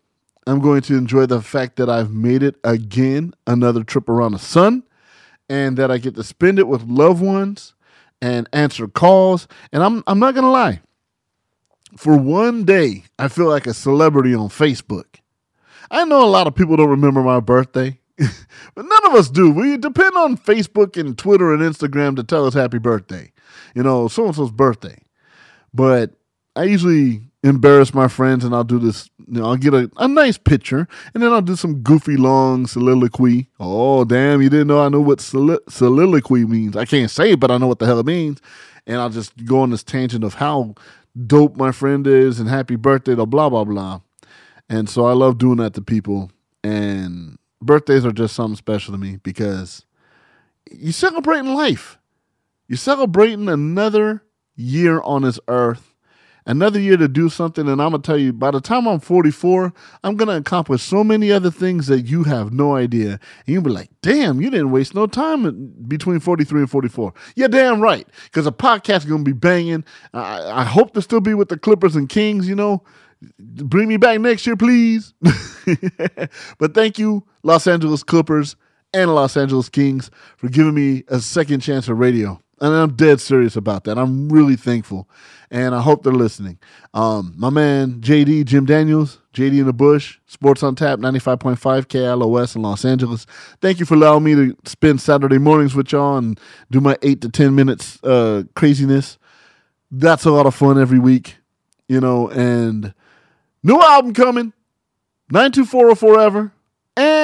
I'm 0.46 0.60
going 0.60 0.82
to 0.82 0.96
enjoy 0.96 1.26
the 1.26 1.42
fact 1.42 1.78
that 1.78 1.90
I've 1.90 2.12
made 2.12 2.44
it 2.44 2.56
again, 2.64 3.34
another 3.48 3.84
trip 3.84 4.10
around 4.10 4.34
the 4.34 4.40
sun, 4.40 4.84
and 5.50 5.78
that 5.78 5.90
I 5.90 5.98
get 5.98 6.16
to 6.16 6.24
spend 6.24 6.60
it 6.60 6.68
with 6.68 6.84
loved 6.84 7.22
ones 7.22 7.74
and 8.22 8.50
answer 8.52 8.88
calls. 8.88 9.48
And 9.72 9.84
I'm 9.84 10.04
I'm 10.08 10.20
not 10.20 10.36
gonna 10.36 10.52
lie. 10.52 10.82
For 11.96 12.18
one 12.18 12.66
day, 12.66 13.06
I 13.18 13.28
feel 13.28 13.48
like 13.48 13.66
a 13.66 13.74
celebrity 13.74 14.36
on 14.36 14.50
Facebook. 14.50 15.06
I 15.90 16.04
know 16.04 16.24
a 16.24 16.28
lot 16.30 16.48
of 16.48 16.56
people 16.56 16.76
don't 16.76 16.90
remember 16.90 17.24
my 17.24 17.40
birthday, 17.40 18.00
but 18.18 18.86
none 18.86 19.06
of 19.06 19.14
us 19.14 19.30
do. 19.30 19.50
We 19.50 19.78
depend 19.78 20.16
on 20.18 20.38
Facebook 20.38 21.00
and 21.00 21.18
Twitter 21.18 21.54
and 21.54 21.62
Instagram 21.62 22.18
to 22.18 22.24
tell 22.24 22.46
us 22.46 22.54
happy 22.54 22.78
birthday 22.78 23.32
you 23.78 23.84
know, 23.84 24.08
so 24.08 24.26
and 24.26 24.36
so's 24.36 24.52
birthday. 24.52 24.98
But 25.74 26.12
I 26.56 26.64
usually 26.64 27.22
embarrass 27.44 27.94
my 27.94 28.08
friends 28.08 28.44
and 28.44 28.54
I'll 28.56 28.64
do 28.64 28.80
this, 28.80 29.10
you 29.28 29.40
know, 29.40 29.46
I'll 29.46 29.56
get 29.56 29.74
a, 29.76 29.92
a 29.98 30.08
nice 30.08 30.38
picture 30.38 30.88
and 31.14 31.22
then 31.22 31.32
I'll 31.32 31.42
do 31.44 31.56
some 31.56 31.82
goofy 31.82 32.18
long 32.18 32.66
soliloquy. 32.66 33.50
Oh, 33.60 34.04
damn, 34.04 34.42
you 34.42 34.50
didn't 34.50 34.68
know 34.68 34.82
I 34.82 34.90
know 34.90 35.02
what 35.02 35.22
soli- 35.22 35.60
soliloquy 35.70 36.46
means. 36.46 36.76
I 36.76 36.86
can't 36.86 37.12
say 37.12 37.34
it, 37.34 37.40
but 37.40 37.52
I 37.52 37.58
know 37.58 37.68
what 37.68 37.78
the 37.78 37.86
hell 37.86 38.00
it 38.00 38.06
means. 38.08 38.42
And 38.88 38.98
I'll 38.98 39.10
just 39.12 39.46
go 39.46 39.60
on 39.60 39.70
this 39.70 39.84
tangent 39.84 40.24
of 40.24 40.34
how 40.34 40.74
dope 41.26 41.58
my 41.58 41.72
friend 41.72 42.06
is 42.06 42.40
and 42.40 42.50
happy 42.50 42.76
birthday 42.76 43.16
to 43.16 43.26
blah, 43.26 43.50
blah, 43.50 43.64
blah. 43.64 44.02
And 44.70 44.90
so 44.90 45.06
I 45.06 45.14
love 45.14 45.38
doing 45.38 45.58
that 45.58 45.74
to 45.76 45.82
people. 45.82 46.32
And 46.64 47.38
birthdays 47.62 48.06
are 48.06 48.12
just 48.12 48.36
something 48.36 48.58
special 48.58 48.94
to 48.94 48.98
me 48.98 49.18
because 49.24 49.86
you're 50.72 50.92
celebrating 50.92 51.54
life. 51.54 51.98
You're 52.68 52.78
celebrating 52.78 53.48
another 53.48 54.24
year 54.56 55.02
on 55.02 55.22
this 55.22 55.40
earth, 55.48 55.87
another 56.48 56.80
year 56.80 56.98
to 56.98 57.08
do 57.08 57.30
something. 57.30 57.68
And 57.68 57.82
I'm 57.82 57.92
going 57.92 58.02
to 58.02 58.06
tell 58.06 58.18
you, 58.18 58.34
by 58.34 58.50
the 58.50 58.62
time 58.62 58.88
I'm 58.88 59.00
44, 59.00 59.72
I'm 60.04 60.16
going 60.16 60.30
to 60.30 60.38
accomplish 60.38 60.82
so 60.82 61.04
many 61.04 61.32
other 61.32 61.52
things 61.52 61.88
that 61.88 62.08
you 62.08 62.24
have 62.24 62.52
no 62.52 62.76
idea. 62.76 63.12
And 63.12 63.20
you'll 63.46 63.62
be 63.62 63.70
like, 63.70 63.90
damn, 64.02 64.42
you 64.42 64.50
didn't 64.50 64.72
waste 64.72 64.96
no 64.96 65.06
time 65.06 65.74
between 65.88 66.20
43 66.20 66.62
and 66.62 66.72
44. 66.72 67.14
You're 67.36 67.50
damn 67.50 67.82
right. 67.82 68.08
Because 68.24 68.48
a 68.48 68.52
podcast 68.52 69.00
is 69.00 69.06
going 69.06 69.24
to 69.24 69.30
be 69.30 69.38
banging. 69.38 69.84
I, 70.14 70.62
I 70.62 70.64
hope 70.64 70.94
to 70.94 71.02
still 71.02 71.22
be 71.22 71.34
with 71.34 71.50
the 71.50 71.60
Clippers 71.60 71.96
and 71.96 72.10
Kings, 72.10 72.48
you 72.48 72.56
know. 72.56 72.84
Bring 73.40 73.88
me 73.88 73.98
back 73.98 74.20
next 74.20 74.46
year, 74.46 74.56
please. 74.56 75.14
but 76.60 76.74
thank 76.74 77.00
you, 77.00 77.26
Los 77.44 77.66
Angeles 77.66 78.04
Clippers 78.04 78.56
and 78.94 79.14
Los 79.14 79.36
Angeles 79.36 79.70
Kings, 79.70 80.12
for 80.38 80.50
giving 80.50 80.76
me 80.76 81.04
a 81.08 81.20
second 81.20 81.62
chance 81.62 81.90
at 81.90 81.98
radio. 81.98 82.40
And 82.60 82.74
I'm 82.74 82.96
dead 82.96 83.22
serious 83.22 83.56
about 83.56 83.84
that. 83.84 83.98
I'm 83.98 84.30
really 84.30 84.56
thankful. 84.56 85.08
And 85.52 85.76
I 85.76 85.82
hope 85.82 86.04
they're 86.04 86.12
listening. 86.12 86.58
Um, 86.94 87.34
my 87.38 87.50
man, 87.50 88.02
JD, 88.02 88.46
Jim 88.46 88.66
Daniels, 88.66 89.20
JD 89.34 89.60
in 89.60 89.66
the 89.68 89.74
Bush, 89.74 90.18
Sports 90.26 90.64
on 90.64 90.76
Tap, 90.76 91.00
95.5 91.00 91.58
KLOS 91.86 92.56
in 92.56 92.64
Los 92.64 92.84
Angeles. 92.84 93.28
Thank 93.62 93.80
you 93.80 93.86
for 93.86 93.94
allowing 93.94 94.24
me 94.24 94.34
to 94.36 94.58
spend 94.66 95.00
Saturday 95.00 95.38
mornings 95.38 95.76
with 95.76 95.92
y'all 95.92 96.18
and 96.18 96.40
do 96.72 96.82
my 96.82 96.98
eight 97.04 97.22
to 97.22 97.30
10 97.30 97.54
minutes 97.54 98.04
uh, 98.04 98.44
craziness. 98.56 99.20
That's 99.92 100.26
a 100.26 100.32
lot 100.32 100.48
of 100.48 100.56
fun 100.56 100.82
every 100.82 101.00
week, 101.00 101.38
you 101.88 102.02
know. 102.02 102.30
And 102.30 102.94
new 103.64 103.80
album 103.80 104.14
coming 104.14 104.52
924 105.30 105.96
Forever. 105.96 106.52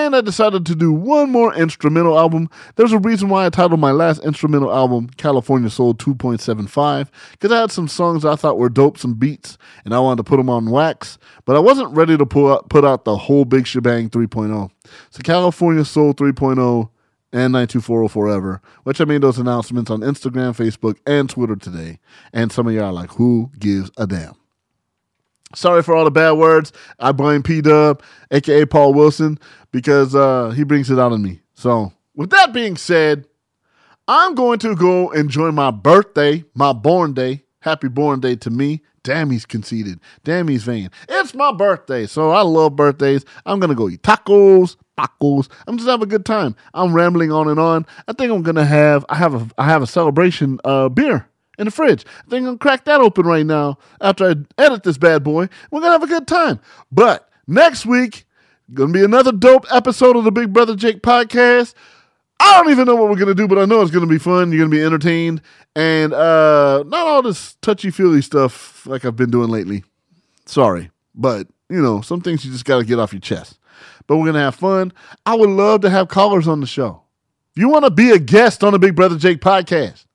And 0.03 0.17
I 0.17 0.19
decided 0.19 0.65
to 0.65 0.75
do 0.75 0.91
one 0.91 1.29
more 1.29 1.55
instrumental 1.55 2.19
album. 2.19 2.49
There's 2.75 2.91
a 2.91 2.99
reason 2.99 3.29
why 3.29 3.45
I 3.45 3.49
titled 3.49 3.79
my 3.79 3.91
last 3.91 4.21
instrumental 4.25 4.69
album 4.69 5.07
California 5.15 5.69
Soul 5.69 5.93
2.75 5.95 7.07
because 7.31 7.53
I 7.53 7.61
had 7.61 7.71
some 7.71 7.87
songs 7.87 8.25
I 8.25 8.35
thought 8.35 8.57
were 8.57 8.67
dope, 8.67 8.97
some 8.97 9.13
beats, 9.13 9.57
and 9.85 9.95
I 9.95 9.99
wanted 9.99 10.17
to 10.17 10.23
put 10.25 10.35
them 10.35 10.49
on 10.49 10.69
wax, 10.69 11.17
but 11.45 11.55
I 11.55 11.59
wasn't 11.59 11.95
ready 11.95 12.17
to 12.17 12.25
pull 12.25 12.51
out, 12.51 12.69
put 12.69 12.83
out 12.83 13.05
the 13.05 13.15
whole 13.15 13.45
big 13.45 13.65
shebang 13.65 14.09
3.0. 14.09 14.69
So 15.09 15.21
California 15.23 15.85
Soul 15.85 16.13
3.0 16.13 16.89
and 17.31 17.53
924 17.53 18.09
Forever, 18.09 18.61
which 18.83 18.99
I 18.99 19.05
made 19.05 19.21
those 19.21 19.39
announcements 19.39 19.89
on 19.89 20.01
Instagram, 20.01 20.51
Facebook, 20.51 20.97
and 21.07 21.29
Twitter 21.29 21.55
today. 21.55 21.99
And 22.33 22.51
some 22.51 22.67
of 22.67 22.73
y'all 22.73 22.87
are 22.87 22.91
like, 22.91 23.11
who 23.11 23.51
gives 23.57 23.89
a 23.97 24.05
damn? 24.05 24.35
Sorry 25.55 25.83
for 25.83 25.95
all 25.95 26.05
the 26.05 26.11
bad 26.11 26.31
words. 26.33 26.71
I 26.99 27.11
blame 27.11 27.43
P 27.43 27.61
Dub, 27.61 28.01
aka 28.31 28.65
Paul 28.65 28.93
Wilson, 28.93 29.37
because 29.71 30.15
uh, 30.15 30.49
he 30.51 30.63
brings 30.63 30.89
it 30.89 30.99
out 30.99 31.11
on 31.11 31.21
me. 31.21 31.41
So, 31.53 31.93
with 32.15 32.31
that 32.31 32.53
being 32.53 32.75
said, 32.77 33.25
I'm 34.07 34.35
going 34.35 34.59
to 34.59 34.75
go 34.75 35.11
enjoy 35.11 35.51
my 35.51 35.71
birthday, 35.71 36.43
my 36.53 36.73
born 36.73 37.13
day. 37.13 37.43
Happy 37.61 37.87
born 37.87 38.19
day 38.19 38.35
to 38.37 38.49
me. 38.49 38.81
Damn, 39.03 39.29
he's 39.29 39.45
conceited. 39.45 39.99
Damn, 40.23 40.47
he's 40.47 40.63
vain. 40.63 40.89
It's 41.09 41.33
my 41.33 41.51
birthday, 41.51 42.05
so 42.05 42.31
I 42.31 42.41
love 42.41 42.75
birthdays. 42.75 43.25
I'm 43.45 43.59
gonna 43.59 43.75
go 43.75 43.89
eat 43.89 44.01
tacos, 44.01 44.77
tacos. 44.97 45.49
I'm 45.67 45.77
just 45.77 45.89
have 45.89 46.01
a 46.01 46.05
good 46.05 46.25
time. 46.25 46.55
I'm 46.73 46.93
rambling 46.93 47.31
on 47.31 47.49
and 47.49 47.59
on. 47.59 47.85
I 48.07 48.13
think 48.13 48.31
I'm 48.31 48.43
gonna 48.43 48.65
have. 48.65 49.05
I 49.09 49.15
have 49.15 49.33
a. 49.33 49.47
I 49.57 49.65
have 49.65 49.81
a 49.81 49.87
celebration 49.87 50.59
uh, 50.63 50.87
beer 50.89 51.27
in 51.57 51.65
the 51.65 51.71
fridge. 51.71 52.05
I 52.05 52.29
think 52.29 52.39
I'm 52.39 52.45
gonna 52.45 52.57
crack 52.57 52.85
that 52.85 53.01
open 53.01 53.25
right 53.25 53.45
now 53.45 53.77
after 54.01 54.29
I 54.29 54.35
edit 54.61 54.83
this 54.83 54.97
bad 54.97 55.23
boy. 55.23 55.49
We're 55.71 55.81
gonna 55.81 55.91
have 55.93 56.03
a 56.03 56.07
good 56.07 56.27
time. 56.27 56.59
But 56.91 57.29
next 57.47 57.85
week, 57.85 58.25
gonna 58.73 58.93
be 58.93 59.03
another 59.03 59.31
dope 59.31 59.65
episode 59.71 60.15
of 60.15 60.23
the 60.23 60.31
Big 60.31 60.53
Brother 60.53 60.75
Jake 60.75 61.01
podcast. 61.01 61.73
I 62.39 62.61
don't 62.61 62.71
even 62.71 62.85
know 62.85 62.95
what 62.95 63.09
we're 63.09 63.17
gonna 63.17 63.33
do, 63.33 63.47
but 63.47 63.57
I 63.57 63.65
know 63.65 63.81
it's 63.81 63.91
gonna 63.91 64.07
be 64.07 64.17
fun. 64.17 64.51
You're 64.51 64.65
gonna 64.65 64.75
be 64.75 64.83
entertained, 64.83 65.41
and 65.75 66.13
uh, 66.13 66.83
not 66.87 67.07
all 67.07 67.21
this 67.21 67.55
touchy 67.61 67.91
feely 67.91 68.21
stuff 68.21 68.85
like 68.85 69.05
I've 69.05 69.15
been 69.15 69.31
doing 69.31 69.49
lately. 69.49 69.83
Sorry, 70.45 70.91
but 71.15 71.47
you 71.69 71.81
know 71.81 72.01
some 72.01 72.21
things 72.21 72.43
you 72.43 72.51
just 72.51 72.65
gotta 72.65 72.83
get 72.83 72.99
off 72.99 73.13
your 73.13 73.19
chest. 73.21 73.59
But 74.07 74.17
we're 74.17 74.25
gonna 74.25 74.39
have 74.39 74.55
fun. 74.55 74.91
I 75.25 75.35
would 75.35 75.49
love 75.49 75.81
to 75.81 75.89
have 75.89 76.09
callers 76.09 76.47
on 76.47 76.59
the 76.59 76.67
show. 76.67 77.03
If 77.55 77.61
you 77.61 77.69
want 77.69 77.85
to 77.85 77.91
be 77.91 78.09
a 78.09 78.17
guest 78.17 78.63
on 78.63 78.73
the 78.73 78.79
Big 78.79 78.95
Brother 78.95 79.17
Jake 79.17 79.39
podcast, 79.39 80.05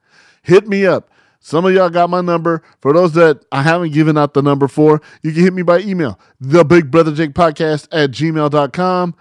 hit 0.43 0.66
me 0.66 0.84
up. 0.84 1.09
Some 1.41 1.64
of 1.64 1.72
y'all 1.72 1.89
got 1.89 2.11
my 2.11 2.20
number. 2.20 2.62
For 2.80 2.93
those 2.93 3.12
that 3.12 3.45
I 3.53 3.62
haven't 3.62 3.93
given 3.93 4.18
out 4.18 4.34
the 4.34 4.43
number 4.43 4.68
for, 4.68 5.01
you 5.22 5.32
can 5.32 5.43
hit 5.43 5.53
me 5.55 5.62
by 5.62 5.80
email, 5.80 6.18
the 6.41 6.64
Big 6.64 6.91
Brother 6.91 7.14
Jake 7.14 7.32
Podcast 7.32 7.89
at 7.93 8.11
gmail.com. 8.11 9.14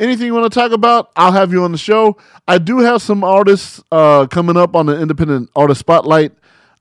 Anything 0.00 0.26
you 0.26 0.34
want 0.34 0.52
to 0.52 0.58
talk 0.58 0.72
about, 0.72 1.10
I'll 1.14 1.32
have 1.32 1.52
you 1.52 1.62
on 1.62 1.70
the 1.70 1.78
show. 1.78 2.16
I 2.48 2.58
do 2.58 2.78
have 2.78 3.00
some 3.00 3.22
artists 3.22 3.80
uh, 3.92 4.26
coming 4.26 4.56
up 4.56 4.74
on 4.74 4.86
the 4.86 5.00
Independent 5.00 5.50
Artist 5.54 5.80
Spotlight 5.80 6.32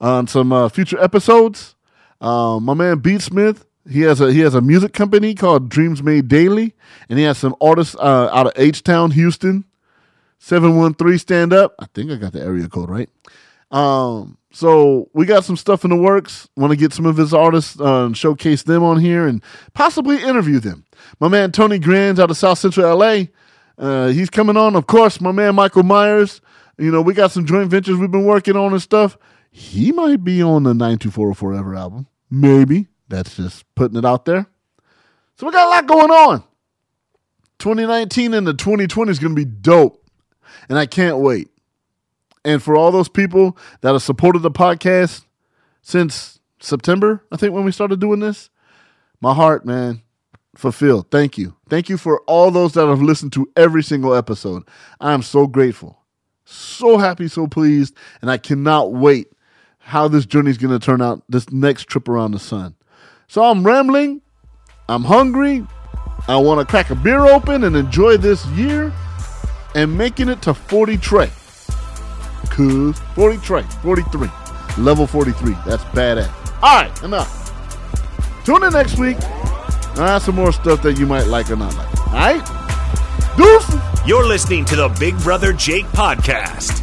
on 0.01 0.25
some 0.27 0.51
uh, 0.51 0.67
future 0.69 0.99
episodes. 0.99 1.75
Um, 2.19 2.63
my 2.63 2.73
man 2.73 2.99
Beat 2.99 3.21
Smith, 3.21 3.65
he 3.87 4.01
has 4.01 4.19
a 4.19 4.33
he 4.33 4.39
has 4.39 4.55
a 4.55 4.61
music 4.61 4.93
company 4.93 5.35
called 5.35 5.69
Dreams 5.69 6.01
Made 6.01 6.27
Daily, 6.27 6.73
and 7.07 7.19
he 7.19 7.25
has 7.25 7.37
some 7.37 7.55
artists 7.61 7.95
uh, 7.99 8.29
out 8.31 8.47
of 8.47 8.53
H 8.55 8.81
Town, 8.81 9.11
Houston. 9.11 9.65
Seven 10.39 10.75
one 10.75 10.93
three 10.93 11.17
stand 11.17 11.53
up. 11.53 11.75
I 11.79 11.85
think 11.93 12.11
I 12.11 12.15
got 12.15 12.33
the 12.33 12.41
area 12.41 12.67
code 12.67 12.89
right. 12.89 13.09
Um, 13.71 14.37
so 14.53 15.09
we 15.13 15.25
got 15.25 15.43
some 15.43 15.57
stuff 15.57 15.83
in 15.83 15.89
the 15.89 15.95
works. 15.95 16.47
Want 16.55 16.69
to 16.71 16.77
get 16.77 16.93
some 16.93 17.07
of 17.07 17.17
his 17.17 17.33
artists 17.33 17.79
uh, 17.79 18.05
and 18.05 18.15
showcase 18.15 18.61
them 18.61 18.83
on 18.83 18.99
here 18.99 19.25
and 19.25 19.43
possibly 19.73 20.21
interview 20.21 20.59
them. 20.59 20.85
My 21.19 21.27
man 21.27 21.51
Tony 21.51 21.79
Grands 21.79 22.19
out 22.19 22.29
of 22.29 22.37
South 22.37 22.59
Central 22.59 22.95
LA. 22.95 23.23
Uh, 23.79 24.09
he's 24.09 24.29
coming 24.29 24.55
on. 24.55 24.75
Of 24.75 24.85
course, 24.85 25.19
my 25.19 25.31
man 25.31 25.55
Michael 25.55 25.81
Myers. 25.81 26.39
You 26.77 26.91
know, 26.91 27.01
we 27.01 27.15
got 27.15 27.31
some 27.31 27.45
joint 27.45 27.71
ventures 27.71 27.97
we've 27.97 28.11
been 28.11 28.25
working 28.25 28.55
on 28.55 28.73
and 28.73 28.81
stuff. 28.81 29.17
He 29.49 29.91
might 29.91 30.23
be 30.23 30.43
on 30.43 30.63
the 30.63 30.73
924 30.73 31.33
Forever 31.33 31.75
album. 31.75 32.07
Maybe. 32.29 32.87
That's 33.09 33.35
just 33.35 33.65
putting 33.73 33.97
it 33.97 34.05
out 34.05 34.25
there. 34.25 34.45
So 35.37 35.47
we 35.47 35.51
got 35.51 35.67
a 35.67 35.69
lot 35.69 35.87
going 35.87 36.11
on. 36.11 36.43
2019 37.57 38.35
and 38.35 38.45
the 38.45 38.53
2020 38.53 39.11
is 39.11 39.19
going 39.19 39.35
to 39.35 39.35
be 39.35 39.45
dope. 39.45 39.99
And 40.69 40.77
I 40.77 40.85
can't 40.85 41.17
wait. 41.17 41.49
And 42.45 42.61
for 42.61 42.75
all 42.75 42.91
those 42.91 43.09
people 43.09 43.57
that 43.81 43.93
have 43.93 44.01
supported 44.01 44.39
the 44.39 44.51
podcast 44.51 45.25
since 45.81 46.39
September, 46.59 47.23
I 47.31 47.37
think 47.37 47.53
when 47.53 47.63
we 47.63 47.71
started 47.71 47.99
doing 47.99 48.19
this, 48.19 48.49
my 49.21 49.33
heart, 49.33 49.65
man, 49.65 50.01
fulfilled. 50.55 51.09
Thank 51.09 51.37
you. 51.37 51.55
Thank 51.69 51.89
you 51.89 51.97
for 51.97 52.21
all 52.21 52.51
those 52.51 52.73
that 52.73 52.87
have 52.87 53.01
listened 53.01 53.33
to 53.33 53.49
every 53.55 53.83
single 53.83 54.13
episode. 54.13 54.63
I 54.99 55.13
am 55.13 55.21
so 55.21 55.47
grateful. 55.47 55.99
So 56.45 56.97
happy, 56.97 57.27
so 57.27 57.47
pleased, 57.47 57.95
and 58.21 58.29
I 58.29 58.37
cannot 58.37 58.91
wait 58.93 59.31
how 59.79 60.07
this 60.07 60.25
journey 60.25 60.51
is 60.51 60.57
going 60.57 60.77
to 60.77 60.85
turn 60.85 61.01
out 61.01 61.23
this 61.29 61.49
next 61.51 61.87
trip 61.87 62.07
around 62.07 62.31
the 62.31 62.39
sun. 62.39 62.75
So 63.27 63.43
I'm 63.43 63.65
rambling. 63.65 64.21
I'm 64.87 65.03
hungry. 65.03 65.65
I 66.27 66.37
want 66.37 66.59
to 66.59 66.65
crack 66.65 66.89
a 66.89 66.95
beer 66.95 67.25
open 67.25 67.63
and 67.63 67.75
enjoy 67.75 68.17
this 68.17 68.45
year 68.47 68.93
and 69.75 69.97
making 69.97 70.29
it 70.29 70.41
to 70.43 70.53
40 70.53 70.97
tray. 70.97 71.31
Cause 72.49 72.99
40 73.15 73.37
tray, 73.39 73.63
43, 73.81 74.29
level 74.77 75.07
43. 75.07 75.55
That's 75.65 75.83
badass. 75.85 76.31
All 76.61 76.81
right, 76.81 77.03
enough. 77.03 77.39
Tune 78.45 78.63
in 78.63 78.73
next 78.73 78.97
week. 78.99 79.17
I 79.95 80.07
have 80.07 80.23
some 80.23 80.35
more 80.35 80.51
stuff 80.51 80.81
that 80.83 80.99
you 80.99 81.05
might 81.05 81.27
like 81.27 81.49
or 81.51 81.55
not 81.55 81.75
like. 81.75 82.07
All 82.07 82.13
right? 82.13 83.37
Deuces. 83.37 83.79
You're 84.05 84.25
listening 84.27 84.65
to 84.65 84.75
the 84.75 84.89
Big 84.99 85.17
Brother 85.19 85.53
Jake 85.53 85.85
podcast. 85.87 86.81